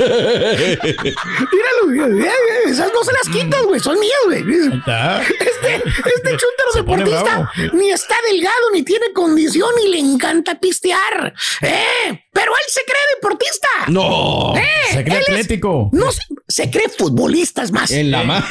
míralo, 1.05 1.87
mira, 1.88 2.07
mira, 2.07 2.33
esas 2.66 2.90
no 2.92 3.03
se 3.05 3.12
las 3.12 3.29
quitas, 3.29 3.62
güey, 3.64 3.81
son 3.81 3.99
mías, 4.01 4.18
güey. 4.27 4.40
Este, 4.40 5.77
este 5.77 6.37
chúntaro 6.37 6.73
deportista 6.75 7.51
ni 7.75 7.90
está 7.90 8.16
delgado, 8.31 8.70
ni 8.73 8.83
tiene 8.83 9.12
condición, 9.12 9.70
ni 9.77 9.88
le 9.90 9.99
encanta 9.99 10.59
pistear. 10.59 11.35
¡Eh! 11.62 12.25
Pero 12.33 12.53
él 12.53 12.62
se 12.68 12.81
cree 12.87 13.03
deportista. 13.16 13.68
No. 13.88 14.55
¡Eh! 14.57 14.62
Se 14.92 15.05
cree 15.05 15.16
él 15.18 15.23
es- 15.27 15.29
atlético. 15.29 15.90
no 15.92 16.11
se, 16.12 16.20
se 16.49 16.70
cree 16.70 16.88
futbolista, 16.88 17.62
es 17.62 17.73
más. 17.73 17.90
En 17.90 18.11
la 18.11 18.23
mano. 18.23 18.46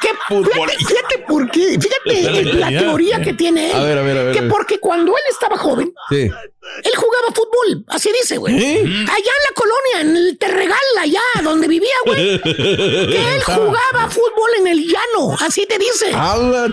¿Qué? 0.00 0.08
Fíjate, 0.28 0.76
fíjate 0.84 1.18
por 1.28 1.50
qué. 1.50 1.78
Fíjate 1.80 2.44
La 2.54 2.68
teoría 2.68 3.20
que 3.20 3.32
tiene 3.34 3.70
él. 3.70 3.76
A 3.76 3.84
ver, 3.84 3.98
a 3.98 4.02
ver, 4.02 4.18
a 4.18 4.22
ver, 4.24 4.34
Que 4.34 4.42
porque 4.42 4.78
cuando 4.80 5.12
él 5.12 5.22
estaba 5.30 5.56
joven, 5.56 5.92
Sí. 6.10 6.16
él 6.22 6.92
jugaba 6.96 7.28
fútbol. 7.34 7.84
Así 7.88 8.10
dice, 8.20 8.36
güey. 8.38 8.54
¿Eh? 8.56 8.80
Allá 8.82 8.88
en 8.88 9.04
la 9.08 9.54
colonia, 9.54 10.00
en 10.00 10.16
el 10.16 10.38
Terregal, 10.38 10.78
allá 11.00 11.22
donde 11.42 11.68
vivía, 11.68 11.94
güey. 12.04 12.40
Que 12.42 13.34
él 13.36 13.42
jugaba 13.44 14.08
fútbol 14.10 14.50
en 14.58 14.66
el 14.68 14.84
llano. 14.86 15.36
Así 15.40 15.66
te 15.66 15.78
dice. 15.78 16.12
A 16.14 16.36
la. 16.36 16.68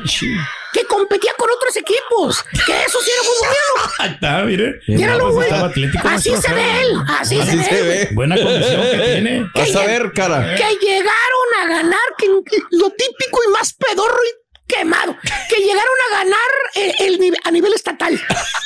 Que 0.73 0.85
competía 0.85 1.31
con 1.37 1.49
otros 1.51 1.75
equipos. 1.77 2.43
Que 2.65 2.83
eso 2.83 2.99
sí 3.01 3.11
era. 3.11 3.91
Ahí 3.99 4.09
está, 4.13 4.43
mire. 4.43 4.79
Míralo, 4.87 5.31
pues, 5.31 5.49
güey. 5.49 5.93
Así 6.05 6.35
se 6.35 6.53
ve 6.53 6.81
él. 6.81 6.97
Así, 7.07 7.39
Así 7.39 7.57
se, 7.57 7.63
se 7.63 7.73
ve. 7.75 7.81
ve. 7.81 7.95
güey. 8.05 8.15
Buena 8.15 8.35
condición 8.35 8.81
que 8.81 8.97
tiene. 8.97 9.49
Vas 9.53 9.75
a 9.75 9.85
ver, 9.85 10.11
cara. 10.13 10.55
Que 10.55 10.75
llegaron 10.85 11.47
a 11.61 11.67
ganar, 11.67 11.99
que 12.17 12.27
lo 12.27 12.89
típico 12.89 13.39
y 13.47 13.51
más 13.51 13.73
pedorro 13.73 14.17
y 14.23 14.42
quemado, 14.75 15.15
que 15.49 15.55
llegaron 15.57 15.95
a 16.11 16.17
ganar 16.17 16.97
el, 16.99 17.19
nive- 17.19 17.37
a 17.43 17.51
nivel 17.51 17.73
estatal. 17.73 18.19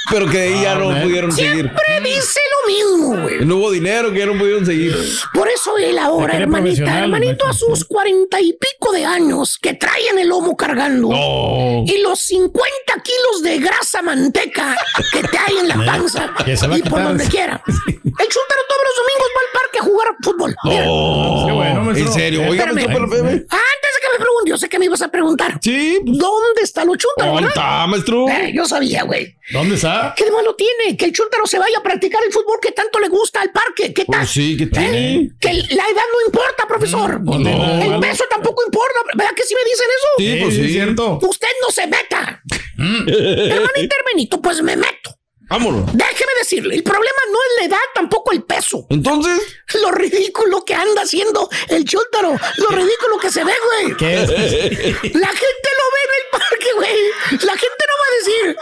Pero 0.09 0.29
que 0.29 0.39
ahí 0.39 0.61
ya 0.61 0.75
no 0.75 0.89
man. 0.91 1.01
pudieron 1.03 1.31
seguir. 1.31 1.51
Siempre 1.53 2.01
dice 2.01 2.39
lo 2.51 2.73
mismo, 2.73 3.21
güey. 3.23 3.45
No 3.45 3.57
hubo 3.57 3.71
dinero, 3.71 4.11
que 4.13 4.19
ya 4.19 4.25
no 4.25 4.37
pudieron 4.37 4.65
seguir. 4.65 4.95
Por 5.33 5.49
eso 5.49 5.77
él 5.77 5.97
ahora, 5.99 6.37
hermanita, 6.37 6.99
hermanito, 6.99 7.45
a 7.47 7.53
sus 7.53 7.83
cuarenta 7.85 8.39
y 8.39 8.53
pico 8.53 8.91
de 8.93 9.03
años, 9.05 9.57
que 9.61 9.73
traen 9.73 10.17
el 10.17 10.29
lomo 10.29 10.55
cargando. 10.55 11.09
No. 11.09 11.83
Y 11.85 11.97
los 12.01 12.19
50 12.21 12.61
kilos 13.03 13.43
de 13.43 13.59
grasa 13.59 14.01
manteca 14.01 14.77
que 15.11 15.21
te 15.23 15.37
hay 15.37 15.57
en 15.59 15.67
la 15.67 15.75
panza 15.85 16.33
y 16.45 16.55
por 16.55 16.75
quitar. 16.81 17.03
donde 17.03 17.25
quiera. 17.27 17.61
El 17.67 18.27
chúntaro 18.29 18.61
todos 18.67 18.81
los 18.85 18.95
domingos 18.97 19.29
va 19.35 19.41
al 19.41 19.61
parque 19.61 19.79
a 19.79 19.83
jugar 19.83 20.07
fútbol. 20.23 20.55
Qué 20.63 21.51
bueno. 21.53 21.91
En 21.97 22.13
serio, 22.13 22.41
oiga. 22.47 22.63
Antes 22.65 22.85
de 22.85 22.87
que 22.87 24.09
me 24.13 24.19
pregunte, 24.19 24.49
yo 24.49 24.57
sé 24.57 24.69
que 24.69 24.79
me 24.79 24.85
ibas 24.85 25.01
a 25.01 25.09
preguntar. 25.09 25.59
Sí. 25.61 25.96
¿Dónde 26.03 26.62
está 26.63 26.86
lo 26.86 26.95
chúntaro, 26.95 27.31
¿Dónde 27.33 27.47
verdad? 27.47 27.49
está, 27.63 27.88
maestro? 27.88 28.27
Eh, 28.29 28.51
yo 28.53 28.65
sabía, 28.65 29.03
güey. 29.03 29.36
¿Dónde 29.51 29.75
está? 29.75 30.13
¿Qué 30.15 30.25
de 30.25 30.31
malo 30.31 30.55
tiene? 30.55 30.97
Que 30.97 31.05
el 31.05 31.13
chúntaro 31.13 31.45
se 31.45 31.57
vaya 31.60 31.77
a 31.77 31.83
practicar 31.83 32.21
el 32.25 32.31
fútbol 32.31 32.60
que 32.62 32.71
tanto 32.71 32.99
le 32.99 33.07
gusta 33.10 33.41
al 33.41 33.51
parque. 33.51 33.93
¿Qué 33.93 34.05
tal? 34.05 34.19
Pues 34.21 34.29
sí, 34.31 34.57
¿qué 34.57 34.63
¿Eh? 34.65 34.67
tiene? 34.67 35.29
Que 35.39 35.53
la 35.53 35.83
edad 35.83 36.03
no 36.13 36.25
importa, 36.27 36.65
profesor. 36.67 37.21
No, 37.23 37.39
no, 37.39 37.81
el 37.81 37.91
no. 37.91 37.99
peso 37.99 38.23
tampoco 38.29 38.63
importa. 38.65 38.99
¿Verdad 39.15 39.33
que 39.36 39.43
sí 39.43 39.55
me 39.55 39.63
dicen 39.63 39.88
eso? 39.97 40.07
Sí, 40.17 40.43
pues 40.43 40.55
es 40.57 40.65
sí. 40.67 40.73
cierto. 40.73 41.19
Usted 41.21 41.47
no 41.62 41.71
se 41.71 41.88
meta. 41.88 42.41
Hermanito, 42.77 43.95
hermanito, 43.99 44.41
pues 44.41 44.62
me 44.62 44.75
meto. 44.75 45.17
Vámonos. 45.49 45.86
Déjeme 45.93 46.31
decirle, 46.39 46.75
el 46.75 46.83
problema 46.83 47.19
no 47.31 47.38
es 47.39 47.62
la 47.62 47.65
edad, 47.67 47.83
tampoco 47.93 48.31
el 48.33 48.43
peso. 48.43 48.86
Entonces, 48.89 49.39
Lo 49.81 49.91
ridículo 49.91 50.63
que 50.65 50.73
anda 50.73 51.01
haciendo 51.03 51.49
el 51.69 51.86
chúntaro. 51.86 52.38
Lo 52.57 52.69
ridículo 52.69 53.17
que 53.21 53.31
se 53.31 53.43
ve, 53.43 53.53
güey. 53.65 53.97
¿Qué 53.97 54.15
es? 54.15 54.29
La 54.29 55.27
gente 55.27 55.69
lo 55.77 55.86
ve 55.93 56.01
en 56.03 56.13
el 56.17 56.29
parque, 56.31 56.73
güey. 56.75 57.41
La 57.45 57.53
gente 57.53 57.86
no 57.88 57.93
va 57.99 58.07
a 58.07 58.17
decir, 58.17 58.57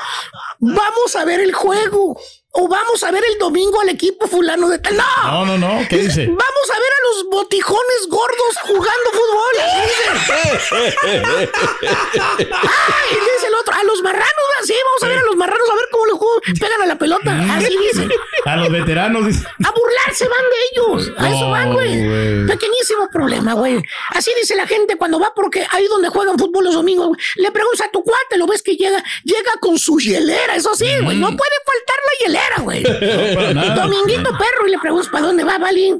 vamos 0.59 1.15
a 1.15 1.25
ver 1.25 1.39
el 1.39 1.53
juego. 1.53 2.19
O 2.57 2.67
vamos 2.67 3.03
a 3.03 3.11
ver 3.11 3.23
el 3.31 3.37
domingo 3.37 3.81
al 3.81 3.89
equipo 3.89 4.27
fulano 4.27 4.69
de 4.69 4.79
tal. 4.79 4.95
No. 4.95 5.45
No, 5.45 5.45
no, 5.45 5.57
no. 5.57 5.87
¿Qué 5.89 5.97
dice? 5.97 6.25
Vamos 6.25 6.71
a 6.73 6.79
ver 6.79 6.89
a 6.89 7.01
los 7.07 7.29
botijones 7.29 8.07
gordos 8.07 8.55
jugando 8.63 9.09
fútbol. 9.11 9.55
Dice. 9.83 10.95
¡Ay! 12.51 13.11
Dice 13.11 13.47
el 13.47 13.55
otro. 13.55 13.75
A 13.75 13.83
los 13.83 14.01
marranos, 14.01 14.45
así. 14.61 14.73
Vamos 14.85 15.03
a 15.03 15.07
ver 15.07 15.17
a 15.17 15.23
los 15.23 15.35
marranos 15.35 15.69
a 15.69 15.75
ver 15.75 15.85
cómo 15.91 16.05
le 16.05 16.13
juegan, 16.13 16.41
pegan 16.59 16.81
a 16.81 16.85
la 16.85 16.97
pelota. 16.97 17.55
Así 17.57 17.77
dice. 17.77 18.07
A 18.45 18.55
los 18.55 18.71
veteranos. 18.71 19.25
dice. 19.25 19.45
A 19.65 19.71
burlarse 19.71 20.27
van 20.27 20.45
de 20.49 20.57
ellos. 20.71 21.11
A 21.17 21.29
eso 21.29 21.49
van, 21.49 21.73
güey. 21.73 22.45
Pequeñísimo 22.47 23.09
problema, 23.11 23.53
güey. 23.53 23.83
Así 24.11 24.31
dice 24.39 24.55
la 24.55 24.65
gente 24.65 24.95
cuando 24.95 25.19
va 25.19 25.33
porque 25.35 25.65
ahí 25.71 25.87
donde 25.87 26.07
juegan 26.09 26.37
fútbol 26.39 26.63
los 26.63 26.75
domingos, 26.75 27.07
güey. 27.07 27.19
Le 27.35 27.51
preguntas 27.51 27.87
a 27.87 27.91
tu 27.91 28.01
cuate, 28.03 28.37
lo 28.37 28.47
ves 28.47 28.61
que 28.61 28.77
llega, 28.77 29.03
llega 29.23 29.51
con 29.59 29.77
su 29.77 29.97
hielera, 29.99 30.55
eso 30.55 30.73
sí, 30.75 30.87
güey. 31.03 31.17
No 31.17 31.27
puede 31.27 31.55
faltar 31.65 31.97
la 32.05 32.25
hielera, 32.25 32.44
güey. 32.61 32.83
No. 32.83 33.75
Dominguito 33.75 34.31
perro 34.31 34.67
y 34.67 34.71
le 34.71 34.79
preguntas, 34.79 35.09
¿para 35.09 35.25
dónde 35.25 35.43
va, 35.43 35.57
Vali? 35.57 35.95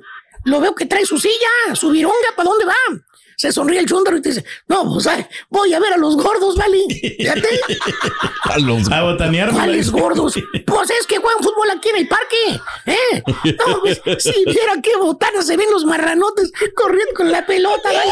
Lo 0.45 0.59
veo 0.59 0.75
que 0.75 0.85
trae 0.85 1.05
su 1.05 1.17
silla, 1.17 1.75
su 1.75 1.89
vironga, 1.89 2.15
¿para 2.35 2.49
dónde 2.49 2.65
va? 2.65 2.73
Se 3.37 3.51
sonríe 3.51 3.79
el 3.79 3.85
chúndaro 3.85 4.15
y 4.15 4.21
te 4.21 4.29
dice, 4.29 4.45
no, 4.67 4.89
pues 4.93 5.07
ay, 5.07 5.25
voy 5.49 5.73
a 5.73 5.79
ver 5.79 5.93
a 5.93 5.97
los 5.97 6.15
gordos, 6.15 6.55
Vali. 6.55 6.85
Fíjate. 7.17 7.59
A 8.91 9.01
botanear. 9.01 9.51
¿Cuáles 9.51 9.91
gordos? 9.91 10.35
Pues 10.65 10.89
es 10.91 11.05
que 11.07 11.17
juegan 11.17 11.43
fútbol 11.43 11.69
aquí 11.71 11.89
en 11.89 11.97
el 11.97 12.07
parque. 12.07 12.61
¿eh? 12.85 13.23
No, 13.57 13.81
pues, 13.81 14.01
si 14.19 14.45
viera 14.45 14.73
qué 14.81 14.95
botana 14.95 15.41
se 15.41 15.57
ven 15.57 15.69
los 15.71 15.83
marranotes 15.83 16.51
corriendo 16.75 17.13
con 17.15 17.31
la 17.31 17.45
pelota. 17.45 17.91
¿vale? 17.91 18.11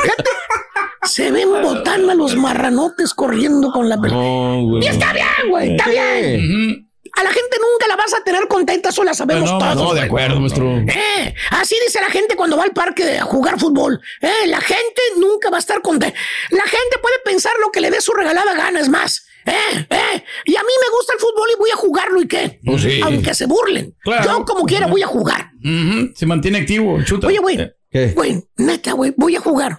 Fíjate, 0.00 0.30
se 1.04 1.30
ven 1.30 1.48
botana 1.62 2.14
los 2.14 2.36
marranotes 2.36 3.14
corriendo 3.14 3.70
con 3.72 3.88
la 3.88 4.00
pelota. 4.00 4.86
y 4.86 4.88
está 4.88 5.12
bien, 5.12 5.26
güey, 5.50 5.70
está 5.72 5.88
bien. 5.88 6.84
A 7.16 7.24
la 7.24 7.30
gente 7.30 7.56
nunca 7.58 7.88
la 7.88 7.96
vas 7.96 8.12
a 8.14 8.22
tener 8.22 8.46
contenta, 8.48 8.90
eso 8.90 9.02
la 9.02 9.14
sabemos 9.14 9.50
No, 9.50 9.58
todos. 9.58 9.74
no, 9.76 9.94
de 9.94 10.02
acuerdo, 10.02 10.38
maestro. 10.40 10.76
Eh, 10.78 11.34
así 11.50 11.74
dice 11.84 12.00
la 12.00 12.10
gente 12.10 12.36
cuando 12.36 12.56
va 12.56 12.64
al 12.64 12.72
parque 12.72 13.18
a 13.18 13.24
jugar 13.24 13.58
fútbol. 13.58 14.00
Eh, 14.20 14.46
la 14.46 14.60
gente 14.60 15.00
nunca 15.16 15.50
va 15.50 15.56
a 15.56 15.60
estar 15.60 15.80
contenta. 15.80 16.16
La 16.50 16.62
gente 16.64 16.98
puede 17.00 17.16
pensar 17.24 17.52
lo 17.60 17.70
que 17.72 17.80
le 17.80 17.90
dé 17.90 18.00
su 18.00 18.12
regalada 18.12 18.54
gana, 18.54 18.78
es 18.78 18.88
más. 18.88 19.24
Eh, 19.46 19.52
eh, 19.90 20.24
y 20.44 20.56
a 20.56 20.60
mí 20.60 20.72
me 20.82 20.90
gusta 20.96 21.14
el 21.14 21.18
fútbol 21.20 21.48
y 21.54 21.58
voy 21.58 21.70
a 21.70 21.76
jugarlo 21.76 22.20
y 22.20 22.28
qué. 22.28 22.60
Pues 22.64 22.82
sí. 22.82 23.00
Aunque 23.02 23.32
se 23.34 23.46
burlen. 23.46 23.96
Claro. 24.04 24.24
Yo 24.24 24.44
como 24.44 24.66
quiera 24.66 24.86
voy 24.86 25.02
a 25.02 25.06
jugar. 25.06 25.50
Se 26.14 26.26
mantiene 26.26 26.58
activo, 26.58 27.02
chuta. 27.04 27.26
Oye, 27.28 27.38
güey. 27.38 27.56
¿Qué? 27.90 28.08
Güey, 28.08 28.44
neta, 28.56 28.92
güey, 28.92 29.14
voy 29.16 29.36
a 29.36 29.40
jugar. 29.40 29.78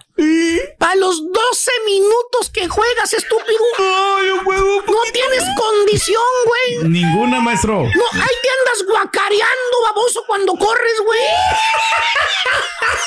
Para 0.78 0.96
los 0.96 1.22
12 1.22 1.70
minutos 1.86 2.50
que 2.52 2.66
juegas, 2.66 3.12
estúpido. 3.12 3.58
No 3.78 5.02
tienes 5.12 5.44
condición, 5.56 6.22
güey. 6.44 6.90
Ninguna, 6.90 7.40
maestro. 7.40 7.82
No, 7.82 8.04
ahí 8.12 8.34
te 8.42 8.48
andas 8.50 8.84
guacareando, 8.88 9.82
baboso, 9.84 10.24
cuando 10.26 10.54
corres, 10.54 11.00
güey. 11.04 11.20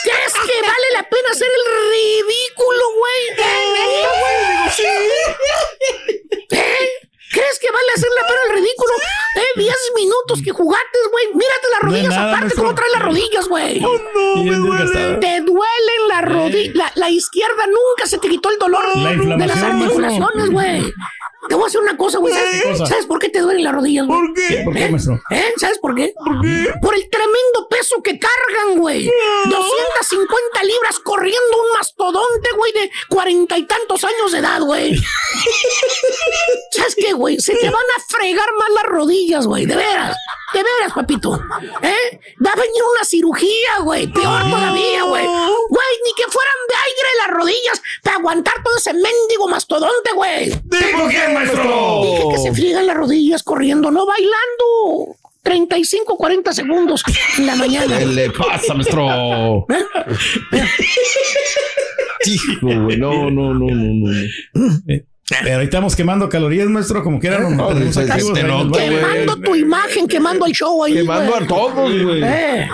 ¿Crees 0.04 0.34
que 0.34 0.62
vale 0.62 0.88
la 0.94 1.10
pena 1.10 1.30
hacer 1.32 1.50
el 1.50 1.66
ridículo, 1.92 2.86
güey? 2.98 3.48
¿Eh? 6.50 7.03
¿Crees 7.34 7.58
que 7.60 7.68
vale 7.72 7.92
hacer 7.96 8.10
la 8.16 8.28
pena 8.28 8.40
el 8.50 8.54
ridículo? 8.62 8.94
Eh, 9.36 9.60
10 9.60 9.76
minutos 9.96 10.42
que 10.44 10.52
jugaste, 10.52 11.00
güey. 11.12 11.26
Mírate 11.34 11.68
las 11.72 11.82
No 11.84 11.90
rodillas 11.90 12.10
nada, 12.10 12.24
aparte, 12.28 12.42
maestro. 12.46 12.64
¿cómo 12.64 12.76
traes 12.76 12.92
las 12.94 13.02
rodillas, 13.02 13.48
güey? 13.48 13.80
Bien 14.44 14.64
desgastada. 14.64 15.20
Te 15.20 15.42
duelen 15.42 16.02
las 16.10 16.26
rodillas. 16.26 16.76
La, 16.76 16.92
la 16.96 17.10
izquierda 17.10 17.66
nunca 17.68 18.06
se 18.08 18.20
te 18.20 18.30
quitó 18.30 18.50
el 18.52 18.60
dolor 18.60 18.84
La 18.98 19.38
de 19.38 19.48
las 19.48 19.64
articulaciones, 19.64 20.50
güey. 20.52 20.94
Te 21.50 21.56
voy 21.56 21.66
a 21.66 21.68
hacer 21.68 21.82
una 21.82 21.98
cosa, 21.98 22.20
güey. 22.20 22.34
¿Sabes, 22.34 22.90
¿Qué 22.90 23.08
por 23.08 23.20
qué 23.20 23.30
te 23.30 23.40
duelen 23.40 23.64
las 23.64 23.74
rodillas, 23.74 24.08
güey? 24.08 24.20
¿Por 24.20 24.34
qué? 24.34 24.62
¿Por 24.64 24.74
qué, 24.74 24.90
maestro? 24.90 25.22
¿Eh? 25.30 25.54
¿Sabes 25.58 25.78
por 25.80 25.96
qué? 25.96 26.14
¿Por 26.82 26.96
el 26.96 27.10
tremendo 27.10 27.68
peso 27.70 28.02
que 28.02 28.20
cargan, 28.20 28.78
güey. 28.78 29.12
250 29.50 30.64
libras 30.64 31.00
corriendo 31.00 31.64
un 31.64 31.78
mastodonte, 31.78 32.50
güey, 32.56 32.72
de 32.74 32.92
cuarenta 33.10 33.58
y 33.58 33.66
tantos 33.66 34.04
años 34.04 34.32
de 34.32 34.40
edad, 34.40 34.62
güey. 34.62 34.96
¿Sabes 36.72 36.96
qué, 36.96 37.14
güey? 37.14 37.40
Se 37.40 37.56
te 37.56 37.70
van 37.70 37.76
a 37.76 38.02
fregar 38.08 38.48
más 38.58 38.70
las 38.76 38.86
rodillas, 38.86 39.46
güey. 39.46 39.66
De 39.66 39.76
veras. 39.76 40.16
De 40.54 40.64
veras, 40.64 40.94
papito. 40.94 41.34
¿Eh? 41.82 42.20
Va 42.46 42.52
a 42.52 42.56
venir 42.56 42.84
una 42.94 43.04
cirugía, 43.04 43.80
güey. 43.82 44.08
Peor 44.08 44.44
todavía, 44.50 45.04
güey. 45.04 45.26
Güey, 45.26 45.94
ni 46.06 46.14
que 46.16 46.30
fueran 46.30 46.56
de 46.70 46.76
aire 46.76 47.10
las 47.18 47.30
rodillas 47.38 47.82
para 48.04 48.18
aguantar 48.18 48.54
todo 48.64 48.78
ese 48.78 48.94
mendigo 48.94 49.48
mastodonte, 49.48 50.12
güey. 50.14 50.52
¿Por 50.52 51.12
qué, 51.34 51.46
maestro? 51.46 52.02
Dije 52.04 52.24
que 52.32 52.38
se 52.38 52.54
friegan 52.54 52.88
las 52.88 52.96
rodillas 52.96 53.44
corriendo, 53.44 53.92
no 53.92 54.06
bailando. 54.06 55.18
35, 55.44 56.16
40 56.18 56.54
segundos 56.54 57.04
en 57.38 57.46
la 57.46 57.56
mañana. 57.56 58.00
¿Qué 58.00 58.06
le 58.06 58.30
pasa, 58.30 58.74
maestro? 58.74 59.66
Hijo, 62.26 62.82
güey, 62.84 62.98
no, 62.98 63.30
no, 63.30 63.54
no, 63.54 63.68
no, 63.70 64.10
no. 64.10 65.10
Eh, 65.32 65.36
Pero 65.42 65.60
ahí 65.60 65.64
estamos 65.66 65.96
quemando 65.96 66.28
calorías, 66.28 66.68
maestro, 66.68 67.02
como 67.02 67.18
que 67.18 67.28
eran 67.28 67.56
No, 67.56 67.70
se- 67.94 67.94
se- 67.94 68.44
nota, 68.44 68.78
baile. 68.78 69.00
Quemando 69.00 69.36
tu 69.38 69.56
imagen, 69.56 70.06
quemando 70.06 70.46
el 70.46 70.52
show 70.52 70.84
ahí. 70.84 70.96
Quemando 70.96 71.32
güey. 71.32 71.44
a 71.44 71.48
todos, 71.48 72.04
güey. 72.04 72.22
Eh, 72.24 72.68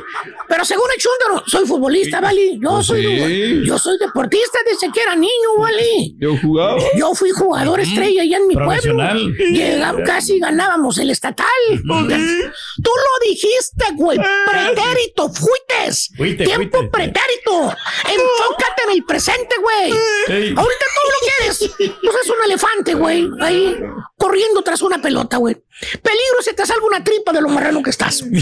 Pero 0.47 0.65
según 0.65 0.85
el 0.95 0.99
chúndaro, 0.99 1.43
soy 1.47 1.67
futbolista, 1.67 2.19
¿vale? 2.19 2.57
Yo 2.59 2.69
Pues 2.71 2.87
soy, 2.87 3.03
sí. 3.05 3.61
yo 3.67 3.77
soy 3.77 3.99
deportista 3.99 4.57
desde 4.65 4.91
que 4.91 4.99
era 4.99 5.15
niño, 5.15 5.57
¿vale? 5.59 6.11
Yo 6.17 6.35
jugaba. 6.41 6.81
Yo 6.97 7.13
fui 7.13 7.29
jugador 7.29 7.81
estrella 7.81 8.23
allá 8.23 8.37
en 8.37 8.47
mi 8.47 8.55
pueblo. 8.55 9.03
Llegamos, 9.51 10.01
casi 10.07 10.39
ganábamos 10.39 10.97
el 10.97 11.11
estatal. 11.11 11.45
Tú 11.85 12.91
lo 12.91 13.29
dijiste, 13.29 13.85
güey. 13.95 14.17
Pretérito, 14.17 15.29
fuites. 15.29 16.09
Fuiste, 16.17 16.45
Tiempo 16.45 16.77
fuiste. 16.79 16.97
pretérito. 16.97 17.75
Enfócate 18.09 18.81
en 18.87 18.91
el 18.95 19.05
presente, 19.05 19.55
güey. 19.61 19.91
Ey. 20.29 20.53
Ahorita 20.57 20.85
todo 20.95 21.09
lo 21.11 21.19
que 21.21 21.45
eres. 21.45 21.59
Pues 21.77 22.15
es 22.23 22.29
un 22.29 22.38
elefante, 22.45 22.93
güey. 22.93 23.29
Ahí, 23.41 23.75
corriendo 24.17 24.61
tras 24.63 24.81
una 24.81 25.01
pelota, 25.01 25.37
güey. 25.37 25.55
Peligro 26.01 26.41
se 26.41 26.53
te 26.53 26.65
salga 26.65 26.85
una 26.85 27.03
tripa 27.03 27.31
de 27.31 27.41
lo 27.41 27.49
marrano 27.49 27.81
que 27.81 27.89
estás. 27.89 28.23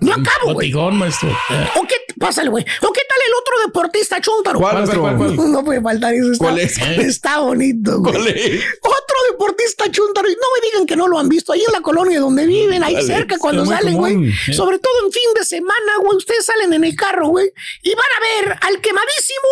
No 0.00 0.12
acabo, 0.14 0.54
güey. 0.54 0.72
Maestro. 0.72 1.28
Eh, 1.28 1.68
¿O 1.76 1.86
qué? 1.86 1.94
Pásale, 2.18 2.48
güey. 2.48 2.64
¿O 2.64 2.92
qué 2.92 3.00
tal 3.08 3.18
el 3.26 3.34
otro 3.40 3.66
deportista 3.66 4.20
chúntaro? 4.20 4.58
¿Cuál, 4.58 4.74
maestro? 4.76 5.00
cuál, 5.00 5.16
cuál? 5.16 5.36
No 5.52 5.64
puede 5.64 5.80
faltar 5.82 6.14
eso. 6.14 6.32
Está, 6.32 6.44
¿Cuál 6.44 6.58
es? 6.58 6.78
Está 6.78 7.38
bonito, 7.40 8.00
güey. 8.00 8.12
¿Cuál 8.14 8.26
es? 8.28 8.64
Otro 8.80 9.16
deportista 9.30 9.90
chúntaro. 9.90 10.28
Y 10.28 10.34
no 10.34 10.46
me 10.54 10.66
digan 10.68 10.86
que 10.86 10.96
no 10.96 11.06
lo 11.08 11.18
han 11.18 11.28
visto. 11.28 11.52
Ahí 11.52 11.62
en 11.66 11.72
la 11.72 11.80
colonia 11.82 12.18
donde 12.20 12.46
viven, 12.46 12.82
ahí 12.82 13.00
cerca, 13.06 13.38
cuando 13.38 13.66
salen, 13.66 13.96
güey. 13.96 14.14
común. 14.14 14.32
Sobre 14.52 14.78
todo 14.78 14.94
en 15.04 15.12
fin 15.12 15.34
de 15.38 15.44
semana, 15.44 15.96
güey. 16.00 16.16
Ustedes 16.16 16.46
salen 16.46 16.72
en 16.72 16.84
el 16.84 16.96
carro, 16.96 17.28
güey. 17.28 17.52
Y 17.82 17.90
van 17.94 18.06
a 18.16 18.20
ver 18.48 18.58
al 18.62 18.80
quemadísimo. 18.80 19.48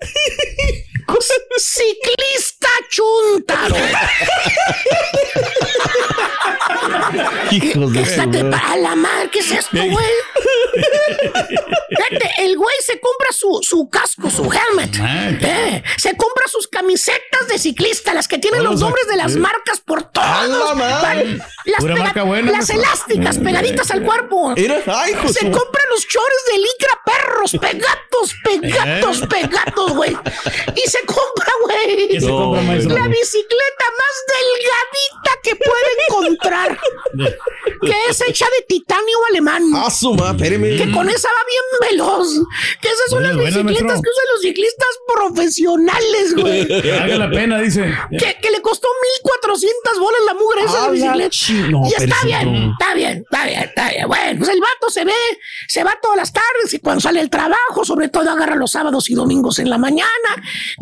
Ciclista 1.58 2.68
Chuntaro. 2.88 3.76
Hijos 7.50 7.92
de 7.92 8.16
madre. 8.16 8.44
para 8.50 8.76
la 8.76 8.94
madre, 8.96 9.30
¿qué 9.32 9.40
es 9.40 9.50
esto, 9.50 9.76
güey? 9.76 10.06
Fíjate, 11.88 12.30
el 12.38 12.56
güey 12.56 12.76
se 12.84 13.00
compra 13.00 13.28
su, 13.32 13.60
su 13.62 13.88
casco, 13.90 14.30
su 14.30 14.44
helmet. 14.44 14.96
Eh, 15.42 15.82
se 15.96 16.16
compra 16.16 16.44
sus 16.48 16.68
camisetas 16.68 17.48
de 17.48 17.58
ciclista, 17.58 18.14
las 18.14 18.28
que 18.28 18.38
tienen 18.38 18.62
los 18.62 18.80
nombres 18.80 19.06
de 19.08 19.16
las 19.16 19.36
marcas 19.36 19.80
por 19.80 20.04
todos. 20.04 20.76
Las, 21.64 21.82
las 22.44 22.70
elásticas 22.70 23.38
pegaditas 23.38 23.90
al 23.90 24.02
cuerpo. 24.02 24.54
Se 24.56 25.50
compra 25.50 25.79
los 25.90 26.06
chores 26.06 26.38
de 26.52 26.58
licra 26.58 27.00
perros, 27.04 27.52
pegatos, 27.60 28.34
pegatos, 28.44 29.22
Eh. 29.22 29.26
pegatos, 29.28 29.92
güey. 29.94 30.16
Y 30.76 30.88
se 30.90 31.00
compra, 31.04 31.52
güey. 31.62 32.08
¿Qué 32.08 32.20
se 32.20 32.26
No? 32.26 32.54
La 32.54 33.08
bicicleta 33.08 33.84
más 34.00 34.14
delgadita 34.34 35.40
que 35.42 35.56
puede 35.56 35.90
encontrar, 36.08 36.78
que 37.82 37.94
es 38.10 38.20
hecha 38.22 38.46
de 38.58 38.64
titanio 38.68 39.18
alemán. 39.30 39.62
Ah, 39.74 39.88
espéreme. 39.90 40.76
Que 40.76 40.90
con 40.92 41.08
esa 41.08 41.28
va 41.28 41.44
bien 41.48 41.90
veloz. 41.98 42.28
Que 42.80 42.88
esas 42.88 43.10
son 43.10 43.22
las 43.22 43.36
bicicletas 43.36 44.00
que 44.00 44.10
usan 44.10 44.26
los 44.32 44.40
ciclistas 44.42 44.88
profesionales, 45.14 46.34
güey. 46.36 46.66
Que 46.68 47.16
la 47.18 47.30
pena, 47.30 47.60
dice. 47.60 47.92
que, 48.10 48.36
que 48.40 48.50
le 48.50 48.60
costó 48.62 48.88
1400 49.24 49.98
bolas 49.98 50.20
la 50.26 50.34
mugre 50.34 50.62
esa 50.62 50.84
Ah, 50.84 50.86
de 50.86 50.92
bicicleta. 50.92 51.70
no, 51.70 51.82
y 51.88 51.94
está 52.02 52.24
bien, 52.24 52.72
está 52.72 52.94
bien, 52.94 53.18
está 53.30 53.44
bien, 53.46 53.60
está 53.62 53.88
bien. 53.90 54.08
Bueno, 54.08 54.38
pues 54.38 54.50
el 54.50 54.60
vato 54.60 54.90
se 54.90 55.04
ve, 55.04 55.12
se 55.68 55.79
va 55.84 55.98
todas 56.02 56.16
las 56.16 56.32
tardes 56.32 56.72
y 56.72 56.78
cuando 56.78 57.00
sale 57.00 57.20
el 57.20 57.30
trabajo, 57.30 57.84
sobre 57.84 58.08
todo 58.08 58.30
agarra 58.30 58.54
los 58.56 58.70
sábados 58.72 59.08
y 59.10 59.14
domingos 59.14 59.58
en 59.58 59.70
la 59.70 59.78
mañana, 59.78 60.08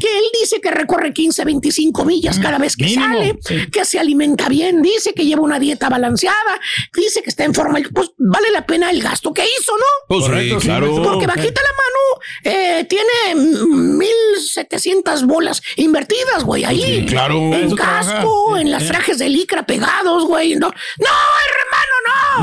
que 0.00 0.18
él 0.18 0.24
dice 0.40 0.60
que 0.60 0.70
recorre 0.70 1.12
15, 1.12 1.44
25 1.44 2.04
millas 2.04 2.38
cada 2.38 2.58
vez 2.58 2.76
que 2.76 2.84
mínimo, 2.84 3.04
sale, 3.04 3.38
sí. 3.44 3.70
que 3.70 3.84
se 3.84 3.98
alimenta 3.98 4.48
bien, 4.48 4.82
dice 4.82 5.14
que 5.14 5.24
lleva 5.24 5.42
una 5.42 5.58
dieta 5.58 5.88
balanceada, 5.88 6.60
dice 6.94 7.22
que 7.22 7.30
está 7.30 7.44
en 7.44 7.54
forma, 7.54 7.78
pues 7.94 8.10
vale 8.18 8.50
la 8.50 8.66
pena 8.66 8.90
el 8.90 9.02
gasto 9.02 9.32
que 9.32 9.42
hizo, 9.44 9.72
¿no? 9.76 9.84
Pues 10.08 10.22
Correcto, 10.22 10.60
sí, 10.60 10.66
claro. 10.66 11.02
Porque 11.02 11.26
bajita 11.26 11.60
la 11.62 11.70
mano 11.72 12.56
eh, 12.56 12.84
tiene 12.88 13.34
mm, 13.34 13.98
1700 13.98 15.24
bolas 15.26 15.62
invertidas, 15.76 16.44
güey, 16.44 16.64
ahí. 16.64 17.00
Sí, 17.00 17.06
claro. 17.06 17.36
En 17.54 17.74
casco, 17.76 18.10
trabaja. 18.46 18.60
en 18.60 18.70
las 18.70 18.82
Eh. 18.84 18.88
trajes 18.88 19.18
de 19.18 19.28
licra 19.28 19.64
pegados, 19.66 20.24
güey. 20.26 20.54
No, 20.56 20.68
no, 20.68 21.06
hermano, 21.54 21.94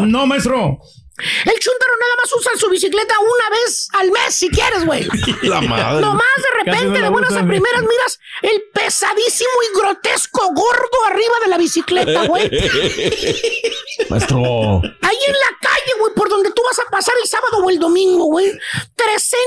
no. 0.01 0.05
No, 0.05 0.25
maestro. 0.27 0.79
El 1.17 1.59
chúntaro 1.59 1.93
nada 1.99 2.13
más 2.21 2.33
usa 2.35 2.51
su 2.57 2.69
bicicleta 2.69 3.15
una 3.19 3.57
vez 3.57 3.87
al 3.93 4.11
mes, 4.11 4.35
si 4.35 4.49
quieres, 4.49 4.85
güey. 4.85 5.07
La 5.43 5.61
madre. 5.61 6.01
Nomás 6.01 6.35
de 6.37 6.49
no 6.49 6.73
repente, 6.73 7.01
de 7.01 7.09
buenas 7.09 7.31
a 7.31 7.45
primeras, 7.45 7.81
miras 7.81 8.19
el 8.41 8.63
pesadísimo 8.73 9.49
y 9.71 9.79
grotesco 9.79 10.47
gordo 10.53 11.05
arriba 11.07 11.35
de 11.43 11.49
la 11.49 11.57
bicicleta, 11.57 12.25
güey. 12.27 12.49
Maestro. 14.09 14.81
Ahí 15.01 15.17
en 15.27 15.33
la 15.33 15.57
calle, 15.61 15.93
güey, 15.99 16.13
por 16.15 16.29
donde 16.29 16.51
tú 16.51 16.61
vas 16.65 16.79
a 16.79 16.91
pasar 16.91 17.13
el 17.21 17.29
sábado 17.29 17.63
o 17.63 17.69
el 17.69 17.79
domingo, 17.79 18.25
güey. 18.25 18.51
300, 18.95 19.39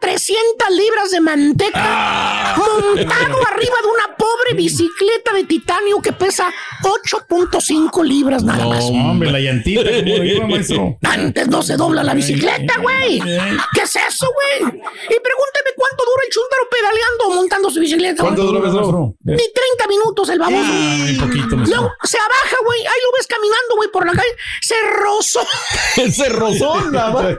300 0.00 0.70
libras 0.72 1.10
de 1.10 1.20
manteca 1.20 2.54
montado 2.56 3.46
arriba 3.46 3.76
de 3.82 3.88
una 3.88 4.16
pobre 4.16 4.54
bicicleta 4.54 5.32
de 5.32 5.44
titanio 5.44 6.00
que 6.00 6.12
pesa 6.12 6.52
8.5 6.82 8.04
libras 8.04 8.42
nada 8.44 8.66
más. 8.66 8.84
Hombre, 8.84 9.30
la 9.30 9.40
llantita, 9.40 9.82
¿cómo 9.82 10.16
lo 10.16 10.24
lleva, 10.24 10.46
maestro? 10.46 10.98
Antes 11.14 11.48
no 11.48 11.62
se 11.62 11.76
dobla 11.76 12.02
la 12.02 12.14
bicicleta, 12.14 12.78
güey. 12.80 13.20
¿Qué 13.20 13.82
es 13.82 13.96
eso, 13.96 14.26
güey? 14.32 14.72
Y 14.72 15.20
pregúnteme 15.20 15.70
cuánto 15.76 16.04
dura 16.04 16.23
pedaleando 16.74 17.24
o 17.26 17.30
montando 17.34 17.70
su 17.70 17.80
bicicleta. 17.80 18.22
¿Cuánto 18.22 18.44
dura, 18.44 18.60
maestro? 18.60 19.14
Ni 19.22 19.36
30 19.36 19.86
minutos 19.88 20.28
el 20.28 20.38
baboso. 20.38 20.72
Muy 20.72 21.14
poquito, 21.14 21.56
maestro. 21.56 21.76
Luego 21.76 21.92
se 22.04 22.18
abaja, 22.18 22.56
güey. 22.64 22.80
Ahí 22.80 23.00
lo 23.04 23.12
ves 23.16 23.26
caminando, 23.26 23.76
güey, 23.76 23.90
por 23.90 24.06
la 24.06 24.12
calle. 24.12 24.34
Se 24.60 24.74
rozó. 25.02 25.40
Se 26.10 26.28
rozó, 26.28 26.90
nada. 26.90 27.38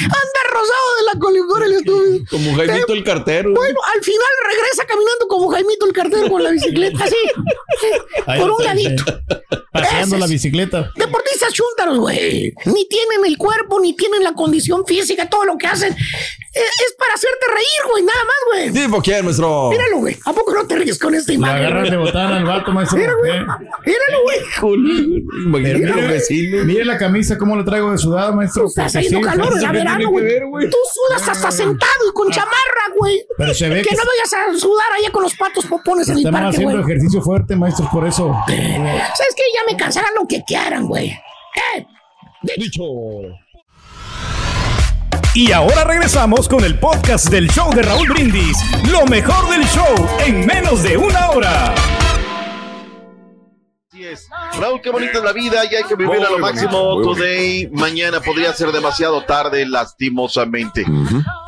Anda 0.00 0.40
rosado 0.50 0.88
de 0.98 1.04
la 1.12 1.18
coliflor 1.18 1.62
el 1.64 1.72
estúpido. 1.72 2.24
Como 2.30 2.54
Jaimito 2.56 2.92
el 2.92 3.04
cartero. 3.04 3.52
Bueno, 3.54 3.78
al 3.94 4.02
final 4.02 4.28
regresa 4.50 4.86
caminando 4.86 5.28
como 5.28 5.48
Jaimito 5.48 5.86
el 5.86 5.92
cartero 5.92 6.28
con 6.28 6.42
la 6.42 6.50
bicicleta, 6.50 7.04
así. 7.04 7.16
Ahí 8.26 8.40
por 8.40 8.50
un 8.52 8.64
ladito. 8.64 9.04
Paseando 9.72 10.16
la 10.18 10.26
bicicleta. 10.26 10.90
Deportistas 10.96 11.52
chúntaros, 11.52 11.98
güey. 11.98 12.52
Ni 12.64 12.88
tienen 12.88 13.24
el 13.24 13.36
cuerpo, 13.36 13.80
ni 13.80 13.94
tienen 13.94 14.22
la 14.24 14.32
condición 14.34 14.84
física. 14.86 15.28
Todo 15.28 15.44
lo 15.44 15.58
que 15.58 15.66
hacen 15.66 15.94
es, 15.94 16.62
es 16.62 16.94
para 16.98 17.14
hacerte 17.14 17.46
reír, 17.58 17.90
güey. 17.90 18.02
Nada 18.04 18.18
más, 18.24 18.36
güey. 18.72 18.72
Tipo 18.84 19.02
quién, 19.02 19.24
maestro. 19.24 19.70
Míralo, 19.70 19.98
güey. 19.98 20.16
¿A 20.24 20.32
poco 20.32 20.54
no 20.54 20.66
te 20.66 20.76
ríes 20.76 20.98
con 20.98 21.14
esta 21.14 21.32
Le 21.32 21.36
imagen? 21.38 21.56
agarran 21.56 21.84
de 21.84 21.90
güey? 21.90 22.00
botana 22.06 22.36
al 22.36 22.44
vato, 22.44 22.72
maestro. 22.72 22.98
Mira, 22.98 23.12
güey. 23.14 23.32
Míralo, 23.86 24.22
güey. 24.24 24.38
Mire 26.64 26.84
la 26.84 26.98
camisa, 26.98 27.36
cómo 27.38 27.56
la 27.56 27.64
traigo 27.64 27.90
de 27.90 27.98
sudada, 27.98 28.32
maestro. 28.32 28.66
Está 28.66 28.86
haciendo 28.86 29.20
calor 29.20 29.52
sí, 29.58 29.66
verano, 29.66 30.10
güey. 30.10 30.70
Tú 30.70 30.76
sudas 30.92 31.28
hasta 31.28 31.50
sentado 31.50 32.08
y 32.08 32.12
con 32.12 32.30
chamarra, 32.30 32.94
güey. 32.96 33.24
Pero 33.36 33.54
se 33.54 33.68
ve 33.68 33.82
que 33.82 33.88
que 33.90 33.96
no 33.96 34.02
vayas 34.04 34.32
a 34.32 34.58
sudar 34.58 34.86
allá 34.98 35.10
con 35.10 35.22
los 35.22 35.34
patos 35.34 35.66
popones 35.66 36.08
en 36.08 36.14
el 36.14 36.18
Estamos 36.20 36.40
parque, 36.40 36.56
haciendo 36.56 36.78
güey. 36.82 36.84
ejercicio 36.90 37.22
fuerte, 37.22 37.56
maestro, 37.56 37.88
por 37.92 38.06
eso. 38.06 38.34
¿Sabes 38.46 39.34
qué? 39.36 39.42
Ya 39.54 39.72
me 39.72 39.76
cansarán 39.76 40.10
lo 40.20 40.26
que 40.26 40.42
quieran, 40.46 40.86
güey. 40.86 41.08
Eh, 41.08 41.86
Dicho. 42.56 42.82
Y 45.34 45.52
ahora 45.52 45.84
regresamos 45.84 46.48
con 46.48 46.64
el 46.64 46.78
podcast 46.78 47.28
del 47.28 47.48
show 47.50 47.72
de 47.72 47.82
Raúl 47.82 48.08
Brindis. 48.08 48.56
Lo 48.90 49.06
mejor 49.06 49.48
del 49.50 49.64
show 49.66 50.08
en 50.26 50.44
menos 50.46 50.82
de 50.82 50.96
una 50.96 51.30
hora. 51.30 51.74
Así 53.92 54.04
es. 54.04 54.28
Raúl, 54.58 54.80
qué 54.82 54.90
bonita 54.90 55.18
es 55.18 55.24
la 55.24 55.32
vida 55.32 55.62
y 55.70 55.74
hay 55.76 55.84
que 55.84 55.94
vivir 55.94 56.20
a 56.22 56.30
lo 56.30 56.38
máximo 56.38 57.00
today. 57.02 57.68
Mañana 57.72 58.20
podría 58.20 58.52
ser 58.52 58.72
demasiado 58.72 59.22
tarde, 59.24 59.64
lastimosamente. 59.66 60.84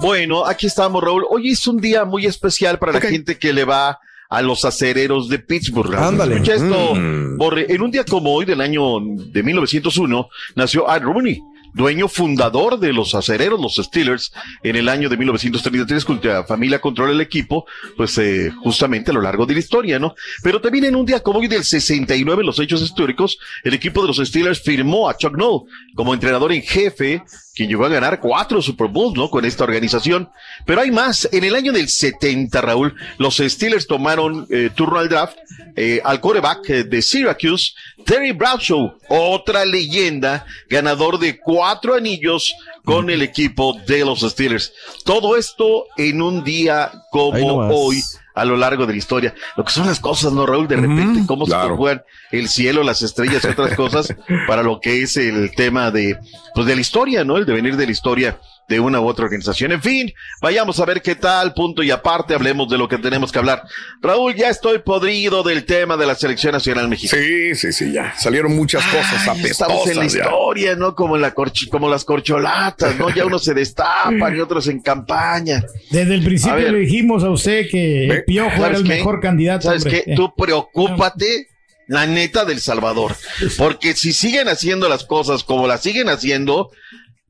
Bueno, 0.01 0.47
aquí 0.47 0.67
estamos, 0.67 1.03
Raúl. 1.03 1.25
Hoy 1.29 1.51
es 1.51 1.67
un 1.67 1.79
día 1.79 2.05
muy 2.05 2.27
especial 2.27 2.79
para 2.79 2.93
la 2.93 3.01
gente 3.01 3.39
que 3.39 3.53
le 3.53 3.65
va 3.65 3.99
a 4.29 4.43
los 4.43 4.65
acereros 4.65 5.29
de 5.29 5.41
Pittsburgh. 5.41 5.93
Ándale. 5.97 6.35
Escucha 6.37 6.55
esto, 6.55 6.95
Mm. 6.95 7.37
Borre. 7.37 7.67
En 7.69 7.83
un 7.83 7.91
día 7.91 8.05
como 8.05 8.33
hoy, 8.33 8.45
del 8.45 8.61
año 8.61 9.01
de 9.01 9.43
1901, 9.43 10.29
nació 10.55 10.87
Ed 10.95 11.03
Rooney. 11.03 11.41
Dueño 11.75 12.09
fundador 12.09 12.79
de 12.79 12.93
los 12.93 13.15
acereros, 13.15 13.61
los 13.61 13.77
Steelers, 13.77 14.33
en 14.63 14.77
el 14.77 14.89
año 14.89 15.09
de 15.09 15.17
1933, 15.17 16.05
cuya 16.05 16.45
familia 16.45 16.81
controla 16.81 17.13
el 17.13 17.21
equipo, 17.21 17.67
pues 17.97 18.17
eh, 18.19 18.51
justamente 18.63 19.11
a 19.11 19.15
lo 19.15 19.21
largo 19.21 19.47
de 19.47 19.55
la 19.55 19.61
historia, 19.61 19.99
¿no? 19.99 20.15
Pero 20.43 20.61
también 20.61 20.85
en 20.85 20.97
un 20.97 21.07
día 21.07 21.21
como 21.21 21.39
hoy 21.39 21.49
del 21.49 21.65
69, 21.65 22.41
en 22.41 22.47
los 22.47 22.59
hechos 22.59 22.83
históricos, 22.83 23.39
el 23.65 23.75
equipo 23.75 24.03
de 24.03 24.09
los 24.09 24.17
Steelers 24.17 24.61
firmó 24.63 25.09
a 25.09 25.17
Chuck 25.17 25.37
Noll 25.37 25.63
como 25.95 26.15
entrenador 26.15 26.53
en 26.53 26.63
jefe, 26.63 27.23
quien 27.61 27.69
llegó 27.69 27.85
a 27.85 27.91
ganar 27.91 28.21
cuatro 28.21 28.63
Super 28.63 28.89
Bowls, 28.89 29.19
¿no? 29.19 29.29
Con 29.29 29.45
esta 29.45 29.65
organización. 29.65 30.31
Pero 30.65 30.81
hay 30.81 30.91
más. 30.91 31.29
En 31.31 31.45
el 31.45 31.55
año 31.55 31.73
del 31.73 31.91
70, 31.91 32.59
Raúl, 32.59 32.95
los 33.19 33.37
Steelers 33.37 33.87
tomaron 33.87 34.47
eh, 34.49 34.71
turno 34.75 34.99
al 34.99 35.11
draft 35.11 35.37
eh, 35.77 36.01
al 36.03 36.23
coreback 36.23 36.71
eh, 36.71 36.85
de 36.85 37.03
Syracuse, 37.03 37.75
Terry 38.07 38.33
Bradshaw, 38.33 38.95
otra 39.11 39.67
leyenda, 39.67 40.47
ganador 40.71 41.19
de 41.19 41.39
cuatro 41.39 41.97
anillos 41.97 42.55
con 42.83 43.11
el 43.11 43.21
equipo 43.21 43.79
de 43.87 44.07
los 44.07 44.21
Steelers. 44.21 44.73
Todo 45.05 45.37
esto 45.37 45.85
en 45.99 46.23
un 46.23 46.43
día 46.43 46.91
como 47.11 47.59
hoy 47.69 48.03
a 48.41 48.45
lo 48.47 48.57
largo 48.57 48.87
de 48.87 48.95
la 48.95 48.99
historia. 48.99 49.35
Lo 49.57 49.65
que 49.65 49.71
son 49.71 49.87
las 49.87 50.01
cosas, 50.01 50.33
¿no, 50.33 50.47
Raúl? 50.47 50.67
De 50.67 50.77
repente, 50.77 51.23
cómo 51.27 51.45
se 51.45 51.53
conjugan 51.53 52.03
el 52.31 52.49
cielo, 52.49 52.83
las 52.83 53.03
estrellas 53.03 53.45
y 53.45 53.49
otras 53.49 53.75
cosas 53.75 54.15
para 54.47 54.63
lo 54.63 54.81
que 54.81 55.03
es 55.03 55.17
el 55.19 55.55
tema 55.55 55.91
de, 55.91 56.19
pues, 56.55 56.67
de 56.67 56.75
la 56.75 56.81
historia, 56.81 57.23
¿no? 57.23 57.37
El 57.37 57.45
devenir 57.45 57.77
de 57.77 57.85
la 57.85 57.93
historia 57.93 58.41
de 58.71 58.81
una 58.81 59.01
u 59.01 59.07
otra 59.09 59.25
organización. 59.27 59.73
En 59.73 59.83
fin, 59.83 60.11
vayamos 60.41 60.81
a 60.81 60.87
ver 60.87 61.03
qué 61.03 61.17
tal, 61.17 61.53
punto 61.53 61.83
y 61.83 61.91
aparte, 61.91 62.33
hablemos 62.35 62.71
de 62.71 62.79
lo 62.79 62.89
que 62.89 62.97
tenemos 62.97 63.31
que 63.33 63.39
hablar. 63.41 63.65
Raúl, 64.01 64.35
ya 64.35 64.49
estoy 64.49 64.79
podrido 64.79 65.43
del 65.43 65.67
tema 65.67 65.97
de 65.99 66.07
la 66.07 66.15
selección 66.15 66.53
nacional 66.53 66.89
mexicana. 66.89 67.21
Sí, 67.23 67.55
sí, 67.57 67.73
sí, 67.73 67.93
ya. 67.93 68.15
Salieron 68.17 68.55
muchas 68.57 68.83
cosas 68.87 69.29
Ay, 69.29 69.43
Estamos 69.47 69.87
en 69.89 69.97
la 69.99 70.07
ya. 70.07 70.21
historia, 70.23 70.77
¿no? 70.77 70.95
Como, 70.95 71.19
la 71.19 71.35
corchi- 71.35 71.69
como 71.69 71.91
las 71.91 72.05
corcholatas, 72.05 72.97
¿no? 72.97 73.11
Ya 73.15 73.27
unos 73.27 73.45
se 73.45 73.53
destapan 73.53 74.37
y 74.37 74.41
otros 74.41 74.69
en 74.69 74.81
campaña. 74.81 75.65
Desde 75.91 76.15
el 76.15 76.23
principio 76.25 76.55
ver. 76.57 76.73
le 76.73 76.79
dijimos 76.79 77.25
a 77.25 77.31
usted 77.31 77.67
que 77.69 78.07
el 78.07 78.25
Piojo 78.25 78.51
era 78.51 78.59
¿Sabes 78.67 78.79
el 78.79 78.85
qué? 78.85 78.89
mejor 78.95 79.21
candidato. 79.21 79.63
¿Sabes 79.67 79.85
hombre. 79.85 80.05
qué? 80.07 80.15
Tú 80.15 80.33
preocúpate, 80.37 81.49
la 81.89 82.07
neta 82.07 82.45
del 82.45 82.61
Salvador. 82.61 83.17
Porque 83.59 83.95
si 83.95 84.13
siguen 84.13 84.49
haciendo 84.49 84.89
las 84.89 85.05
cosas 85.05 85.43
como 85.43 85.67
las 85.67 85.83
siguen 85.83 86.09
haciendo, 86.09 86.71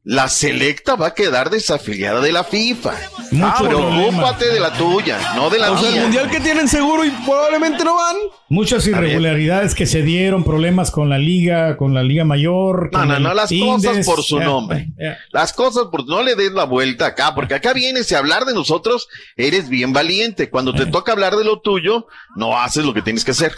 la 0.03 0.29
selecta 0.29 0.95
va 0.97 1.09
a 1.09 1.15
quedar 1.15 1.51
desafiliada 1.51 2.21
de 2.21 2.33
la 2.33 2.43
FIFA. 2.43 2.95
Mucho 3.33 3.47
Ah, 3.55 3.63
preocúpate 3.63 4.49
de 4.49 4.59
la 4.59 4.73
tuya, 4.73 5.19
no 5.37 5.51
de 5.51 5.59
la 5.59 5.71
O 5.73 5.79
sea, 5.79 5.89
el 5.95 6.01
mundial 6.03 6.31
que 6.31 6.41
tienen 6.41 6.67
seguro 6.69 7.05
y 7.05 7.11
probablemente 7.11 7.85
no 7.85 7.95
van. 7.97 8.17
Muchas 8.49 8.87
irregularidades 8.87 9.75
que 9.75 9.87
se 9.87 10.03
dieron, 10.03 10.43
problemas 10.43 10.91
con 10.91 11.11
la 11.11 11.19
liga, 11.19 11.77
con 11.77 11.95
la 11.95 12.03
liga 12.03 12.25
mayor. 12.25 12.89
No, 12.93 13.05
no, 13.05 13.21
no, 13.21 13.35
las 13.35 13.53
Indes. 13.53 13.87
cosas 13.87 14.07
por 14.07 14.23
su 14.25 14.41
nombre. 14.41 14.89
Las 15.31 15.53
cosas 15.53 15.85
por 15.93 16.09
no 16.09 16.23
le 16.23 16.35
des 16.35 16.53
la 16.53 16.65
vuelta 16.65 17.07
acá, 17.07 17.35
porque 17.35 17.55
acá 17.55 17.73
vienes 17.73 18.11
a 18.13 18.19
hablar 18.19 18.47
de 18.47 18.55
nosotros, 18.55 19.07
eres 19.37 19.69
bien 19.69 19.93
valiente. 19.93 20.51
Cuando 20.51 20.73
te 20.75 20.87
toca 20.87 21.13
hablar 21.13 21.37
de 21.37 21.45
lo 21.45 21.61
tuyo, 21.61 22.07
no 22.37 22.59
haces 22.59 22.85
lo 22.85 22.95
que 22.95 23.03
tienes 23.03 23.25
que 23.25 23.31
hacer. 23.33 23.55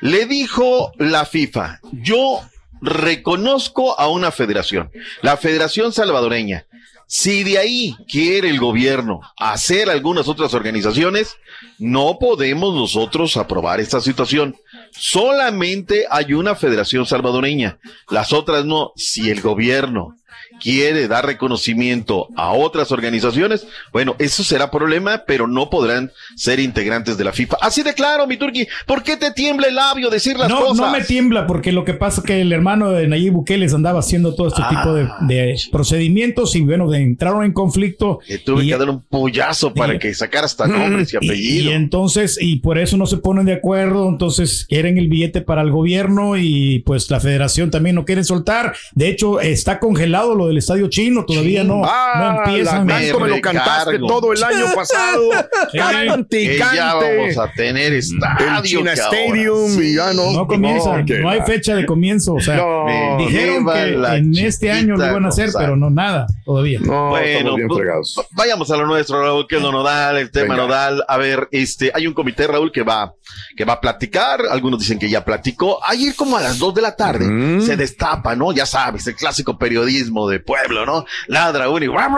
Le 0.00 0.26
dijo 0.26 0.92
la 0.98 1.24
FIFA, 1.24 1.80
yo 1.92 2.42
reconozco 2.84 3.98
a 3.98 4.08
una 4.08 4.30
federación, 4.30 4.90
la 5.22 5.36
Federación 5.36 5.92
Salvadoreña. 5.92 6.66
Si 7.06 7.44
de 7.44 7.58
ahí 7.58 7.96
quiere 8.10 8.48
el 8.48 8.58
gobierno 8.58 9.20
hacer 9.38 9.90
algunas 9.90 10.26
otras 10.26 10.54
organizaciones, 10.54 11.36
no 11.78 12.18
podemos 12.18 12.74
nosotros 12.74 13.36
aprobar 13.36 13.80
esta 13.80 14.00
situación. 14.00 14.56
Solamente 14.90 16.06
hay 16.10 16.32
una 16.32 16.54
federación 16.54 17.04
salvadoreña, 17.04 17.78
las 18.08 18.32
otras 18.32 18.64
no. 18.64 18.92
Si 18.96 19.30
el 19.30 19.42
gobierno 19.42 20.16
quiere 20.60 21.08
dar 21.08 21.26
reconocimiento 21.26 22.28
a 22.36 22.52
otras 22.52 22.92
organizaciones, 22.92 23.66
bueno, 23.92 24.16
eso 24.18 24.42
será 24.44 24.70
problema, 24.70 25.24
pero 25.26 25.46
no 25.46 25.70
podrán 25.70 26.10
ser 26.36 26.60
integrantes 26.60 27.16
de 27.16 27.24
la 27.24 27.32
FIFA. 27.32 27.56
Así 27.60 27.82
de 27.82 27.94
claro, 27.94 28.26
mi 28.26 28.36
turqui, 28.36 28.66
¿por 28.86 29.02
qué 29.02 29.16
te 29.16 29.30
tiembla 29.30 29.68
el 29.68 29.74
labio 29.74 30.10
decir 30.10 30.36
las 30.36 30.48
no, 30.48 30.60
cosas? 30.60 30.76
no 30.76 30.90
me 30.90 31.02
tiembla 31.02 31.46
porque 31.46 31.72
lo 31.72 31.84
que 31.84 31.94
pasa 31.94 32.20
es 32.20 32.26
que 32.26 32.40
el 32.40 32.52
hermano 32.52 32.90
de 32.90 33.06
Nayib 33.06 33.32
Bukele 33.32 33.66
andaba 33.74 34.00
haciendo 34.00 34.34
todo 34.34 34.48
este 34.48 34.62
Ah. 34.62 34.68
tipo 34.70 34.94
de, 34.94 35.08
de 35.34 35.56
procedimientos 35.72 36.54
y 36.56 36.60
bueno, 36.62 36.92
entraron 36.94 37.44
en 37.44 37.52
conflicto. 37.52 38.20
Tuve 38.44 38.64
y- 38.64 38.68
que 38.68 38.76
dar 38.78 38.88
un 38.90 39.02
puyazo 39.02 39.74
para 39.74 39.94
y- 39.94 39.98
que 39.98 40.14
sacara 40.14 40.46
hasta 40.46 40.66
nombres 40.66 41.12
y 41.12 41.16
y, 41.16 41.26
apellidos. 41.28 41.66
y 41.66 41.74
entonces, 41.74 42.38
y 42.40 42.56
por 42.60 42.78
eso 42.78 42.96
no 42.96 43.06
se 43.06 43.16
ponen 43.18 43.44
de 43.46 43.52
acuerdo, 43.54 44.08
entonces 44.08 44.66
quieren 44.68 44.96
el 44.98 45.08
billete 45.08 45.40
para 45.42 45.62
el 45.62 45.70
gobierno 45.70 46.36
y 46.36 46.80
pues 46.86 47.10
la 47.10 47.20
federación 47.20 47.70
también 47.70 47.96
no 47.96 48.04
quiere 48.04 48.24
soltar. 48.24 48.74
De 48.94 49.08
hecho, 49.08 49.40
está 49.40 49.78
congelado 49.78 50.23
pasado, 50.24 50.34
lo 50.34 50.46
del 50.48 50.58
estadio 50.58 50.88
chino, 50.88 51.24
todavía 51.24 51.64
no, 51.64 51.82
no 51.82 52.44
empiezan. 52.44 52.86
la- 52.86 52.98
tanto 53.00 53.20
me 53.20 53.28
lo 53.28 53.40
cantaste 53.40 53.98
todo 53.98 54.32
el 54.32 54.42
año 54.42 54.66
pasado. 54.74 55.30
Cante 55.72 56.42
y 56.42 56.46
Que 56.48 56.58
ya 56.58 56.66
cante. 56.92 57.16
vamos 57.18 57.38
a 57.38 57.52
tener 57.52 57.92
estadio. 57.92 58.56
El 58.56 58.62
China 58.62 58.92
Stadium 58.92 59.68
sí. 59.70 59.80
y 59.82 59.94
ya 59.96 60.12
no. 60.12 60.32
No 60.32 60.46
comienza, 60.46 61.02
No, 61.02 61.18
no 61.20 61.30
hay 61.30 61.40
fecha 61.42 61.74
de 61.76 61.86
comienzo. 61.86 62.34
O 62.34 62.40
sea, 62.40 62.56
No, 62.56 63.16
dijeron 63.18 63.66
que 63.66 64.16
en 64.16 64.36
este 64.38 64.70
año 64.70 64.96
lo 64.96 65.06
iban 65.06 65.24
a 65.24 65.28
hacer, 65.28 65.50
pero 65.56 65.76
no 65.76 65.90
nada 65.90 66.26
todavía. 66.44 66.80
No, 66.80 67.10
Bueno, 67.10 67.56
pues, 67.68 68.14
vayamos 68.32 68.70
a 68.70 68.76
lo 68.76 68.86
nuestro, 68.86 69.22
Raúl, 69.22 69.46
que 69.48 69.56
es 69.56 69.62
lo 69.62 69.72
nodal, 69.72 70.16
el 70.18 70.30
tema 70.30 70.54
Venga. 70.54 70.66
nodal. 70.66 71.04
A 71.08 71.16
ver, 71.16 71.48
este, 71.52 71.90
hay 71.94 72.06
un 72.06 72.14
comité, 72.14 72.46
Raúl, 72.46 72.72
que 72.72 72.82
va, 72.82 73.14
que 73.56 73.64
va 73.64 73.74
a 73.74 73.80
platicar. 73.80 74.42
Algunos 74.50 74.80
dicen 74.80 74.98
que 74.98 75.08
ya 75.08 75.24
platicó. 75.24 75.78
Ayer, 75.86 76.14
como 76.14 76.36
a 76.36 76.40
las 76.42 76.58
dos 76.58 76.74
de 76.74 76.82
la 76.82 76.96
tarde, 76.96 77.24
Mm. 77.26 77.60
se 77.62 77.76
destapa, 77.76 78.34
¿no? 78.36 78.52
Ya 78.52 78.66
sabes, 78.66 79.06
el 79.06 79.14
clásico 79.16 79.58
periodismo 79.58 80.13
de 80.28 80.40
pueblo, 80.40 80.86
¿no? 80.86 81.04
Ladra 81.26 81.68
uno 81.68 81.84
y 81.84 81.88
guau. 81.88 82.10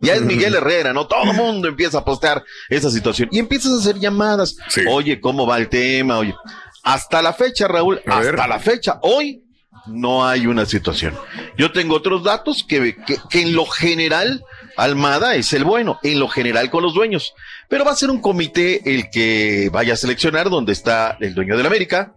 ya 0.00 0.14
es 0.14 0.22
Miguel 0.22 0.54
Herrera, 0.54 0.92
¿no? 0.92 1.06
Todo 1.06 1.30
el 1.30 1.36
mundo 1.36 1.68
empieza 1.68 1.98
a 1.98 2.04
postear 2.04 2.44
esa 2.68 2.90
situación 2.90 3.28
y 3.32 3.38
empiezas 3.38 3.72
a 3.72 3.78
hacer 3.78 3.98
llamadas. 3.98 4.56
Sí. 4.68 4.82
Oye, 4.88 5.20
¿cómo 5.20 5.46
va 5.46 5.58
el 5.58 5.68
tema? 5.68 6.18
Oye, 6.18 6.34
hasta 6.82 7.22
la 7.22 7.32
fecha, 7.32 7.66
Raúl, 7.68 8.00
A 8.06 8.18
hasta 8.18 8.30
ver. 8.32 8.48
la 8.48 8.58
fecha, 8.58 8.98
hoy 9.02 9.42
no 9.86 10.26
hay 10.26 10.46
una 10.46 10.66
situación. 10.66 11.16
Yo 11.56 11.72
tengo 11.72 11.96
otros 11.96 12.22
datos 12.22 12.64
que, 12.68 12.96
que, 13.06 13.16
que 13.28 13.42
en 13.42 13.54
lo 13.54 13.66
general 13.66 14.44
Almada 14.76 15.34
es 15.34 15.52
el 15.52 15.64
bueno, 15.64 15.98
en 16.02 16.18
lo 16.18 16.28
general 16.28 16.70
con 16.70 16.82
los 16.82 16.94
dueños. 16.94 17.34
Pero 17.68 17.84
va 17.84 17.92
a 17.92 17.96
ser 17.96 18.10
un 18.10 18.20
comité 18.20 18.94
el 18.94 19.10
que 19.10 19.70
vaya 19.72 19.94
a 19.94 19.96
seleccionar 19.96 20.50
donde 20.50 20.72
está 20.72 21.16
el 21.20 21.34
dueño 21.34 21.56
del 21.56 21.66
América, 21.66 22.14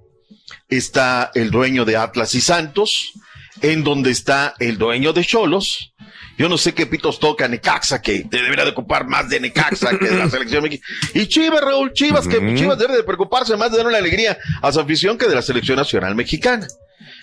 está 0.70 1.32
el 1.34 1.52
dueño 1.52 1.86
de 1.86 1.98
Atlas 1.98 2.36
y 2.36 2.42
Santos, 2.42 3.14
en 3.62 3.84
donde 3.84 4.12
está 4.12 4.56
el 4.60 4.78
dueño 4.78 5.14
de 5.14 5.24
Cholos. 5.24 5.94
Yo 6.38 6.50
no 6.50 6.58
sé 6.58 6.74
qué 6.74 6.86
pitos 6.86 7.20
toca 7.20 7.48
Necaxa, 7.48 8.02
que 8.02 8.26
te 8.26 8.42
debería 8.42 8.66
de 8.66 8.72
ocupar 8.72 9.08
más 9.08 9.30
de 9.30 9.40
Necaxa 9.40 9.98
que 9.98 10.10
de 10.10 10.18
la 10.18 10.30
selección 10.30 10.64
mexicana. 10.64 10.98
Y 11.14 11.28
Chivas, 11.28 11.62
Raúl, 11.62 11.94
Chivas, 11.94 12.28
que. 12.28 12.56
Chivas 12.56 12.78
debe 12.78 12.98
de 12.98 13.04
preocuparse 13.04 13.56
más 13.56 13.72
de 13.72 13.78
dar 13.78 13.88
una 13.88 13.98
alegría 13.98 14.38
a 14.62 14.72
su 14.72 14.80
afición 14.80 15.18
que 15.18 15.28
de 15.28 15.36
la 15.36 15.42
selección 15.42 15.78
nacional 15.78 16.14
mexicana. 16.16 16.68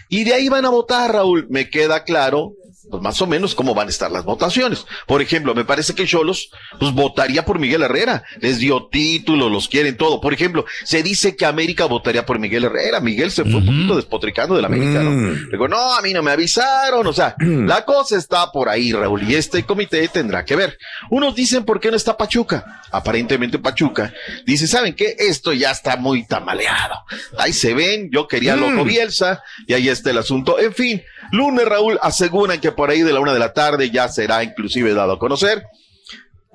Y 0.08 0.24
de 0.24 0.34
ahí 0.34 0.48
van 0.48 0.64
a 0.64 0.70
votar, 0.70 1.12
Raúl. 1.12 1.46
Me 1.50 1.68
queda 1.68 2.04
claro, 2.04 2.54
pues 2.90 3.02
más 3.02 3.20
o 3.22 3.26
menos 3.26 3.54
cómo 3.54 3.74
van 3.74 3.86
a 3.86 3.90
estar 3.90 4.10
las 4.10 4.24
votaciones. 4.24 4.86
Por 5.06 5.22
ejemplo, 5.22 5.54
me 5.54 5.64
parece 5.64 5.94
que 5.94 6.06
Cholos, 6.06 6.50
pues 6.78 6.92
votaría 6.92 7.44
por 7.44 7.58
Miguel 7.58 7.82
Herrera. 7.82 8.24
Les 8.40 8.58
dio 8.58 8.88
título, 8.90 9.48
los 9.48 9.68
quieren 9.68 9.96
todo. 9.96 10.20
Por 10.20 10.34
ejemplo, 10.34 10.64
se 10.84 11.02
dice 11.02 11.36
que 11.36 11.46
América 11.46 11.86
votaría 11.86 12.26
por 12.26 12.38
Miguel 12.38 12.64
Herrera. 12.64 13.00
Miguel 13.00 13.30
se 13.30 13.44
fue 13.44 13.56
un 13.56 13.66
poquito 13.66 13.96
despotricando 13.96 14.54
de 14.54 14.62
la 14.62 14.68
América, 14.68 15.02
¿no? 15.02 15.10
Mm. 15.10 15.50
Digo, 15.50 15.68
no, 15.68 15.94
a 15.94 16.02
mí 16.02 16.12
no 16.12 16.22
me 16.22 16.30
avisaron. 16.30 17.06
O 17.06 17.12
sea, 17.12 17.34
la 17.38 17.84
cosa 17.84 18.16
está 18.16 18.50
por 18.50 18.68
ahí, 18.68 18.92
Raúl, 18.92 19.22
y 19.22 19.34
este 19.34 19.64
comité 19.64 20.08
tendrá 20.08 20.44
que 20.44 20.56
ver. 20.56 20.78
Unos 21.10 21.34
dicen, 21.34 21.64
¿por 21.64 21.80
qué 21.80 21.90
no 21.90 21.96
está 21.96 22.16
Pachuca? 22.16 22.82
Aparentemente 22.90 23.58
Pachuca 23.58 24.12
dice, 24.44 24.66
¿saben 24.66 24.94
qué? 24.94 25.16
Esto 25.18 25.52
ya 25.52 25.70
está 25.70 25.96
muy 25.96 26.26
tamaleado. 26.26 26.94
Ahí 27.38 27.52
se 27.52 27.74
ven, 27.74 28.10
yo 28.10 28.28
quería 28.28 28.56
loco 28.56 28.84
Bielsa, 28.84 29.42
y 29.66 29.74
ahí 29.74 29.88
está 29.88 30.10
el 30.10 30.18
asunto. 30.18 30.58
En 30.58 30.74
fin, 30.74 31.02
lunes, 31.30 31.64
Raúl, 31.64 31.98
aseguran 32.02 32.60
que 32.60 32.71
por 32.74 32.90
ahí 32.90 33.02
de 33.02 33.12
la 33.12 33.20
una 33.20 33.32
de 33.32 33.38
la 33.38 33.52
tarde 33.52 33.90
ya 33.90 34.08
será 34.08 34.42
inclusive 34.42 34.94
dado 34.94 35.12
a 35.12 35.18
conocer. 35.18 35.64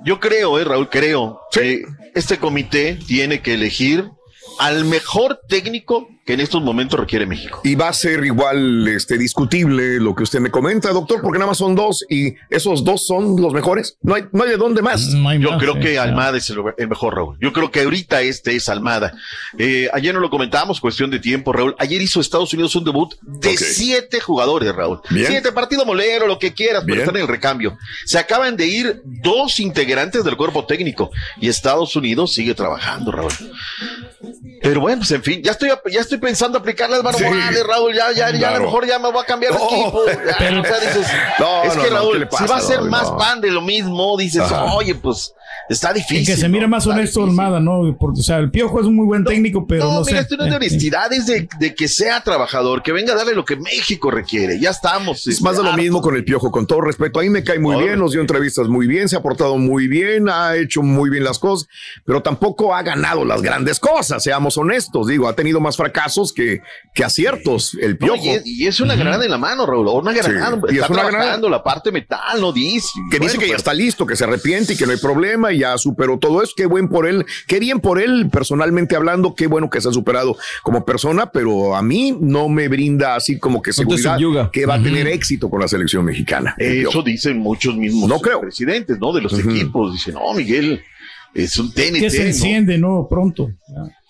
Yo 0.03 0.19
creo, 0.19 0.59
eh, 0.59 0.63
Raúl, 0.63 0.89
creo 0.89 1.41
que 1.51 1.83
este 2.13 2.37
comité 2.37 2.99
tiene 3.07 3.41
que 3.41 3.55
elegir 3.55 4.09
al 4.59 4.85
mejor 4.85 5.39
técnico 5.47 6.07
que 6.27 6.33
en 6.33 6.41
estos 6.41 6.61
momentos 6.61 6.99
requiere 6.99 7.25
México. 7.25 7.61
Y 7.63 7.75
va 7.75 7.87
a 7.87 7.93
ser 7.93 8.25
igual 8.25 8.85
este, 8.89 9.17
discutible 9.17 9.97
lo 10.01 10.13
que 10.13 10.23
usted 10.23 10.41
me 10.41 10.51
comenta, 10.51 10.89
doctor, 10.89 11.21
porque 11.21 11.39
nada 11.39 11.51
más 11.51 11.57
son 11.57 11.73
dos 11.73 12.05
y 12.09 12.35
esos 12.49 12.83
dos 12.83 13.07
son 13.07 13.41
los 13.41 13.53
mejores. 13.53 13.97
No 14.01 14.13
hay, 14.13 14.25
no 14.33 14.43
hay 14.43 14.49
de 14.49 14.57
dónde 14.57 14.81
más. 14.81 15.13
No 15.13 15.29
hay 15.29 15.39
Yo 15.39 15.51
más, 15.51 15.59
creo 15.59 15.79
que 15.79 15.97
Almada 15.97 16.37
es 16.37 16.49
el, 16.49 16.57
el 16.77 16.89
mejor, 16.89 17.15
Raúl. 17.15 17.37
Yo 17.39 17.53
creo 17.53 17.71
que 17.71 17.79
ahorita 17.79 18.21
este 18.23 18.57
es 18.57 18.67
Almada. 18.67 19.13
Eh, 19.57 19.87
ayer 19.93 20.13
no 20.13 20.19
lo 20.19 20.29
comentábamos, 20.29 20.81
cuestión 20.81 21.09
de 21.09 21.19
tiempo, 21.19 21.53
Raúl. 21.53 21.75
Ayer 21.79 22.01
hizo 22.01 22.19
Estados 22.19 22.53
Unidos 22.53 22.75
un 22.75 22.83
debut 22.83 23.15
de 23.21 23.55
siete 23.55 24.19
jugadores, 24.19 24.75
Raúl. 24.75 24.99
Bien. 25.09 25.27
Siete 25.27 25.53
partido 25.53 25.85
molero, 25.85 26.27
lo 26.27 26.39
que 26.39 26.53
quieras, 26.53 26.83
pero 26.85 26.99
están 26.99 27.15
en 27.15 27.21
el 27.21 27.29
recambio. 27.29 27.77
Se 28.05 28.19
acaban 28.19 28.57
de 28.57 28.67
ir 28.67 29.01
dos 29.05 29.61
integrantes 29.61 30.25
del 30.25 30.35
cuerpo 30.35 30.65
técnico 30.65 31.09
y 31.39 31.47
Estados 31.47 31.95
Unidos 31.95 32.33
sigue 32.33 32.53
trabajando, 32.53 33.13
Raúl. 33.13 33.31
Pero 34.61 34.81
bueno, 34.81 34.97
pues 34.99 35.11
en 35.11 35.23
fin, 35.23 35.41
ya 35.41 35.51
estoy, 35.51 35.69
ya 35.89 36.01
estoy 36.01 36.16
pensando 36.17 36.57
aplicar 36.57 36.89
las 36.89 37.03
manos 37.03 37.19
Sí. 37.19 37.25
morales, 37.25 37.63
Raúl. 37.65 37.93
Ya, 37.93 38.11
ya, 38.11 38.29
ya 38.31 38.49
a 38.49 38.57
lo 38.59 38.65
mejor 38.65 38.85
ya 38.85 38.99
me 38.99 39.11
voy 39.11 39.21
a 39.21 39.25
cambiar 39.25 39.53
de 39.53 39.59
No. 39.59 39.65
equipo. 39.69 40.05
Ya, 40.07 40.35
Pero- 40.37 40.61
o 40.61 40.65
sea, 40.65 40.79
dices, 40.79 41.07
No, 41.39 41.63
es 41.63 41.75
no, 41.75 41.83
que 41.83 41.89
Raúl, 41.89 42.13
¿qué 42.13 42.19
le 42.19 42.25
si 42.25 42.31
pasa, 42.31 42.45
va 42.47 42.57
a 42.57 42.61
ser 42.61 42.77
Raúl? 42.77 42.89
más 42.89 43.03
No. 43.11 43.17
pan 43.17 43.41
de 43.41 43.51
lo 43.51 43.61
mismo, 43.61 44.17
dices, 44.17 44.41
Ajá. 44.41 44.73
oye, 44.75 44.95
pues 44.95 45.33
está 45.69 45.93
difícil. 45.93 46.25
Que 46.25 46.37
se 46.37 46.49
mira 46.49 46.63
¿no? 46.63 46.69
más 46.69 46.83
Está 46.85 46.95
honesto 46.95 47.21
difícil. 47.21 47.39
Almada, 47.39 47.59
¿no? 47.59 47.95
Porque, 47.99 48.19
o 48.19 48.23
sea, 48.23 48.37
el 48.37 48.51
Piojo 48.51 48.79
es 48.79 48.85
un 48.87 48.95
muy 48.95 49.05
buen 49.05 49.23
técnico, 49.23 49.65
pero 49.67 49.85
no, 49.85 49.93
no, 49.93 49.99
mira, 50.05 50.17
sé. 50.17 50.21
esto 50.23 50.37
no 50.37 50.43
es 50.45 50.49
de 50.51 50.55
honestidad, 50.55 51.11
es 51.13 51.25
de, 51.25 51.47
de 51.59 51.75
que 51.75 51.87
sea 51.87 52.21
trabajador, 52.21 52.83
que 52.83 52.91
venga 52.91 53.13
a 53.13 53.15
darle 53.15 53.33
lo 53.35 53.45
que 53.45 53.55
México 53.55 54.11
requiere. 54.11 54.59
Ya 54.59 54.69
estamos. 54.69 55.27
Es 55.27 55.41
más 55.41 55.57
de 55.57 55.63
lo 55.63 55.69
hartos. 55.69 55.83
mismo 55.83 56.01
con 56.01 56.15
el 56.15 56.23
piojo, 56.23 56.51
con 56.51 56.67
todo 56.67 56.81
respeto. 56.81 57.19
A 57.19 57.23
mí 57.23 57.29
me 57.29 57.43
cae 57.43 57.59
muy 57.59 57.75
bien, 57.83 57.99
nos 57.99 58.11
dio 58.11 58.21
entrevistas 58.21 58.67
muy 58.67 58.87
bien, 58.87 59.09
se 59.09 59.15
ha 59.15 59.21
portado 59.21 59.57
muy 59.57 59.87
bien, 59.87 60.29
ha 60.29 60.55
hecho 60.55 60.81
muy 60.81 61.09
bien 61.09 61.23
las 61.23 61.39
cosas, 61.39 61.67
pero 62.05 62.21
tampoco 62.21 62.73
ha 62.75 62.81
ganado 62.83 63.25
las 63.25 63.41
grandes 63.41 63.79
cosas, 63.79 64.23
seamos 64.23 64.57
honestos. 64.57 65.07
Digo, 65.07 65.27
ha 65.27 65.33
tenido 65.35 65.59
más 65.59 65.77
fracasos 65.77 66.33
que, 66.33 66.61
que 66.93 67.03
aciertos 67.03 67.75
el 67.81 67.91
No, 67.93 67.97
piojo. 67.97 68.23
y, 68.23 68.29
es, 68.29 68.41
y 68.45 68.67
es 68.67 68.79
una 68.79 68.95
granada 68.95 69.25
en 69.25 69.31
la 69.31 69.37
mano, 69.37 69.65
Raúl. 69.65 69.87
Una 69.87 70.13
granada. 70.13 70.57
Sí, 70.67 70.75
y 70.75 70.79
está 70.79 70.85
es 70.85 70.89
una 70.91 71.09
trabajando 71.09 71.49
la 71.49 71.63
parte 71.63 71.91
metal, 71.91 72.39
no 72.39 72.51
dice. 72.51 72.89
que 73.11 73.19
dice 73.19 73.37
que 73.37 73.47
ya 73.49 73.55
está 73.55 73.73
listo, 73.73 74.05
que 74.05 74.15
se 74.15 74.23
arrepiente 74.23 74.73
y 74.73 74.77
que 74.77 74.85
no 74.85 74.91
hay 74.91 74.97
problema 74.97 75.51
y 75.51 75.56
ya 75.57 75.77
superó 75.77 76.17
todo 76.19 76.41
eso. 76.43 76.53
Qué 76.55 76.65
buen 76.65 76.87
por 76.89 77.07
él, 77.07 77.25
qué 77.47 77.59
bien 77.59 77.79
por 77.79 78.01
él, 78.01 78.29
personalmente 78.31 78.95
hablando, 78.95 79.35
qué 79.35 79.47
bueno 79.47 79.69
que 79.69 79.81
se 79.81 79.89
ha 79.89 79.91
superado 79.91 80.35
como 80.63 80.85
persona, 80.85 81.31
pero 81.31 81.75
a 81.75 81.81
mí 81.81 82.17
no 82.19 82.49
me 82.49 82.67
brinda 82.67 83.15
así 83.15 83.39
como 83.39 83.61
que 83.61 83.73
seguridad 83.73 84.15
subyuga. 84.15 84.49
que 84.51 84.65
va 84.65 84.75
a 84.75 84.83
tener 84.83 85.07
éxito 85.07 85.49
con 85.49 85.59
la 85.61 85.67
selección 85.67 86.05
mexicana. 86.05 86.55
Eso 86.57 87.01
dicen 87.03 87.37
muchos 87.39 87.75
mismos 87.75 88.07
No 88.09 88.19
creo. 88.19 88.41
presidentes, 88.41 88.99
¿no? 88.99 89.13
De 89.13 89.21
los 89.21 89.37
equipos. 89.37 89.93
Dicen, 89.93 90.13
no, 90.15 90.33
Miguel, 90.33 90.81
es 91.33 91.57
un 91.57 91.71
TNT. 91.73 91.99
Que 91.99 92.09
se 92.09 92.19
¿no? 92.19 92.25
enciende, 92.25 92.77
¿no? 92.77 93.07
Pronto. 93.09 93.51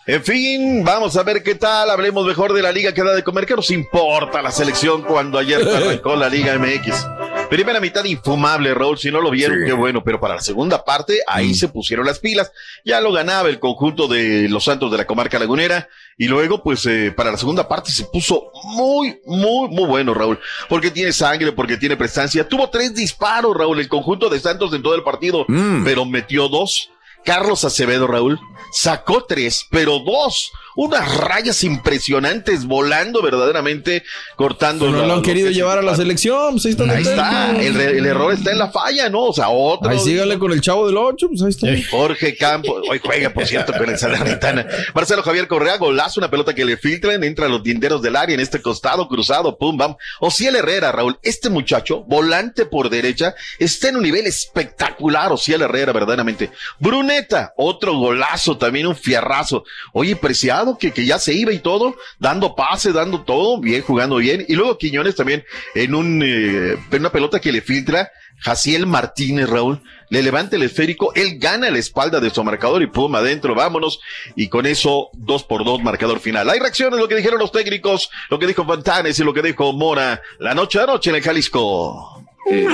En 0.05 0.23
fin, 0.23 0.83
vamos 0.85 1.17
a 1.17 1.23
ver 1.23 1.43
qué 1.43 1.55
tal. 1.55 1.89
Hablemos 1.89 2.25
mejor 2.25 2.53
de 2.53 2.61
la 2.61 2.71
liga 2.71 2.93
que 2.93 3.03
da 3.03 3.13
de 3.13 3.23
comer. 3.23 3.45
¿Qué 3.45 3.55
nos 3.55 3.69
importa 3.71 4.41
la 4.41 4.51
selección 4.51 5.01
cuando 5.03 5.37
ayer 5.37 5.61
arrancó 5.67 6.15
la 6.15 6.29
Liga 6.29 6.57
MX? 6.57 7.36
Primera 7.49 7.79
mitad 7.79 8.03
infumable, 8.03 8.73
Raúl. 8.73 8.97
Si 8.97 9.09
no 9.09 9.21
lo 9.21 9.31
vieron, 9.31 9.59
Sí. 9.59 9.65
qué 9.65 9.73
bueno. 9.73 10.03
Pero 10.03 10.19
para 10.19 10.35
la 10.35 10.41
segunda 10.41 10.83
parte, 10.83 11.19
ahí 11.27 11.53
se 11.53 11.69
pusieron 11.69 12.05
las 12.05 12.19
pilas. 12.19 12.51
Ya 12.83 12.99
lo 12.99 13.11
ganaba 13.11 13.47
el 13.49 13.59
conjunto 13.59 14.07
de 14.07 14.49
los 14.49 14.65
Santos 14.65 14.91
de 14.91 14.97
la 14.97 15.07
comarca 15.07 15.39
lagunera. 15.39 15.87
Y 16.17 16.27
luego, 16.27 16.61
pues, 16.61 16.85
eh, 16.85 17.13
para 17.15 17.31
la 17.31 17.37
segunda 17.37 17.67
parte 17.67 17.91
se 17.91 18.03
puso 18.05 18.51
muy, 18.63 19.21
muy, 19.25 19.69
muy 19.69 19.85
bueno, 19.85 20.13
Raúl. 20.13 20.39
Porque 20.67 20.91
tiene 20.91 21.13
sangre, 21.13 21.51
porque 21.53 21.77
tiene 21.77 21.95
prestancia. 21.95 22.47
Tuvo 22.47 22.69
tres 22.69 22.93
disparos, 22.93 23.55
Raúl, 23.55 23.79
el 23.79 23.87
conjunto 23.87 24.29
de 24.29 24.39
Santos 24.39 24.73
en 24.73 24.83
todo 24.83 24.95
el 24.95 25.03
partido. 25.03 25.45
Mm. 25.47 25.83
Pero 25.85 26.05
metió 26.05 26.49
dos. 26.49 26.89
Carlos 27.23 27.65
Acevedo, 27.65 28.07
Raúl, 28.07 28.39
sacó 28.71 29.25
tres, 29.25 29.65
pero 29.69 29.99
dos. 29.99 30.49
Unas 30.77 31.17
rayas 31.17 31.63
impresionantes 31.63 32.65
volando 32.65 33.21
verdaderamente, 33.21 34.03
cortando. 34.35 34.85
Pero 34.85 34.97
no 34.99 35.07
lo 35.07 35.13
han 35.15 35.21
querido 35.23 35.49
llevar 35.49 35.79
a 35.79 35.81
la 35.81 35.91
el- 35.91 35.97
selección, 35.97 36.53
pues 36.53 36.65
ahí 36.67 36.71
está. 36.71 36.83
Ahí 36.83 37.01
está, 37.01 37.61
el, 37.61 38.05
error 38.05 38.31
está 38.31 38.51
en 38.51 38.59
la 38.59 38.69
falla, 38.69 39.09
¿no? 39.09 39.23
O 39.23 39.33
sea, 39.33 39.49
otro. 39.49 39.89
Ahí 39.89 39.99
síganle 39.99 40.37
con 40.37 40.51
el 40.51 40.61
chavo 40.61 40.85
del 40.87 40.95
8, 40.97 41.27
pues 41.29 41.41
ahí 41.41 41.49
está. 41.49 41.67
Jorge 41.89 42.37
Campos, 42.37 42.83
hoy 42.89 43.01
juega, 43.03 43.31
por 43.31 43.45
cierto, 43.47 43.73
con 43.77 43.89
el 43.89 43.97
Salernitana. 43.97 44.67
Marcelo 44.93 45.23
Javier 45.23 45.47
Correa, 45.47 45.77
golazo, 45.77 46.19
una 46.19 46.29
pelota 46.29 46.53
que 46.53 46.63
le 46.63 46.77
filtran, 46.77 47.23
entra 47.23 47.47
a 47.47 47.49
los 47.49 47.63
dienteros 47.63 48.01
del 48.03 48.15
área 48.15 48.35
en 48.35 48.39
este 48.39 48.61
costado, 48.61 49.07
cruzado, 49.07 49.57
pum, 49.57 49.77
bam. 49.77 49.95
Ociel 50.19 50.55
Herrera, 50.57 50.91
Raúl, 50.91 51.17
este 51.23 51.49
muchacho, 51.49 52.03
volante 52.03 52.65
por 52.65 52.91
derecha, 52.91 53.33
está 53.57 53.89
en 53.89 53.95
un 53.97 54.03
nivel 54.03 54.27
espectacular, 54.27 55.31
Ociel 55.31 55.61
Herrera, 55.63 55.91
verdaderamente. 55.91 56.51
Bruneta, 56.79 57.53
otro 57.57 57.95
golazo, 57.97 58.57
también 58.57 58.85
un 58.87 58.95
fierrazo. 58.95 59.63
Oye, 59.93 60.15
preciado, 60.15 60.66
que, 60.75 60.91
ya 61.05 61.19
se 61.19 61.33
iba 61.33 61.53
y 61.53 61.59
todo, 61.59 61.95
dando 62.19 62.55
pase, 62.55 62.91
dando 62.91 63.21
todo, 63.21 63.61
bien, 63.61 63.81
jugando 63.81 64.17
bien. 64.17 64.43
Y 64.47 64.55
luego 64.55 64.77
Quiñones 64.77 65.15
también 65.15 65.45
en 65.75 65.95
un, 65.95 66.21
eh, 66.23 66.75
una 66.91 67.11
pelota 67.11 67.39
que 67.39 67.51
le 67.51 67.61
filtra, 67.61 68.11
Jaciel 68.39 68.85
Martínez, 68.85 69.49
Raúl, 69.49 69.81
le 70.09 70.21
levanta 70.21 70.55
el 70.55 70.63
esférico, 70.63 71.13
él 71.15 71.37
gana 71.39 71.69
la 71.69 71.79
espalda 71.79 72.19
de 72.19 72.29
su 72.29 72.43
marcador 72.43 72.81
y 72.81 72.87
pum, 72.87 73.13
adentro, 73.15 73.55
vámonos. 73.55 73.99
Y 74.35 74.47
con 74.49 74.65
eso, 74.65 75.09
dos 75.13 75.43
por 75.43 75.65
dos, 75.65 75.81
marcador 75.81 76.19
final. 76.19 76.49
Hay 76.49 76.59
reacciones, 76.59 76.99
lo 76.99 77.07
que 77.07 77.15
dijeron 77.15 77.39
los 77.39 77.51
técnicos, 77.51 78.09
lo 78.29 78.39
que 78.39 78.47
dijo 78.47 78.65
Fontanes 78.65 79.19
y 79.19 79.23
lo 79.23 79.33
que 79.33 79.41
dijo 79.41 79.73
Mora, 79.73 80.21
la 80.39 80.53
noche 80.53 80.79
a 80.79 80.85
noche 80.85 81.09
en 81.09 81.17
el 81.17 81.21
Jalisco. 81.21 82.23
Eh, 82.49 82.65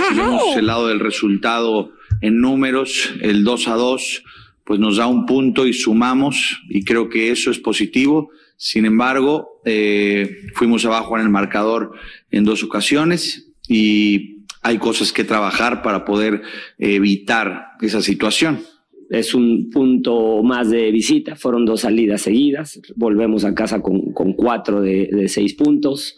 el 0.55 0.67
lado 0.67 0.87
del 0.87 0.99
resultado 0.99 1.91
en 2.21 2.39
números, 2.39 3.11
el 3.21 3.43
2 3.43 3.67
a 3.67 3.73
2, 3.73 4.23
pues 4.65 4.79
nos 4.79 4.97
da 4.97 5.07
un 5.07 5.25
punto 5.25 5.67
y 5.67 5.73
sumamos, 5.73 6.61
y 6.69 6.83
creo 6.83 7.09
que 7.09 7.31
eso 7.31 7.51
es 7.51 7.59
positivo. 7.59 8.29
Sin 8.57 8.85
embargo, 8.85 9.61
eh, 9.65 10.29
fuimos 10.53 10.85
abajo 10.85 11.17
en 11.17 11.23
el 11.23 11.29
marcador 11.29 11.91
en 12.31 12.45
dos 12.45 12.63
ocasiones 12.63 13.51
y 13.67 14.45
hay 14.61 14.77
cosas 14.77 15.11
que 15.11 15.25
trabajar 15.25 15.81
para 15.81 16.05
poder 16.05 16.41
evitar 16.77 17.71
esa 17.81 18.01
situación. 18.01 18.61
Es 19.09 19.33
un 19.35 19.69
punto 19.69 20.41
más 20.43 20.69
de 20.69 20.89
visita, 20.91 21.35
fueron 21.35 21.65
dos 21.65 21.81
salidas 21.81 22.21
seguidas, 22.21 22.79
volvemos 22.95 23.43
a 23.43 23.53
casa 23.53 23.81
con, 23.81 24.13
con 24.13 24.33
cuatro 24.33 24.81
de, 24.81 25.09
de 25.11 25.27
seis 25.27 25.53
puntos. 25.53 26.15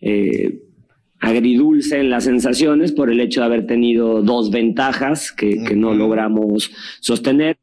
Eh, 0.00 0.62
agridulce 1.18 1.98
en 2.00 2.08
las 2.08 2.24
sensaciones 2.24 2.92
por 2.92 3.10
el 3.10 3.20
hecho 3.20 3.40
de 3.40 3.46
haber 3.46 3.66
tenido 3.66 4.22
dos 4.22 4.50
ventajas 4.50 5.32
que, 5.32 5.62
que 5.64 5.76
no 5.76 5.92
logramos 5.92 6.70
sostener. 7.00 7.58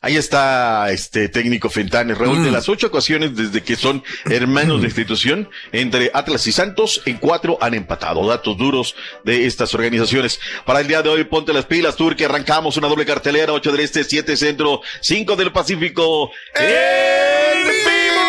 Ahí 0.00 0.16
está 0.16 0.90
este 0.90 1.28
técnico 1.28 1.70
Fentanes, 1.70 2.18
Raúl, 2.18 2.44
de 2.44 2.50
las 2.50 2.68
ocho 2.68 2.88
ocasiones 2.88 3.34
desde 3.34 3.62
que 3.62 3.76
son 3.76 4.04
hermanos 4.26 4.80
de 4.80 4.88
institución, 4.88 5.48
entre 5.72 6.10
Atlas 6.14 6.46
y 6.46 6.52
Santos, 6.52 7.02
en 7.06 7.16
cuatro 7.16 7.58
han 7.60 7.74
empatado. 7.74 8.26
Datos 8.26 8.56
duros 8.56 8.94
de 9.24 9.46
estas 9.46 9.74
organizaciones. 9.74 10.38
Para 10.64 10.80
el 10.80 10.88
día 10.88 11.02
de 11.02 11.08
hoy, 11.08 11.24
ponte 11.24 11.52
las 11.52 11.64
pilas, 11.64 11.96
Turque, 11.96 12.26
arrancamos 12.26 12.76
una 12.76 12.88
doble 12.88 13.06
cartelera, 13.06 13.52
ocho 13.52 13.72
del 13.72 13.80
este, 13.80 14.04
siete 14.04 14.36
centro, 14.36 14.80
cinco 15.00 15.34
del 15.34 15.52
Pacífico. 15.52 16.30
¡En 16.54 17.64
vivo! 17.64 18.25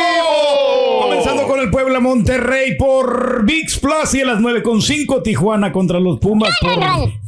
Con 1.48 1.62
el 1.62 1.70
Puebla 1.72 2.02
Monterrey 2.02 2.76
por 2.76 3.46
VIX 3.46 3.80
Plus 3.80 4.14
y 4.16 4.22
a 4.22 4.26
las 4.26 4.40
9.5 4.40 5.24
Tijuana 5.24 5.72
contra 5.72 5.98
los 5.98 6.20
Pumas 6.20 6.52
por 6.60 6.78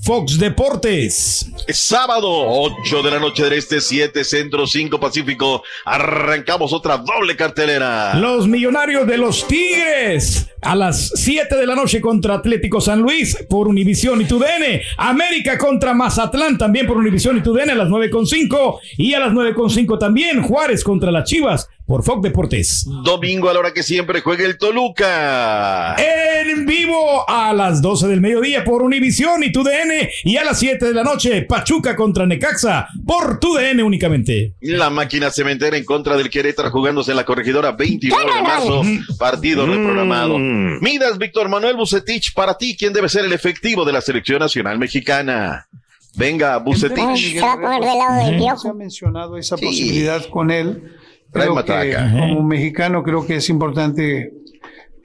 Fox 0.01 0.37
Deportes. 0.37 1.49
Es 1.65 1.77
sábado, 1.77 2.27
8 2.29 3.01
de 3.01 3.11
la 3.11 3.19
noche 3.19 3.43
del 3.43 3.53
este, 3.53 3.79
7 3.79 4.25
centro, 4.25 4.67
5 4.67 4.99
pacífico. 4.99 5.63
Arrancamos 5.85 6.73
otra 6.73 6.97
doble 6.97 7.37
cartelera. 7.37 8.15
Los 8.15 8.45
millonarios 8.47 9.07
de 9.07 9.17
los 9.17 9.47
Tigres 9.47 10.49
a 10.61 10.75
las 10.75 11.11
7 11.15 11.55
de 11.55 11.65
la 11.65 11.75
noche 11.75 12.01
contra 12.01 12.35
Atlético 12.35 12.81
San 12.81 12.99
Luis 12.99 13.37
por 13.49 13.69
Univisión 13.69 14.21
y 14.21 14.25
TUDN. 14.25 14.81
América 14.97 15.57
contra 15.57 15.93
Mazatlán 15.93 16.57
también 16.57 16.87
por 16.87 16.97
Univisión 16.97 17.37
y 17.37 17.41
TUDN 17.41 17.69
a 17.69 17.75
las 17.75 17.87
9.5 17.87 18.79
y 18.97 19.13
a 19.13 19.19
las 19.19 19.31
9.5 19.31 19.97
también 19.97 20.41
Juárez 20.41 20.83
contra 20.83 21.11
las 21.11 21.29
Chivas 21.29 21.69
por 21.89 22.03
Fox 22.03 22.21
Deportes. 22.21 22.85
Domingo 23.03 23.49
a 23.49 23.53
la 23.53 23.59
hora 23.61 23.73
que 23.73 23.81
siempre 23.81 24.21
juegue 24.21 24.45
el 24.45 24.59
Toluca. 24.59 25.95
En 25.95 26.67
vivo 26.67 27.27
a 27.27 27.51
las 27.51 27.81
12 27.81 28.07
del 28.07 28.21
mediodía 28.21 28.63
por 28.63 28.83
Univisión 28.83 29.43
y 29.43 29.51
TUDN 29.51 30.07
y 30.23 30.37
a 30.37 30.43
las 30.43 30.59
7 30.59 30.85
de 30.85 30.93
la 30.93 31.03
noche 31.03 31.41
Pachuca 31.41 31.95
contra 31.95 32.27
Necaxa 32.27 32.87
por 33.07 33.39
TUDN 33.39 33.81
únicamente. 33.81 34.53
La 34.61 34.91
máquina 34.91 35.31
cementera 35.31 35.77
en 35.77 35.83
contra 35.83 36.15
del 36.15 36.29
Querétaro 36.29 36.69
jugándose 36.69 37.09
en 37.09 37.17
la 37.17 37.25
corregidora 37.25 37.71
29 37.71 38.33
de 38.35 38.41
marzo. 38.43 38.81
Partido 39.17 39.65
reprogramado. 39.65 40.37
Midas, 40.37 41.17
Víctor 41.17 41.49
Manuel 41.49 41.75
Bucetich, 41.75 42.35
para 42.35 42.55
ti, 42.55 42.77
¿quién 42.77 42.93
debe 42.93 43.09
ser 43.09 43.25
el 43.25 43.33
efectivo 43.33 43.83
de 43.83 43.93
la 43.93 44.01
selección 44.01 44.37
nacional 44.37 44.77
mexicana? 44.77 45.67
Venga, 46.15 46.57
Bucetich. 46.57 47.33
Se 47.33 47.41
va 47.41 47.53
a 47.53 47.59
poner 47.59 47.81
del 47.81 47.97
lado 47.97 48.25
del 48.25 48.33
Se 48.35 48.37
piojo. 48.45 48.69
ha 48.69 48.73
mencionado 48.75 49.37
esa 49.37 49.57
Sí. 49.57 49.65
posibilidad 49.65 50.23
con 50.25 50.51
él. 50.51 50.95
Trae 51.31 51.45
Creo 51.45 51.55
matraca. 51.55 51.83
que 51.83 51.95
Ajá. 51.95 52.19
como 52.19 52.43
mexicano 52.43 53.03
creo 53.03 53.25
que 53.25 53.35
es 53.35 53.49
importante 53.49 54.33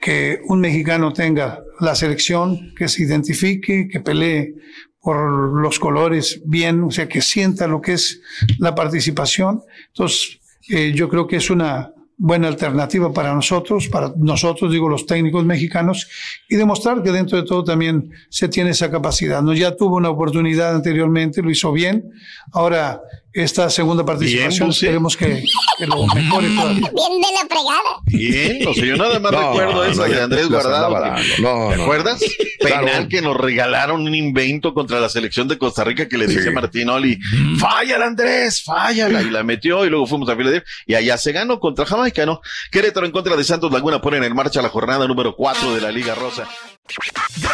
que 0.01 0.39
un 0.47 0.59
mexicano 0.59 1.13
tenga 1.13 1.63
la 1.79 1.95
selección, 1.95 2.73
que 2.75 2.87
se 2.87 3.03
identifique, 3.03 3.87
que 3.87 3.99
pelee 3.99 4.53
por 5.01 5.61
los 5.61 5.79
colores 5.79 6.41
bien, 6.45 6.83
o 6.83 6.91
sea, 6.91 7.07
que 7.07 7.21
sienta 7.21 7.67
lo 7.67 7.81
que 7.81 7.93
es 7.93 8.21
la 8.59 8.73
participación. 8.73 9.61
Entonces, 9.87 10.39
eh, 10.69 10.93
yo 10.95 11.09
creo 11.09 11.27
que 11.27 11.35
es 11.35 11.49
una 11.49 11.91
buena 12.17 12.47
alternativa 12.47 13.11
para 13.13 13.33
nosotros, 13.33 13.87
para 13.89 14.13
nosotros, 14.17 14.71
digo, 14.71 14.89
los 14.89 15.05
técnicos 15.05 15.45
mexicanos, 15.45 16.07
y 16.49 16.55
demostrar 16.55 17.03
que 17.03 17.11
dentro 17.11 17.37
de 17.37 17.43
todo 17.45 17.63
también 17.63 18.09
se 18.29 18.47
tiene 18.47 18.71
esa 18.71 18.89
capacidad. 18.89 19.41
No, 19.41 19.53
ya 19.53 19.75
tuvo 19.75 19.97
una 19.97 20.09
oportunidad 20.09 20.73
anteriormente, 20.75 21.41
lo 21.41 21.51
hizo 21.51 21.71
bien. 21.71 22.09
Ahora, 22.51 23.01
esta 23.35 23.69
segunda 23.69 24.05
participación, 24.05 24.69
esperemos 24.69 25.15
que, 25.17 25.43
que 25.77 25.85
lo 25.87 26.07
mejore 26.07 26.47
todavía. 26.55 26.91
Bien 26.93 27.21
de 27.21 27.27
la 27.33 27.47
fregada. 27.49 27.99
Bien, 28.05 28.59
no 28.63 28.73
sé, 28.73 28.87
yo 28.87 28.95
nada 28.95 29.19
más 29.19 29.31
No, 29.31 29.49
recuerdo 29.49 29.73
no, 29.73 29.83
esa 29.83 30.07
no, 30.07 30.13
de 30.13 30.21
Andrés 30.21 30.49
Guardado. 30.49 31.15
¿Te 31.35 31.41
no. 31.41 31.69
acuerdas? 31.71 32.21
Claro. 32.59 32.85
Penal 32.85 33.07
que 33.09 33.21
nos 33.21 33.35
regalaron 33.37 34.01
un 34.01 34.15
invento 34.15 34.73
contra 34.73 34.99
la 34.99 35.09
selección 35.09 35.47
de 35.47 35.57
Costa 35.57 35.83
Rica 35.83 36.07
que 36.07 36.17
le 36.17 36.27
dice 36.27 36.43
Sí. 36.43 36.49
Martinoli, 36.51 37.19
fállala 37.59 38.05
Andrés, 38.05 38.63
fállala, 38.63 39.21
y 39.21 39.29
la 39.29 39.43
metió 39.43 39.85
y 39.85 39.89
luego 39.89 40.05
fuimos 40.07 40.29
a 40.29 40.35
Filadelfia 40.35 40.67
y 40.85 40.93
allá 40.95 41.17
se 41.17 41.31
ganó 41.31 41.59
contra 41.59 41.85
Jamaica, 41.85 42.25
¿no? 42.25 42.41
Querétaro 42.71 43.05
en 43.05 43.11
contra 43.11 43.35
de 43.35 43.43
Santos 43.43 43.71
Laguna 43.71 44.01
ponen 44.01 44.23
en 44.23 44.33
marcha 44.35 44.61
la 44.61 44.69
jornada 44.69 45.07
número 45.07 45.35
4 45.35 45.73
de 45.75 45.81
la 45.81 45.91
Liga 45.91 46.15
Rosa. 46.15 46.47